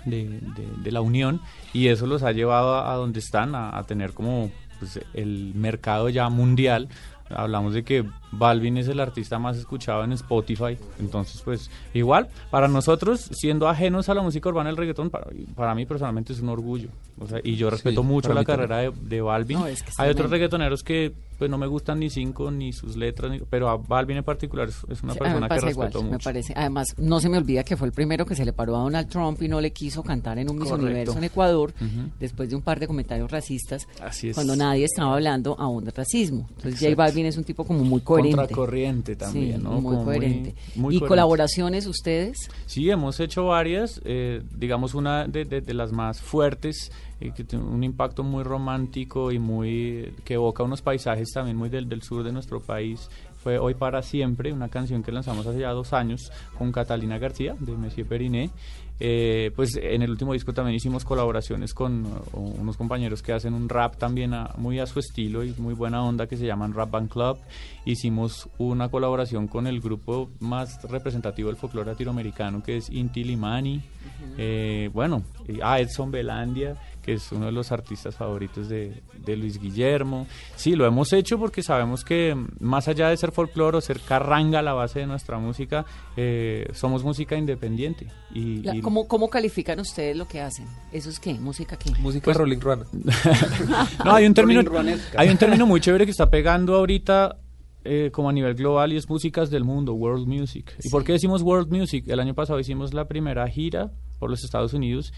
de, 0.06 0.91
la 0.91 1.01
unión 1.01 1.41
y 1.74 1.88
eso 1.88 2.08
los 2.08 2.24
ha 2.24 2.32
llevado 2.32 2.86
a, 2.86 2.93
donde 2.95 3.20
están, 3.20 3.56
a, 3.56 3.78
a 3.78 3.84
tener 3.84 4.14
como 4.14 4.51
pues, 4.80 4.99
el 5.14 5.53
mercado 5.56 6.10
ya 6.10 6.30
mundial. 6.30 6.89
Hablamos 7.30 7.74
de 7.74 7.84
que 7.84 8.06
Balvin 8.32 8.78
es 8.78 8.88
el 8.88 8.99
artista 8.99 9.39
más 9.39 9.57
escuchado 9.57 10.03
en 10.03 10.11
Spotify, 10.13 10.78
entonces 10.99 11.41
pues 11.43 11.69
igual, 11.93 12.28
para 12.51 12.67
nosotros, 12.67 13.30
siendo 13.34 13.67
ajenos 13.69 14.09
a 14.09 14.13
la 14.13 14.21
música 14.21 14.49
urbana 14.49 14.69
del 14.69 14.78
reggaetón, 14.78 15.09
para, 15.09 15.28
para 15.55 15.73
mí 15.76 15.86
personalmente 15.86 16.34
es 16.34 16.41
un 16.41 16.49
orgullo. 16.49 16.89
O 17.17 17.28
sea, 17.28 17.39
y 17.43 17.55
yo 17.55 17.69
respeto 17.69 18.01
Sí, 18.01 18.07
mucho 18.07 18.34
la 18.34 18.43
carrera 18.43 18.78
de, 18.80 18.91
de 19.01 19.21
Balvin. 19.21 19.59
No, 19.59 19.67
es 19.67 19.84
que 19.84 19.91
Hay 19.97 20.09
otros 20.09 20.30
reggaetoneros 20.30 20.84
que 20.84 21.13
pues 21.38 21.49
no 21.51 21.57
me 21.57 21.67
gustan 21.67 21.99
ni 21.99 22.09
cinco, 22.09 22.49
ni 22.49 22.71
sus 22.71 22.95
letras, 22.95 23.30
ni- 23.32 23.39
pero 23.39 23.67
a 23.69 23.76
Balvin 23.76 24.17
en 24.17 24.23
particular 24.23 24.69
es, 24.69 24.78
es 24.89 25.03
una 25.03 25.13
Sí, 25.13 25.19
persona 25.19 25.41
me 25.41 25.47
que 25.49 25.53
respeto 25.61 25.69
igual, 25.99 26.03
me 26.05 26.11
mucho. 26.11 26.23
parece. 26.23 26.53
Además, 26.55 26.88
no 26.97 27.19
se 27.19 27.28
me 27.30 27.38
olvida 27.38 27.63
que 27.65 27.76
fue 27.76 27.88
el 27.88 27.93
primero 27.93 28.26
que 28.26 28.36
se 28.36 28.45
le 28.45 28.53
paró 28.53 28.76
a 28.78 28.80
Donald 28.80 29.09
Trump 29.09 29.41
y 29.41 29.47
no 29.49 29.59
le 29.59 29.71
quiso 29.71 30.01
cantar 30.01 30.38
en 30.39 30.49
un 30.49 30.57
Miss. 30.59 30.71
Universo 30.71 31.17
en 31.17 31.26
Ecuador, 31.26 31.73
Ujú. 31.76 32.09
después 32.19 32.49
de 32.49 32.55
un 32.55 32.61
par 32.61 32.80
de 32.80 32.88
comentarios 32.88 33.30
racistas, 33.32 33.86
Así 34.01 34.30
es. 34.30 34.36
cuando 34.36 34.55
nadie 34.55 34.86
estaba 34.86 35.13
hablando 35.13 35.55
aún 35.59 35.84
de 35.84 35.91
racismo. 35.91 36.47
Entonces, 36.49 36.73
J 36.76 36.86
Exacto. 36.88 36.97
Balvin 36.97 37.26
es 37.26 37.38
un 37.38 37.43
tipo 37.43 37.65
como 37.65 37.84
muy 37.84 37.99
coherente. 38.16 38.36
Contracorriente 38.38 39.16
también, 39.16 39.57
Sí, 39.57 39.63
¿no? 39.63 39.72
muy 39.82 39.82
Como 39.95 40.05
coherente. 40.05 40.55
muy 40.76 40.95
¿Y 40.95 40.99
coherente. 40.99 41.07
colaboraciones 41.07 41.86
ustedes? 41.88 42.38
Sí, 42.66 42.89
hemos 42.89 43.20
hecho 43.20 43.45
varias, 43.45 44.01
eh, 44.05 44.41
digamos 44.55 44.93
una 44.93 45.26
de, 45.28 45.45
de- 45.45 45.61
de 45.61 45.74
las 45.74 45.91
más 45.91 46.22
fuertes, 46.22 46.91
eh, 47.22 47.32
que 47.36 47.43
tiene 47.43 47.63
un 47.66 47.84
impacto 47.84 48.24
muy 48.24 48.43
romántico 48.43 49.32
y 49.32 49.39
muy 49.39 50.13
que 50.26 50.34
evoca 50.36 50.63
unos 50.63 50.82
paisajes 50.82 51.32
también 51.32 51.55
muy 51.57 51.70
del, 51.70 51.88
del 51.88 52.01
sur 52.01 52.24
de 52.24 52.32
nuestro 52.32 52.59
país. 52.61 53.09
Fue 53.41 53.59
Hoy 53.59 53.76
para 53.76 54.01
Siempre, 54.01 54.51
una 54.51 54.70
canción 54.70 55.03
que 55.03 55.11
lanzamos 55.11 55.45
hace 55.45 55.59
ya 55.59 55.70
dos 55.70 55.93
años 55.93 56.32
con 56.57 56.72
Catalina 56.72 57.20
García 57.20 57.55
de 57.59 57.74
Monsieur 57.74 58.07
Periné. 58.07 58.49
Eh, 58.99 59.51
pues 59.57 59.75
en 59.75 60.03
el 60.03 60.09
último 60.09 60.31
disco 60.31 60.53
también 60.53 60.75
hicimos 60.75 61.03
colaboraciones 61.03 61.73
con 61.73 62.05
uh, 62.05 62.39
unos 62.61 62.77
compañeros 62.77 63.21
que 63.21 63.33
hacen 63.33 63.53
un 63.53 63.67
rap 63.67 63.97
también 63.97 64.33
a- 64.33 64.51
muy 64.57 64.79
a 64.79 64.85
su 64.85 64.99
estilo 64.99 65.43
y 65.43 65.53
muy 65.57 65.73
buena 65.73 66.01
onda 66.01 66.27
que 66.27 66.37
se 66.37 66.45
llaman 66.45 66.73
Rap 66.73 66.91
Band 66.91 67.09
Club. 67.09 67.37
Hicimos 67.83 68.47
una 68.57 68.87
colaboración 68.89 69.47
con 69.47 69.67
el 69.67 69.81
grupo 69.81 70.29
más 70.39 70.81
representativo 70.89 71.49
del 71.49 71.57
folclore 71.57 71.91
latinoamericano 71.91 72.63
que 72.63 72.77
es 72.77 72.89
Inti 72.89 73.23
Limani. 73.25 73.81
Eh, 74.37 74.89
bueno, 74.93 75.23
y- 75.47 75.59
ah, 75.61 75.79
Edson 75.79 76.09
Belandia, 76.11 76.77
que 77.06 77.14
es 77.14 77.32
uno 77.32 77.45
de 77.45 77.51
los 77.51 77.72
artistas 77.72 78.16
favoritos 78.16 78.68
de, 78.68 79.03
de 79.24 79.36
Luis 79.38 79.60
Guillermo. 79.62 80.26
Sí, 80.56 80.76
lo 80.76 80.88
hemos 80.88 81.14
hecho 81.14 81.38
porque 81.38 81.62
sabemos 81.62 82.03
que 82.03 82.34
mm, 82.34 82.47
más 82.62 82.88
allá 82.88 83.10
de 83.10 83.18
ser 83.18 83.32
folclore 83.32 83.78
o 83.78 83.82
ser 83.82 83.99
carranga 83.99 84.64
la 84.64 84.74
base 84.74 85.01
de 85.01 85.06
nuestra 85.06 85.38
música, 85.38 85.86
eh, 86.18 86.68
somos 86.74 87.03
música 87.03 87.36
independiente. 87.38 88.08
Y, 88.34 88.64
La- 88.64 88.76
y- 88.76 88.82
¿cómo, 88.82 89.08
¿Cómo 89.08 89.30
califican 89.30 89.80
ustedes 89.80 90.18
lo 90.18 90.28
que 90.28 90.41
hacen? 90.41 90.66
¿Eso 90.91 91.12
es 91.12 91.20
qué? 91.20 91.36
¿Música 91.36 91.78
qué? 91.78 91.91
Música 91.99 92.26
Pues- 92.26 92.38
Rolling 92.38 92.60
Ruana. 92.60 92.86
No, 94.03 94.14
hay 94.16 94.26
un 94.26 94.34
término, 94.34 94.62
hay 95.18 95.30
un 95.30 95.38
término 95.38 95.66
muy 95.68 95.80
chévere 95.82 96.06
que 96.06 96.12
está 96.12 96.30
pegando 96.30 96.76
ahorita 96.76 97.38
eh, 97.84 98.10
como 98.12 98.30
a 98.30 98.34
nivel 98.34 98.56
global 98.56 98.93
y 98.93 98.97
es 98.97 99.08
músicas 99.08 99.51
del 99.51 99.64
mundo, 99.64 99.93
world 99.93 100.26
music. 100.28 100.76
¿Y 100.84 100.89
por 100.89 101.03
qué 101.03 101.12
decimos 101.14 101.43
world 101.43 101.72
music? 101.72 102.06
El 102.08 102.20
año 102.20 102.34
pasado 102.34 102.60
hicimos 102.60 102.93
la 102.95 103.08
primera 103.08 103.47
gira 103.47 103.91
por 104.18 104.30
los 104.32 104.43
Estados 104.43 104.74
Unidos 104.74 105.14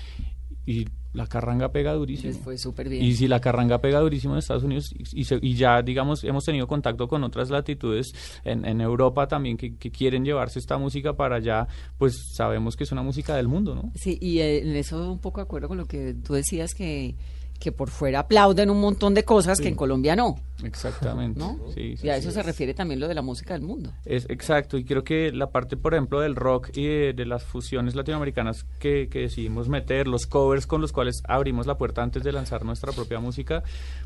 y 0.65 0.85
la 1.17 1.27
carranga 1.27 1.71
pega 1.71 1.93
durísimo. 1.93 2.31
Les 2.31 2.41
fue 2.41 2.57
súper 2.57 2.87
bien. 2.89 3.03
Y 3.03 3.13
si 3.13 3.27
la 3.27 3.41
carranga 3.41 3.79
pega 3.81 3.99
durísimo 3.99 4.33
en 4.35 4.39
Estados 4.39 4.63
Unidos 4.63 4.93
y, 4.97 5.21
y 5.21 5.23
se- 5.25 5.39
y 5.41 5.55
ya, 5.55 5.81
digamos, 5.81 6.23
hemos 6.23 6.45
tenido 6.45 6.67
contacto 6.67 7.07
con 7.07 7.23
otras 7.23 7.49
latitudes 7.49 8.13
en, 8.45 8.63
en 8.65 8.79
Europa 8.81 9.27
también 9.27 9.57
que, 9.57 9.75
que 9.75 9.91
quieren 9.91 10.23
llevarse 10.23 10.59
esta 10.59 10.77
música 10.77 11.13
para 11.17 11.37
allá, 11.37 11.67
pues 11.97 12.33
sabemos 12.35 12.75
que 12.77 12.83
es 12.85 12.91
una 12.91 13.01
música 13.03 13.35
del 13.35 13.47
mundo, 13.47 13.75
¿no? 13.75 13.91
Sí, 13.95 14.17
y 14.21 14.39
en 14.39 14.75
eso 14.75 15.11
un 15.11 15.19
poco 15.19 15.41
de 15.41 15.45
acuerdo 15.45 15.67
con 15.67 15.77
lo 15.77 15.85
que 15.85 16.13
tú 16.13 16.33
decías 16.35 16.73
que, 16.73 17.15
que 17.59 17.71
por 17.71 17.89
fuera 17.89 18.19
aplauden 18.19 18.69
un 18.69 18.79
montón 18.79 19.13
de 19.13 19.23
cosas 19.23 19.59
que 19.59 19.67
en 19.69 19.75
Colombia 19.75 20.15
no, 20.15 20.35
Exactamente. 20.63 21.39
¿no? 21.39 21.59
Sí, 21.73 21.97
sí, 21.97 22.07
y 22.07 22.09
a 22.09 22.15
sí. 22.15 22.21
eso 22.21 22.31
se 22.31 22.43
refiere 22.43 22.73
también 22.73 22.99
lo 22.99 23.07
de 23.07 23.13
la 23.13 23.21
música 23.21 23.53
del 23.53 23.63
mundo. 23.63 23.93
Es 24.05 24.25
exacto, 24.29 24.77
y 24.77 24.85
creo 24.85 25.03
que 25.03 25.31
la 25.31 25.51
parte, 25.51 25.77
por 25.77 25.93
ejemplo, 25.93 26.19
del 26.19 26.35
rock 26.35 26.69
y 26.75 26.87
de, 26.87 27.13
de 27.13 27.25
las 27.25 27.43
fusiones 27.43 27.95
latinoamericanas 27.95 28.65
que, 28.79 29.07
que 29.09 29.19
decidimos 29.19 29.69
meter, 29.69 30.07
los 30.07 30.25
covers 30.27 30.67
con 30.67 30.81
los 30.81 30.91
cuales 30.91 31.21
abrimos 31.27 31.67
la 31.67 31.77
puerta 31.77 32.01
antes 32.03 32.23
de 32.23 32.31
lanzar 32.31 32.65
nuestra 32.65 32.91
propia 32.91 33.19
música, 33.19 33.63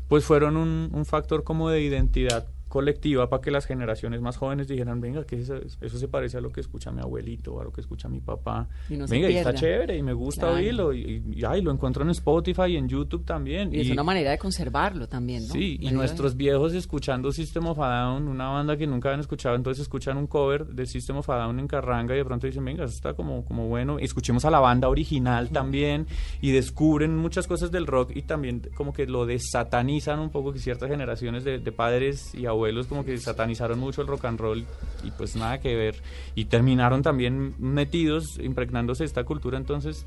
pues 0.08 0.24
fueron 0.24 0.56
un, 0.56 0.90
un 0.92 1.04
factor 1.04 1.44
como 1.44 1.70
de 1.70 1.82
identidad 1.82 2.46
colectiva 2.72 3.28
para 3.28 3.42
que 3.42 3.50
las 3.50 3.66
generaciones 3.66 4.22
más 4.22 4.38
jóvenes 4.38 4.66
dijeran, 4.66 4.98
venga, 4.98 5.24
que 5.26 5.36
eso, 5.38 5.56
eso 5.78 5.98
se 5.98 6.08
parece 6.08 6.38
a 6.38 6.40
lo 6.40 6.50
que 6.50 6.62
escucha 6.62 6.90
mi 6.90 7.02
abuelito, 7.02 7.60
a 7.60 7.64
lo 7.64 7.70
que 7.70 7.82
escucha 7.82 8.08
mi 8.08 8.20
papá. 8.20 8.66
Y 8.88 8.96
no 8.96 9.06
venga, 9.06 9.28
y 9.28 9.36
está 9.36 9.52
chévere, 9.52 9.94
y 9.98 10.02
me 10.02 10.14
gusta 10.14 10.46
Claro. 10.46 10.56
oírlo, 10.56 10.94
y, 10.94 11.22
y, 11.36 11.44
ay, 11.44 11.60
lo 11.60 11.70
encuentro 11.70 12.02
en 12.02 12.08
Spotify 12.10 12.62
y 12.68 12.76
en 12.78 12.88
YouTube 12.88 13.26
también. 13.26 13.74
Y, 13.74 13.80
es 13.82 13.90
una 13.90 14.02
manera 14.02 14.30
de 14.30 14.38
conservarlo 14.38 15.06
también, 15.06 15.46
¿no? 15.46 15.52
Sí, 15.52 15.76
y 15.80 15.88
de- 15.88 15.92
nuestros 15.92 16.34
viejos 16.34 16.72
escuchando 16.72 17.30
System 17.30 17.66
of 17.66 17.78
a 17.78 17.88
Down, 18.04 18.26
una 18.26 18.48
banda 18.48 18.78
que 18.78 18.86
nunca 18.86 19.10
habían 19.10 19.20
escuchado, 19.20 19.54
entonces 19.54 19.82
escuchan 19.82 20.16
un 20.16 20.26
cover 20.26 20.64
de 20.68 20.86
System 20.86 21.18
of 21.18 21.28
a 21.28 21.36
Down 21.36 21.60
en 21.60 21.68
Carranga 21.68 22.14
y 22.14 22.18
de 22.18 22.24
pronto 22.24 22.46
dicen, 22.46 22.64
venga, 22.64 22.84
eso 22.84 22.94
está 22.94 23.12
como, 23.12 23.44
como 23.44 23.68
bueno. 23.68 24.00
Y 24.00 24.04
escuchemos 24.04 24.46
a 24.46 24.50
la 24.50 24.60
banda 24.60 24.88
original 24.88 25.50
también 25.50 26.06
y 26.40 26.52
descubren 26.52 27.14
muchas 27.18 27.46
cosas 27.46 27.70
del 27.70 27.86
rock 27.86 28.12
y 28.16 28.22
también 28.22 28.62
como 28.74 28.94
que 28.94 29.04
lo 29.06 29.26
desatanizan 29.26 30.18
un 30.20 30.30
poco, 30.30 30.54
que 30.54 30.58
ciertas 30.58 30.88
generaciones 30.88 31.44
de, 31.44 31.58
de 31.58 31.72
padres 31.72 32.34
y 32.34 32.46
abuelos 32.46 32.61
como 32.88 33.04
que 33.04 33.16
satanizaron 33.18 33.78
mucho 33.78 34.02
el 34.02 34.08
rock 34.08 34.24
and 34.26 34.40
roll 34.40 34.64
y 35.04 35.10
pues 35.12 35.36
nada 35.36 35.60
que 35.60 35.74
ver. 35.74 36.02
Y 36.34 36.46
terminaron 36.46 37.02
también 37.02 37.54
metidos, 37.58 38.38
impregnándose 38.38 39.04
esta 39.04 39.24
cultura, 39.24 39.58
entonces 39.58 40.06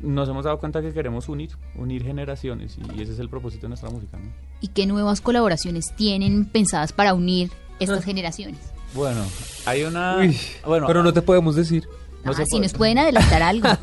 nos 0.00 0.28
hemos 0.28 0.44
dado 0.44 0.58
cuenta 0.58 0.82
que 0.82 0.92
queremos 0.92 1.28
unir, 1.28 1.50
unir 1.76 2.02
generaciones 2.02 2.76
y, 2.78 2.98
y 2.98 3.02
ese 3.02 3.12
es 3.12 3.18
el 3.18 3.28
propósito 3.28 3.62
de 3.62 3.68
nuestra 3.68 3.90
música. 3.90 4.18
¿no? 4.18 4.30
¿Y 4.60 4.68
qué 4.68 4.86
nuevas 4.86 5.20
colaboraciones 5.20 5.94
tienen 5.96 6.44
pensadas 6.44 6.92
para 6.92 7.14
unir 7.14 7.50
estas 7.78 8.04
generaciones? 8.04 8.60
Bueno, 8.94 9.24
hay 9.64 9.84
una... 9.84 10.18
Uy, 10.18 10.36
bueno, 10.66 10.86
pero 10.86 11.02
no 11.02 11.12
te 11.12 11.22
podemos 11.22 11.56
decir. 11.56 11.88
No 12.24 12.30
ah, 12.32 12.34
si 12.34 12.50
puede. 12.50 12.62
nos 12.62 12.72
pueden 12.74 12.98
adelantar 12.98 13.42
algo. 13.42 13.68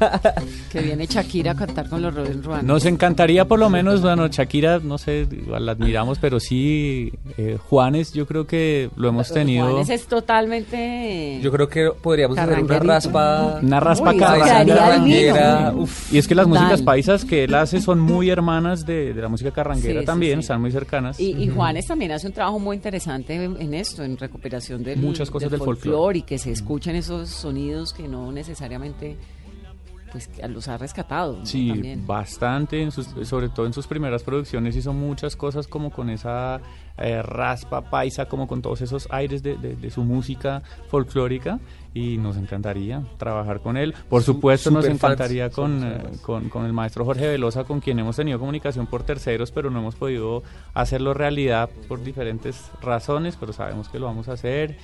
Que 0.69 0.81
viene 0.81 1.07
Shakira 1.07 1.53
a 1.53 1.55
cantar 1.55 1.89
con 1.89 2.01
los 2.03 2.13
Rolling 2.13 2.43
Ruanas. 2.43 2.63
Nos 2.63 2.85
encantaría 2.85 3.45
por 3.45 3.57
lo 3.57 3.71
menos, 3.71 4.01
bueno, 4.03 4.27
Shakira, 4.27 4.77
no 4.77 4.99
sé, 4.99 5.27
igual 5.31 5.65
la 5.65 5.71
admiramos, 5.71 6.19
pero 6.19 6.39
sí, 6.39 7.11
eh, 7.37 7.57
Juanes, 7.69 8.13
yo 8.13 8.27
creo 8.27 8.45
que 8.45 8.91
lo 8.95 9.09
hemos 9.09 9.31
tenido... 9.33 9.67
Juanes 9.67 9.89
es 9.89 10.05
totalmente... 10.05 11.39
Yo 11.41 11.51
creo 11.51 11.67
que 11.67 11.89
podríamos 12.01 12.37
hacer 12.37 12.63
una 12.63 12.79
raspa. 12.79 13.59
Una 13.63 13.79
raspa 13.79 14.13
carranguera. 14.15 15.73
Y 16.11 16.17
es 16.17 16.27
que 16.27 16.35
las 16.35 16.45
Total. 16.45 16.61
músicas 16.63 16.81
paisas 16.83 17.25
que 17.25 17.45
él 17.45 17.55
hace 17.55 17.81
son 17.81 17.99
muy 17.99 18.29
hermanas 18.29 18.85
de, 18.85 19.13
de 19.13 19.21
la 19.21 19.27
música 19.27 19.51
carranguera 19.51 20.01
Sí, 20.01 20.05
también, 20.05 20.35
sí. 20.35 20.41
están 20.41 20.61
muy 20.61 20.71
cercanas. 20.71 21.19
Y, 21.19 21.31
y 21.35 21.47
Juanes 21.49 21.87
también 21.87 22.11
hace 22.11 22.27
un 22.27 22.33
trabajo 22.33 22.59
muy 22.59 22.75
interesante 22.75 23.35
en, 23.43 23.59
en 23.59 23.73
esto, 23.73 24.03
en 24.03 24.17
recuperación 24.17 24.83
del, 24.83 24.99
Muchas 24.99 25.29
cosas 25.31 25.49
del 25.49 25.59
folclore 25.59 25.79
folclore. 25.91 26.19
y 26.19 26.21
que 26.23 26.37
se 26.37 26.51
escuchen 26.51 26.95
esos 26.95 27.29
sonidos 27.29 27.93
que 27.93 28.07
no 28.07 28.28
necesariamente 28.31 29.17
pues 30.11 30.27
los 30.49 30.67
ha 30.67 30.75
rescatado. 30.77 31.37
¿no? 31.37 31.45
Sí, 31.45 31.69
También. 31.69 32.07
bastante, 32.07 32.81
en 32.81 32.91
sus- 32.91 33.13
sobre 33.27 33.47
todo 33.49 33.67
en 33.67 33.73
sus 33.73 33.85
primeras 33.85 34.23
producciones 34.23 34.75
hizo 34.75 34.91
muchas 34.91 35.35
cosas 35.35 35.67
como 35.67 35.91
con 35.91 36.09
esa 36.09 36.61
eh, 36.97 37.21
raspa 37.21 37.89
paisa, 37.91 38.25
como 38.25 38.47
con 38.47 38.61
todos 38.63 38.81
esos 38.81 39.07
aires 39.11 39.43
de, 39.43 39.55
de- 39.55 39.75
de 39.75 39.89
su 39.91 40.03
música 40.03 40.63
folclórica 40.89 41.59
y 41.93 42.17
nos 42.17 42.37
encantaría 42.37 43.03
trabajar 43.17 43.61
con 43.61 43.77
él. 43.77 43.93
Por 44.09 44.23
Su- 44.23 44.33
supuesto 44.33 44.71
nos 44.71 44.85
encantaría 44.85 45.51
con, 45.51 45.83
eh, 45.83 46.01
con, 46.23 46.49
con 46.49 46.65
el 46.65 46.73
maestro 46.73 47.05
Jorge 47.05 47.27
Velosa, 47.27 47.63
con 47.63 47.79
quien 47.79 47.99
hemos 47.99 48.15
tenido 48.15 48.39
comunicación 48.39 48.87
por 48.87 49.03
terceros, 49.03 49.51
pero 49.51 49.69
no 49.69 49.77
hemos 49.79 49.93
podido 49.95 50.41
hacerlo 50.73 51.13
realidad 51.13 51.69
por 51.87 52.03
diferentes 52.03 52.69
razones, 52.81 53.37
pero 53.39 53.53
sabemos 53.53 53.89
que 53.89 53.99
lo 53.99 54.07
vamos 54.07 54.27
a 54.27 54.33
hacer. 54.33 54.75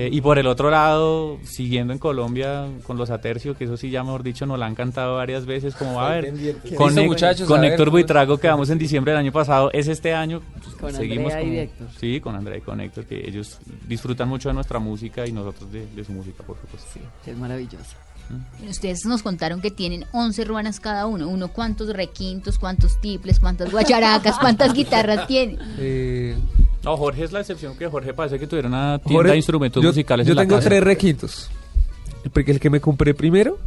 Eh, 0.00 0.10
y 0.12 0.20
por 0.20 0.38
el 0.38 0.46
otro 0.46 0.70
lado, 0.70 1.38
siguiendo 1.42 1.92
en 1.92 1.98
Colombia 1.98 2.68
con 2.86 2.96
los 2.96 3.10
Atercio, 3.10 3.56
que 3.56 3.64
eso 3.64 3.76
sí 3.76 3.90
ya 3.90 4.04
mejor 4.04 4.22
dicho 4.22 4.46
nos 4.46 4.56
la 4.56 4.66
han 4.66 4.76
cantado 4.76 5.16
varias 5.16 5.44
veces, 5.44 5.74
como 5.74 5.94
va 5.94 6.06
a 6.06 6.20
ver, 6.20 6.32
con, 6.76 6.94
muchachos, 6.94 7.48
con 7.48 7.58
a 7.58 7.62
ver, 7.62 7.72
Héctor 7.72 7.86
pues. 7.86 8.04
Buitrago 8.04 8.38
quedamos 8.38 8.70
en 8.70 8.78
diciembre 8.78 9.10
del 9.10 9.18
año 9.18 9.32
pasado, 9.32 9.72
es 9.72 9.88
este 9.88 10.14
año, 10.14 10.40
pues, 10.62 10.76
Con 10.76 10.92
seguimos 10.92 11.32
Andrea 11.32 11.52
y 11.52 11.58
Héctor. 11.58 11.88
Sí, 11.98 12.20
con 12.20 12.36
Andrea 12.36 12.58
y 12.58 12.60
con 12.60 12.80
Héctor, 12.80 13.06
que 13.06 13.28
ellos 13.28 13.58
disfrutan 13.88 14.28
mucho 14.28 14.50
de 14.50 14.54
nuestra 14.54 14.78
música 14.78 15.26
y 15.26 15.32
nosotros 15.32 15.72
de, 15.72 15.84
de 15.86 16.04
su 16.04 16.12
música, 16.12 16.44
por 16.44 16.56
supuesto. 16.60 16.88
Sí, 16.94 17.00
es 17.28 17.36
maravilloso. 17.36 17.96
Ustedes 18.68 19.04
nos 19.06 19.22
contaron 19.22 19.60
que 19.60 19.70
tienen 19.70 20.04
11 20.12 20.44
ruanas 20.44 20.80
cada 20.80 21.06
uno. 21.06 21.28
Uno, 21.28 21.48
¿cuántos 21.48 21.88
requintos, 21.90 22.58
cuántos 22.58 23.00
tiples, 23.00 23.40
cuántas 23.40 23.70
guacharacas, 23.72 24.38
cuántas 24.40 24.72
guitarras 24.74 25.26
tiene? 25.26 25.58
Eh, 25.78 26.36
No, 26.84 26.96
Jorge 26.96 27.24
es 27.24 27.32
la 27.32 27.40
excepción, 27.40 27.76
que 27.76 27.86
Jorge 27.88 28.12
parece 28.14 28.38
que 28.38 28.46
tuviera 28.46 28.68
una 28.68 28.98
tienda 28.98 29.14
Jorge, 29.18 29.30
de 29.32 29.36
instrumentos 29.36 29.82
yo, 29.82 29.88
musicales 29.90 30.26
Yo 30.26 30.32
en 30.32 30.36
la 30.36 30.42
tengo 30.42 30.56
casa. 30.56 30.68
tres 30.68 30.82
requintos. 30.84 31.50
El, 32.24 32.30
pri- 32.30 32.44
el 32.48 32.60
que 32.60 32.70
me 32.70 32.80
compré 32.80 33.14
primero, 33.14 33.58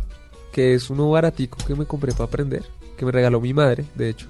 que 0.51 0.73
es 0.75 0.89
uno 0.89 1.09
baratico 1.09 1.57
que 1.65 1.73
me 1.75 1.85
compré 1.85 2.11
para 2.11 2.25
aprender, 2.25 2.63
que 2.97 3.05
me 3.05 3.11
regaló 3.11 3.39
mi 3.41 3.53
madre, 3.53 3.85
de 3.95 4.09
hecho. 4.09 4.27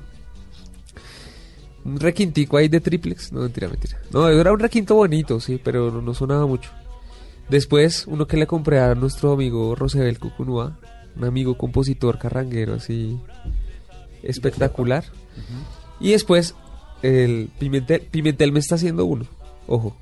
Un 1.83 1.99
requintico 1.99 2.57
ahí 2.57 2.67
de 2.67 2.79
triplex. 2.79 3.31
No, 3.33 3.41
mentira, 3.41 3.67
mentira. 3.67 3.97
No, 4.11 4.29
era 4.29 4.51
un 4.53 4.59
requinto 4.59 4.95
bonito, 4.95 5.39
sí, 5.39 5.59
pero 5.63 6.01
no 6.01 6.13
sonaba 6.13 6.45
mucho. 6.45 6.69
Después, 7.51 8.05
uno 8.07 8.27
que 8.27 8.37
le 8.37 8.47
compré 8.47 8.79
a 8.79 8.95
nuestro 8.95 9.33
amigo 9.33 9.75
Rosebel 9.75 10.19
Cucunúa, 10.19 10.77
un 11.17 11.25
amigo 11.25 11.57
compositor 11.57 12.17
carranguero 12.17 12.75
así 12.75 13.19
espectacular. 14.23 15.03
Y 15.99 16.11
después, 16.11 16.55
el 17.01 17.49
Pimentel, 17.59 18.01
Pimentel 18.09 18.51
me 18.53 18.59
está 18.59 18.75
haciendo 18.75 19.03
uno. 19.05 19.25
Ojo. 19.67 19.97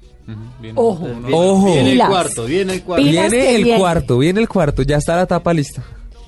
Ojo. 0.75 1.05
Uno- 1.05 1.27
Ojo. 1.35 1.73
Viene 1.73 1.91
el 1.93 2.07
cuarto, 2.07 2.45
viene 2.45 2.73
el 2.75 2.83
cuarto. 2.83 3.03
Viene 3.05 3.55
el 3.55 3.63
viene. 3.63 3.79
cuarto, 3.79 4.17
viene 4.19 4.39
el 4.41 4.47
cuarto, 4.47 4.83
ya 4.83 4.97
está 4.97 5.15
la 5.15 5.25
tapa 5.25 5.51
lista. 5.51 5.83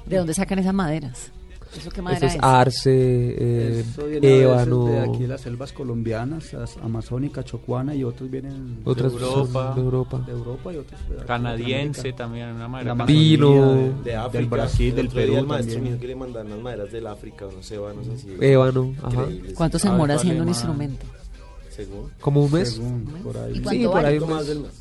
¿De 0.07 0.17
dónde 0.17 0.33
sacan 0.33 0.57
esas 0.57 0.73
maderas? 0.73 1.31
¿Eso 1.77 1.89
qué 1.89 2.01
madera 2.01 2.27
es 2.27 2.35
es? 2.35 2.39
arce, 2.43 2.91
eh, 2.93 3.79
Eso 3.87 4.05
viene 4.05 4.41
ébano, 4.41 4.85
de 4.85 4.99
aquí 4.99 5.19
de 5.19 5.27
las 5.29 5.41
selvas 5.41 5.71
colombianas, 5.73 6.51
las 6.53 6.77
amazónica, 6.77 7.43
chocuana 7.43 7.95
y 7.95 8.03
otros 8.03 8.29
vienen 8.29 8.79
otras 8.83 9.13
de 9.13 9.17
Europa. 9.19 9.73
de 9.75 9.81
Europa. 9.81 10.23
de 10.25 10.31
Europa 10.33 10.73
y 10.73 10.77
otros 10.77 10.99
de 11.09 11.25
Canadiense 11.25 12.13
también, 12.13 12.49
una 12.55 12.67
madera 12.67 13.05
Pino. 13.05 13.73
de- 13.75 13.93
De 14.03 14.15
África. 14.15 14.37
del 14.39 14.45
Brasil, 14.49 14.95
del 14.95 15.09
Perú 15.09 15.37
El 15.37 15.47
maestro 15.47 15.79
mío 15.81 15.97
que 15.99 16.07
le 16.07 16.15
mandan 16.15 16.49
las 16.49 16.59
maderas 16.59 16.91
del 16.91 17.07
África, 17.07 17.45
unos 17.47 17.71
ébanos 17.71 18.07
así. 18.09 18.35
Ébano, 18.39 18.93
ajá. 19.01 19.25
¿Cuánto 19.55 19.79
se 19.79 19.89
demora 19.89 20.15
haciendo 20.15 20.43
un 20.43 20.49
instrumento? 20.49 21.05
Según. 21.69 22.09
Como 22.19 22.43
un 22.43 22.51
mes. 22.51 22.73
Según, 22.73 23.05
por 23.23 23.37
ahí. 23.37 23.53
¿Y 23.53 23.69
Sí, 23.69 23.85
por 23.87 24.05
ahí 24.05 24.19
Un 24.19 24.29
mes. 24.29 24.80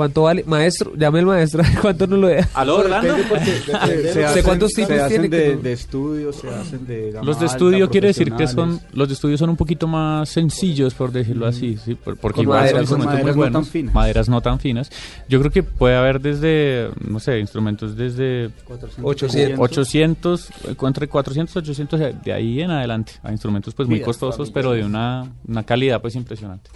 ¿Cuánto 0.00 0.22
vale? 0.22 0.44
Maestro, 0.46 0.94
llame 0.96 1.18
al 1.18 1.26
maestro, 1.26 1.62
¿cuánto 1.82 2.06
nos 2.06 2.18
lo 2.18 2.28
deja? 2.28 2.48
¿Aló, 2.58 2.78
Orlando? 2.78 3.14
De 3.86 4.12
Se 4.14 4.24
hacen, 4.24 4.42
cuántos 4.44 4.70
se 4.72 4.82
tipos 4.86 4.98
hacen 4.98 5.08
tiene 5.20 5.28
que 5.30 5.36
de, 5.36 5.56
de 5.56 5.72
estudios, 5.74 6.36
se 6.36 6.48
hacen 6.48 6.86
de 6.86 7.10
gama 7.10 7.26
Los 7.26 7.38
de 7.38 7.44
alta, 7.44 7.54
estudio 7.56 7.90
quiere 7.90 8.06
decir 8.08 8.32
que 8.32 8.46
son 8.46 8.80
los 8.94 9.08
de 9.08 9.12
estudio 9.14 9.36
son 9.36 9.50
un 9.50 9.56
poquito 9.56 9.86
más 9.86 10.26
sencillos 10.30 10.94
por 10.94 11.12
decirlo 11.12 11.46
así, 11.46 11.76
sí, 11.76 11.96
por- 11.96 12.16
porque 12.16 12.36
Con 12.36 12.44
igual 12.44 12.60
son 12.60 12.72
maderas, 12.72 12.88
con 12.88 12.98
instrumentos 13.00 13.06
maderas 13.06 13.36
muy 13.36 13.40
no 13.40 13.44
tan 13.44 13.52
buenos, 13.52 13.68
finas. 13.68 13.94
maderas 13.94 14.28
no 14.30 14.40
tan 14.40 14.58
finas. 14.58 14.90
Yo 15.28 15.38
creo 15.38 15.50
que 15.50 15.62
puede 15.62 15.96
haber 15.96 16.18
desde 16.22 16.88
no 17.06 17.20
sé, 17.20 17.38
instrumentos 17.38 17.94
desde 17.94 18.48
400, 18.64 19.04
800. 19.04 19.58
800, 19.60 20.50
eh, 20.50 20.76
entre 20.80 21.08
400 21.08 21.56
800 21.56 22.00
de 22.24 22.32
ahí 22.32 22.62
en 22.62 22.70
adelante, 22.70 23.12
a 23.22 23.32
instrumentos 23.32 23.74
pues 23.74 23.86
muy 23.86 24.00
costosos, 24.00 24.50
pero 24.50 24.72
de 24.72 24.82
una, 24.82 25.30
una 25.46 25.62
calidad 25.62 26.00
pues 26.00 26.14
impresionante. 26.16 26.70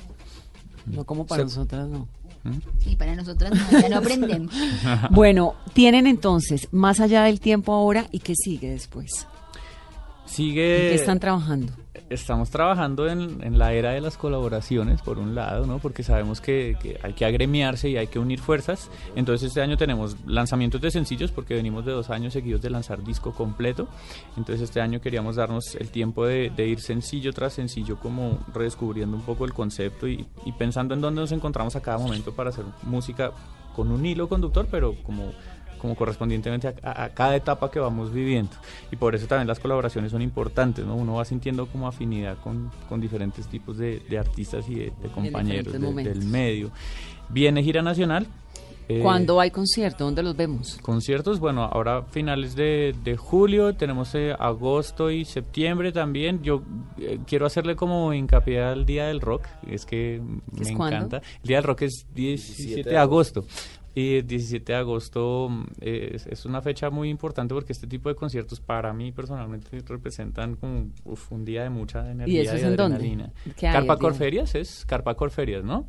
No 0.84 1.04
como 1.04 1.26
para 1.26 1.38
Se- 1.40 1.44
nosotras, 1.44 1.88
no. 1.88 2.06
Sí, 2.78 2.97
para 2.97 3.14
nosotras 3.14 3.53
no, 3.53 3.80
ya 3.80 3.88
no 3.88 3.99
aprendemos. 3.99 4.55
Bueno, 5.11 5.55
tienen 5.72 6.07
entonces 6.07 6.68
más 6.72 7.01
allá 7.01 7.24
del 7.24 7.40
tiempo 7.40 7.72
ahora 7.72 8.07
y 8.12 8.18
qué 8.20 8.34
sigue 8.34 8.70
después. 8.70 9.26
¿En 10.24 10.30
Sigue 10.30 10.88
qué 10.90 10.95
están 10.95 11.20
trabajando? 11.20 11.72
Estamos 12.14 12.48
trabajando 12.48 13.08
en, 13.08 13.42
en 13.42 13.58
la 13.58 13.72
era 13.72 13.90
de 13.90 14.00
las 14.00 14.16
colaboraciones, 14.16 15.02
por 15.02 15.18
un 15.18 15.34
lado, 15.34 15.66
¿no? 15.66 15.80
Porque 15.80 16.04
sabemos 16.04 16.40
que, 16.40 16.76
que 16.80 16.96
hay 17.02 17.12
que 17.12 17.24
agremiarse 17.24 17.88
y 17.88 17.96
hay 17.96 18.06
que 18.06 18.20
unir 18.20 18.38
fuerzas. 18.38 18.88
Entonces 19.16 19.48
este 19.48 19.60
año 19.60 19.76
tenemos 19.76 20.16
lanzamientos 20.24 20.80
de 20.80 20.92
sencillos 20.92 21.32
porque 21.32 21.54
venimos 21.54 21.84
de 21.84 21.90
dos 21.90 22.10
años 22.10 22.32
seguidos 22.32 22.62
de 22.62 22.70
lanzar 22.70 23.02
disco 23.02 23.32
completo. 23.32 23.88
Entonces 24.36 24.62
este 24.62 24.80
año 24.80 25.00
queríamos 25.00 25.34
darnos 25.34 25.74
el 25.74 25.90
tiempo 25.90 26.24
de, 26.24 26.50
de 26.50 26.68
ir 26.68 26.80
sencillo 26.80 27.32
tras 27.32 27.54
sencillo, 27.54 27.98
como 27.98 28.38
redescubriendo 28.54 29.16
un 29.16 29.22
poco 29.22 29.44
el 29.44 29.52
concepto 29.52 30.06
y, 30.06 30.24
y 30.44 30.52
pensando 30.52 30.94
en 30.94 31.00
dónde 31.00 31.20
nos 31.20 31.32
encontramos 31.32 31.74
a 31.74 31.82
cada 31.82 31.98
momento 31.98 32.32
para 32.32 32.50
hacer 32.50 32.64
música 32.84 33.32
con 33.74 33.90
un 33.90 34.06
hilo 34.06 34.28
conductor, 34.28 34.68
pero 34.70 34.94
como 35.02 35.32
como 35.85 35.97
correspondientemente 35.97 36.66
a, 36.68 36.74
a- 36.82 37.05
a 37.05 37.09
cada 37.11 37.37
etapa 37.37 37.70
que 37.70 37.78
vamos 37.78 38.11
viviendo. 38.11 38.53
Y 38.91 38.97
por 38.97 39.14
eso 39.14 39.26
también 39.26 39.47
las 39.47 39.61
colaboraciones 39.61 40.12
son 40.12 40.22
importantes, 40.22 40.82
¿no? 40.87 40.97
Uno 40.97 41.16
va 41.16 41.26
sintiendo 41.26 41.66
como 41.66 41.87
afinidad 41.87 42.39
con, 42.43 42.70
con 42.89 43.03
diferentes 43.03 43.47
tipos 43.49 43.76
de, 43.76 44.01
de 44.09 44.18
artistas 44.18 44.66
y 44.66 44.76
de, 44.76 44.93
de 45.03 45.09
compañeros 45.12 45.74
de- 45.74 46.05
del 46.05 46.24
medio. 46.24 46.70
Viene 47.28 47.62
gira 47.62 47.82
nacional. 47.82 48.26
eh, 48.89 49.01
¿Cuándo 49.03 49.41
hay 49.41 49.51
concierto? 49.51 50.05
¿Dónde 50.05 50.22
los 50.22 50.35
vemos? 50.37 50.78
Conciertos, 50.80 51.39
bueno, 51.39 51.64
ahora 51.64 52.05
finales 52.05 52.57
de, 52.57 52.95
de 53.05 53.16
julio, 53.18 53.74
tenemos 53.74 54.14
eh, 54.14 54.35
agosto 54.39 55.11
y 55.11 55.26
septiembre 55.26 55.93
también. 55.93 56.43
Yo 56.43 56.62
eh, 56.99 57.18
quiero 57.26 57.45
hacerle 57.45 57.76
como 57.76 58.14
hincapié 58.14 58.62
al 58.62 58.87
Día 58.87 59.07
del 59.09 59.20
Rock, 59.20 59.43
es 59.68 59.85
que 59.85 60.22
me 60.51 60.62
¿Es 60.62 60.72
cuándo? 60.72 60.97
encanta. 60.97 61.16
El 61.43 61.49
Día 61.49 61.59
del 61.59 61.64
Rock 61.64 61.82
es 61.82 62.07
17, 62.14 62.62
17 62.62 62.89
de 62.91 62.97
agosto. 62.97 63.45
Y 63.95 64.16
el 64.16 64.26
17 64.26 64.72
de 64.72 64.78
agosto 64.78 65.49
mm, 65.51 65.64
es, 65.80 66.26
es 66.26 66.45
una 66.47 66.61
fecha 66.62 66.90
muy 66.90 67.09
importante 67.11 67.55
porque 67.55 67.72
este 67.72 67.86
tipo 67.86 68.09
de 68.09 68.14
conciertos 68.16 68.61
para 68.61 68.92
mí 68.92 69.12
personalmente 69.12 69.80
representan 69.86 70.57
como 70.57 70.90
uf, 71.05 71.30
un 71.30 71.45
día 71.45 71.62
de 71.62 71.70
mucha 71.70 72.11
energía 72.11 72.42
eso 72.42 72.55
y, 72.55 72.57
es 72.59 72.62
en 72.64 72.76
dónde? 72.76 72.97
adrenalina. 72.97 73.32
¿Qué 73.57 73.68
hay 73.68 73.72
Carpa? 73.74 73.99
Corferias 73.99 74.55
es 74.55 74.84
Carpa 74.86 75.14
Corferias, 75.14 75.62
¿no? 75.64 75.86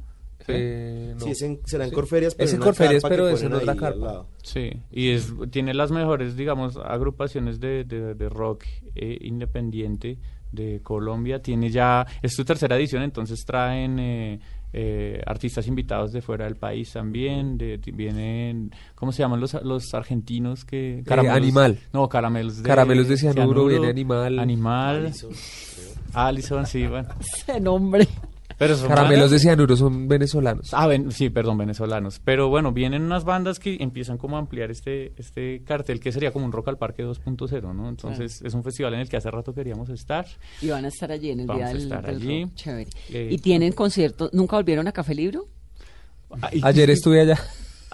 Eh, 0.47 1.13
no. 1.17 1.25
Sí, 1.25 1.31
es 1.31 1.41
en- 1.41 1.59
será 1.65 1.85
en 1.85 1.89
Sí. 1.89 1.95
Corferias, 1.95 2.35
pero 2.35 2.45
Es 2.47 2.53
en 2.53 2.59
Corferias, 2.59 3.03
pero 3.07 3.27
es 3.29 3.41
en 3.41 3.53
otra 3.53 3.71
ahí 3.71 3.77
carpa. 3.79 4.27
Sí, 4.43 4.69
y 4.91 5.09
es, 5.09 5.33
tiene 5.49 5.73
las 5.73 5.89
mejores, 5.91 6.35
digamos, 6.35 6.77
agrupaciones 6.77 7.59
de, 7.59 7.83
de- 7.85 8.13
de 8.13 8.29
rock 8.29 8.63
eh, 8.93 9.17
independiente 9.21 10.19
de 10.51 10.81
Colombia. 10.83 11.41
Tiene 11.41 11.71
ya, 11.71 12.05
es 12.21 12.35
su 12.35 12.45
tercera 12.45 12.75
edición, 12.77 13.01
entonces 13.01 13.43
traen 13.45 13.97
eh, 13.97 14.39
eh, 14.77 15.21
artistas 15.25 15.67
invitados 15.67 16.11
de 16.11 16.21
fuera 16.21 16.43
del 16.43 16.57
país 16.57 16.91
también. 16.91 17.57
De, 17.57 17.77
ti- 17.77 17.91
vienen, 17.91 18.71
¿cómo 18.93 19.13
se 19.13 19.23
llaman 19.23 19.39
los, 19.39 19.53
los 19.63 19.93
argentinos 19.93 20.65
que? 20.65 21.01
Animal. 21.37 21.79
No, 21.93 22.09
caramelos 22.09 22.57
de, 22.61 22.63
Caramelos 22.67 23.07
de 23.07 23.15
cianuro, 23.15 23.67
viene 23.67 23.87
Animal. 23.87 24.37
Animal. 24.37 24.95
Alison, 25.05 25.31
Allison, 26.13 26.65
sí, 26.65 26.85
bueno. 26.87 27.07
Ese 27.21 27.59
nombre. 27.61 28.05
Pero 28.57 28.75
son 28.77 28.87
Caramelos 28.87 29.25
bandas- 29.25 29.31
de 29.31 29.39
cianuro 29.39 29.75
son 29.75 30.07
venezolanos. 30.07 30.69
Ah, 30.73 30.87
ven- 30.87 31.11
sí, 31.11 31.29
perdón, 31.29 31.57
venezolanos. 31.57 32.21
Pero 32.23 32.47
bueno, 32.49 32.71
vienen 32.71 33.01
unas 33.03 33.23
bandas 33.25 33.59
que 33.59 33.77
empiezan 33.81 34.17
como 34.17 34.37
a 34.37 34.39
ampliar 34.39 34.71
este, 34.71 35.13
este 35.17 35.61
cartel 35.65 35.99
que 35.99 36.11
sería 36.11 36.31
como 36.31 36.45
un 36.45 36.51
Rock 36.51 36.69
al 36.69 36.77
Parque 36.77 37.03
2.0, 37.03 37.73
¿no? 37.73 37.89
Entonces 37.89 38.41
es 38.41 38.53
un 38.53 38.63
festival 38.63 38.93
en 38.93 39.01
el 39.01 39.09
que 39.09 39.17
hace 39.17 39.29
rato 39.29 39.53
queríamos 39.53 39.89
estar. 39.89 40.25
Y 40.61 40.69
van 40.69 40.85
a 40.85 40.87
estar 40.87 41.11
allí 41.11 41.31
en 41.31 41.41
el 41.41 41.47
Vamos 41.47 41.59
día 41.59 41.65
a 41.67 41.73
del, 41.73 41.81
estar 41.83 42.05
del 42.05 42.15
allí. 42.15 42.43
rock. 42.45 42.53
Chévere. 42.55 42.89
Eh, 43.09 43.27
y 43.31 43.37
tienen 43.39 43.73
conciertos. 43.73 44.33
¿Nunca 44.33 44.55
volvieron 44.55 44.87
a 44.87 44.91
Café 44.91 45.13
Libro? 45.15 45.47
Ayer 46.63 46.89
estuve 46.89 47.21
allá. 47.21 47.39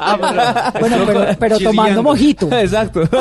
Ah, 0.04 0.74
Bueno, 0.80 0.98
pero, 1.06 1.26
pero 1.40 1.60
tomando 1.60 2.02
mojito. 2.04 2.48
Exacto. 2.52 3.02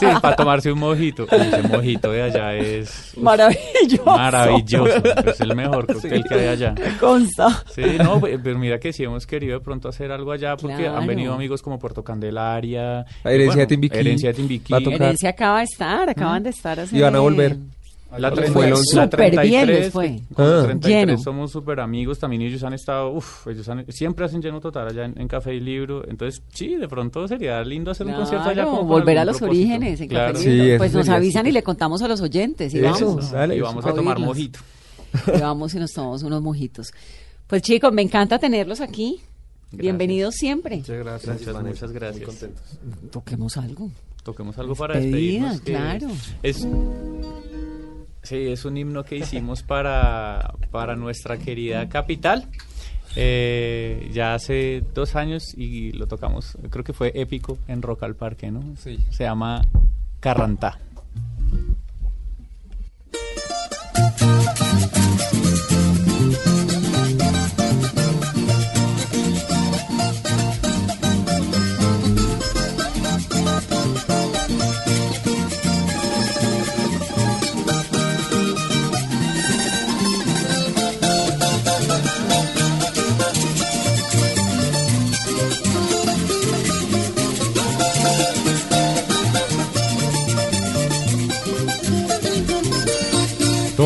Sí, 0.00 0.06
para 0.20 0.36
tomarse 0.36 0.70
un 0.72 0.78
mojito. 0.78 1.26
Ese 1.30 1.62
mojito 1.68 2.10
de 2.12 2.22
allá 2.22 2.54
es 2.54 3.12
uf, 3.16 3.22
Maravilloso. 3.22 4.04
maravilloso. 4.04 5.02
Es 5.26 5.40
el 5.40 5.54
mejor 5.56 5.86
cóctel 5.86 6.24
que 6.24 6.34
hay 6.34 6.46
allá. 6.48 6.74
Consta. 7.00 7.62
Sí, 7.74 7.82
no, 7.98 8.20
pe- 8.20 8.38
pero 8.38 8.58
mira 8.58 8.78
que 8.78 8.92
sí 8.92 9.04
hemos 9.04 9.26
querido 9.26 9.58
de 9.58 9.64
pronto 9.64 9.88
hacer 9.88 10.10
algo 10.12 10.32
allá 10.32 10.56
porque 10.56 10.76
Claro. 10.84 10.98
han 10.98 11.06
venido 11.06 11.34
amigos 11.34 11.62
como 11.62 11.78
Puerto 11.78 12.02
Candelaria. 12.04 13.04
La 13.22 13.32
herencia 13.32 13.58
y 13.58 13.60
de 13.60 13.66
Timbiquí. 13.66 13.98
Herencia 13.98 14.28
de 14.30 14.34
Timbiquí. 14.34 14.74
Herencia 14.74 15.30
acaba 15.30 15.58
de 15.58 15.64
estar, 15.64 16.08
acaban 16.08 16.42
de 16.42 16.50
estar 16.50 16.78
hace... 16.80 16.96
Y 16.96 17.00
van 17.00 17.16
a 17.16 17.20
volver. 17.20 17.56
La, 18.18 18.28
Fue 18.30 18.42
30 18.42 18.58
el 18.64 18.70
la 18.70 18.76
once. 18.76 18.90
Súper 19.02 19.30
bien 19.30 19.66
33, 19.66 19.68
les 19.68 19.92
fue. 19.92 20.20
con 20.34 20.44
Ah. 20.46 20.62
33 20.64 21.06
Lleno. 21.06 21.18
somos 21.18 21.50
súper 21.50 21.80
amigos 21.80 22.18
también 22.18 22.42
ellos 22.42 22.62
han 22.62 22.72
estado, 22.74 23.10
uff, 23.12 23.46
ellos 23.48 23.68
han- 23.68 23.84
siempre 23.90 24.24
hacen 24.24 24.40
lleno 24.40 24.60
total 24.60 24.88
allá 24.88 25.04
en, 25.04 25.20
en 25.20 25.26
Café 25.28 25.54
y 25.54 25.60
Libro. 25.60 26.02
Entonces, 26.08 26.42
sí, 26.52 26.76
de 26.76 26.88
pronto 26.88 27.26
sería 27.28 27.62
lindo 27.62 27.90
hacer 27.90 28.06
un 28.06 28.14
concierto 28.14 28.44
allá. 28.48 28.62
Claro, 28.62 28.70
como 28.70 28.84
volver 28.84 29.18
a 29.18 29.24
los 29.24 29.38
propósito. 29.38 29.64
orígenes 29.64 30.00
en 30.00 30.08
Claro. 30.08 30.32
Café 30.34 30.44
Sí, 30.44 30.50
Lindo. 30.50 30.64
eso 30.74 30.78
Pues 30.78 30.94
nos 30.94 31.08
avisan 31.08 31.46
y 31.46 31.52
le 31.52 31.62
contamos 31.62 32.02
a 32.02 32.08
los 32.08 32.20
oyentes 32.20 32.72
y 32.74 32.78
Eso, 32.78 33.06
vamos. 33.06 33.30
dale, 33.30 33.56
y 33.56 33.60
vamos 33.60 33.84
a 33.84 33.90
a 33.90 33.94
tomar 33.94 34.16
oírlos. 34.16 34.26
mojito. 34.36 34.58
Y 35.36 35.40
vamos 35.40 35.74
y 35.74 35.78
nos 35.78 35.92
tomamos 35.92 36.22
unos 36.22 36.42
mojitos. 36.42 36.88
Pues 37.46 37.62
chicos, 37.62 37.92
me 37.92 38.02
encanta 38.02 38.38
tenerlos 38.38 38.80
aquí. 38.80 39.20
Bienvenidos 39.70 40.34
siempre. 40.36 40.76
Muchas 40.78 40.98
gracias. 40.98 41.26
Gracias, 41.26 41.48
Muchas, 41.54 41.64
muchas 41.68 41.92
gracias. 41.92 42.16
Muy 42.16 42.26
contentos. 42.26 42.78
Toquemos 43.10 43.56
algo. 43.56 43.90
Toquemos 44.22 44.56
algo 44.58 44.74
para 44.74 44.94
Despedida, 44.98 45.50
despedirnos. 45.52 45.60
claro. 45.62 46.08
Es, 46.42 46.66
sí, 48.24 48.48
es 48.48 48.64
un 48.64 48.76
himno 48.76 49.04
que 49.04 49.16
hicimos 49.16 49.62
para, 49.62 50.54
para 50.70 50.96
nuestra 50.96 51.38
querida 51.38 51.88
capital. 51.88 52.48
Eh, 53.16 54.10
ya 54.12 54.34
hace 54.34 54.82
dos 54.92 55.14
años 55.14 55.54
y 55.56 55.92
lo 55.92 56.08
tocamos, 56.08 56.58
creo 56.70 56.82
que 56.82 56.92
fue 56.92 57.12
épico 57.14 57.58
en 57.68 57.80
Rock 57.80 58.02
al 58.02 58.16
Parque, 58.16 58.50
¿no? 58.50 58.60
Sí. 58.76 58.98
Se 59.10 59.22
llama 59.22 59.62
Carrantá. 60.18 60.80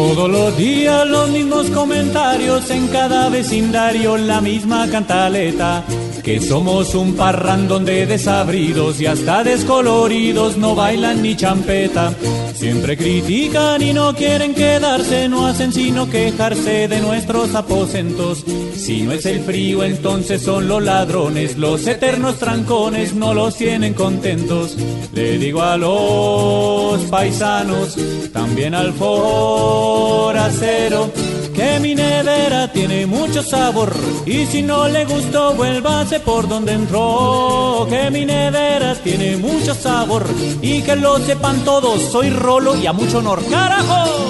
Todos 0.09 0.31
los 0.31 0.57
días 0.57 1.07
los 1.07 1.29
mismos 1.29 1.69
comentarios 1.69 2.71
en 2.71 2.89
cada 2.89 3.29
vecindario, 3.29 4.17
la 4.17 4.41
misma 4.41 4.89
cantaleta. 4.89 5.85
Que 6.25 6.41
somos 6.41 6.95
un 6.95 7.15
parrandón 7.15 7.85
de 7.85 8.07
desabridos 8.07 9.03
y 9.03 9.07
hasta 9.07 9.45
descoloridos, 9.45 10.57
no 10.57 10.75
bailan 10.75 11.21
ni 11.21 11.37
champeta. 11.37 12.15
Siempre 12.55 12.97
critican 12.97 13.83
y 13.83 13.93
no 13.93 14.15
quieren 14.15 14.55
quedarse, 14.55 15.29
no 15.29 15.47
hacen 15.47 15.75
sino 15.75 16.09
quejarse 16.09 16.89
de 16.89 17.01
nuestros 17.01 17.55
aposentos. 17.55 18.45
Si 18.79 19.03
no 19.03 19.13
es 19.13 19.27
el 19.27 19.41
frío, 19.41 19.83
entonces 19.83 20.41
son 20.41 20.69
los 20.69 20.83
ladrones, 20.83 21.59
los 21.59 21.87
eternos 21.87 22.39
trancones 22.39 23.13
no 23.13 23.35
los 23.35 23.57
tienen 23.57 23.93
contentos. 23.93 24.77
Le 25.13 25.37
digo 25.37 25.61
a 25.63 25.77
los 25.77 27.03
paisanos, 27.11 27.97
también 28.33 28.75
al 28.75 28.93
foracero, 28.95 30.31
que 31.53 31.81
mi 31.81 31.97
nevera 31.97 32.73
tiene 32.73 33.05
mucho 33.05 33.43
sabor. 33.43 33.93
Y 34.25 34.47
si 34.47 34.63
no 34.63 34.87
le 34.89 35.05
gustó 35.05 35.55
vuélvase 35.55 36.21
por 36.21 36.49
donde 36.49 36.73
entró. 36.73 37.87
Que 37.91 38.13
mi 38.13 38.25
nevera 38.25 38.95
tiene 39.03 39.37
mucho 39.37 39.75
sabor. 39.75 40.25
Y 40.63 40.83
que 40.83 40.95
lo 40.95 41.19
sepan 41.19 41.65
todos 41.65 42.01
soy 42.13 42.31
rolo 42.31 42.77
y 42.77 42.87
a 42.87 42.93
mucho 42.93 43.19
honor. 43.19 43.43
Carajo 43.51 44.29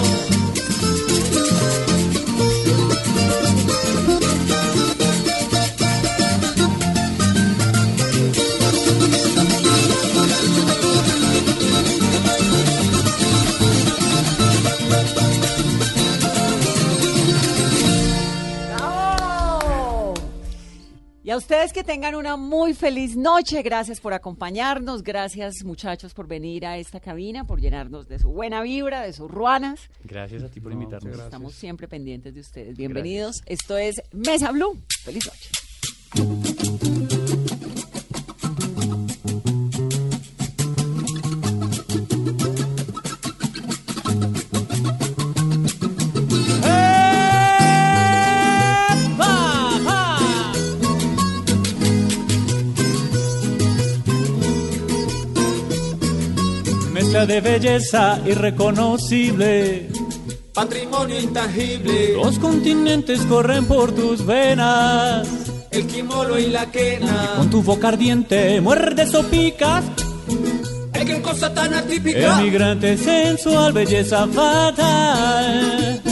ustedes 21.48 21.72
que 21.72 21.82
tengan 21.82 22.14
una 22.14 22.36
muy 22.36 22.74
feliz 22.74 23.16
noche. 23.16 23.62
Gracias 23.62 24.00
por 24.00 24.12
acompañarnos. 24.12 25.02
Gracias, 25.02 25.64
muchachos, 25.64 26.12
por 26.12 26.28
venir 26.28 26.66
a 26.66 26.76
esta 26.76 27.00
cabina, 27.00 27.44
por 27.44 27.58
llenarnos 27.58 28.06
de 28.06 28.18
su 28.18 28.28
buena 28.28 28.60
vibra, 28.60 29.00
de 29.00 29.14
sus 29.14 29.30
ruanas. 29.30 29.88
Gracias 30.04 30.42
a 30.42 30.50
ti 30.50 30.60
por 30.60 30.72
invitarnos. 30.72 31.18
Estamos 31.18 31.54
siempre 31.54 31.88
pendientes 31.88 32.34
de 32.34 32.40
ustedes. 32.40 32.76
Bienvenidos. 32.76 33.40
Esto 33.46 33.78
es 33.78 34.02
Mesa 34.12 34.52
Blue. 34.52 34.78
Feliz 35.02 35.24
noche. 35.24 36.97
De 57.26 57.40
belleza 57.40 58.20
irreconocible 58.26 59.88
Patrimonio 60.54 61.20
intangible, 61.20 62.14
los 62.14 62.38
continentes 62.38 63.20
corren 63.22 63.66
por 63.66 63.92
tus 63.92 64.24
venas 64.24 65.28
el 65.70 65.86
quimolo 65.86 66.38
y 66.38 66.46
la 66.46 66.70
quena. 66.70 67.34
con 67.36 67.50
tu 67.50 67.62
boca 67.62 67.88
ardiente 67.88 68.60
muerdes 68.60 69.14
o 69.14 69.22
picas 69.24 69.84
Ay, 70.92 71.04
qué 71.04 71.22
cosa 71.22 71.52
tan 71.54 71.74
atípica. 71.74 72.40
emigrante 72.40 72.96
sensual 72.96 73.72
belleza 73.72 74.26
fatal 74.26 76.02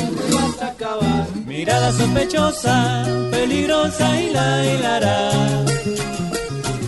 acabar. 0.77 1.27
Mirada 1.47 1.93
sospechosa, 1.93 3.05
peligrosa 3.31 4.21
y 4.21 4.31
la 4.31 4.65
hilará. 4.67 5.31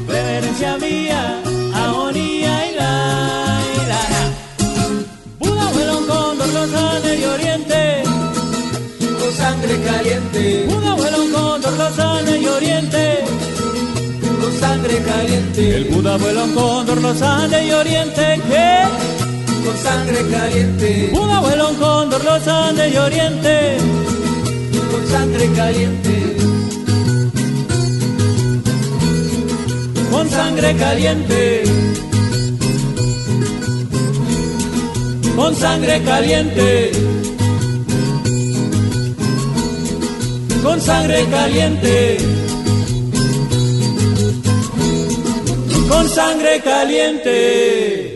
Reverencia 0.07 0.79
mía, 0.79 1.43
sangre 9.69 9.85
caliente, 9.85 10.64
Buda, 10.66 10.95
vuelo, 10.95 11.19
cóndor, 11.33 11.73
los 11.75 11.99
Andes 11.99 12.41
y 12.41 12.47
Oriente. 12.47 13.19
con 14.41 14.61
sangre 14.61 15.03
caliente. 15.03 15.77
El 15.77 15.85
Buda, 15.85 16.16
vuelo, 16.16 16.47
cóndor, 16.55 17.03
los 17.03 17.21
Andes 17.21 17.66
y 17.66 17.73
Oriente. 17.73 18.41
¿Qué? 18.49 18.85
Con 19.66 19.77
sangre 19.77 20.27
caliente, 20.31 21.11
Buda, 21.12 21.41
vuelo, 21.41 21.69
cóndor, 21.79 22.25
los 22.25 22.49
Andes 22.49 22.95
y 22.95 22.97
Oriente. 22.97 23.77
con 24.91 25.07
sangre 25.07 25.49
caliente. 25.55 26.37
Con 30.11 30.31
sangre 30.31 30.77
caliente. 30.77 31.62
Con 35.37 35.55
sangre 35.55 36.03
caliente. 36.03 36.93
Con 40.63 40.81
sangre 40.81 41.27
caliente. 41.31 42.19
Con 45.89 46.09
sangre 46.09 46.61
caliente. 46.61 48.08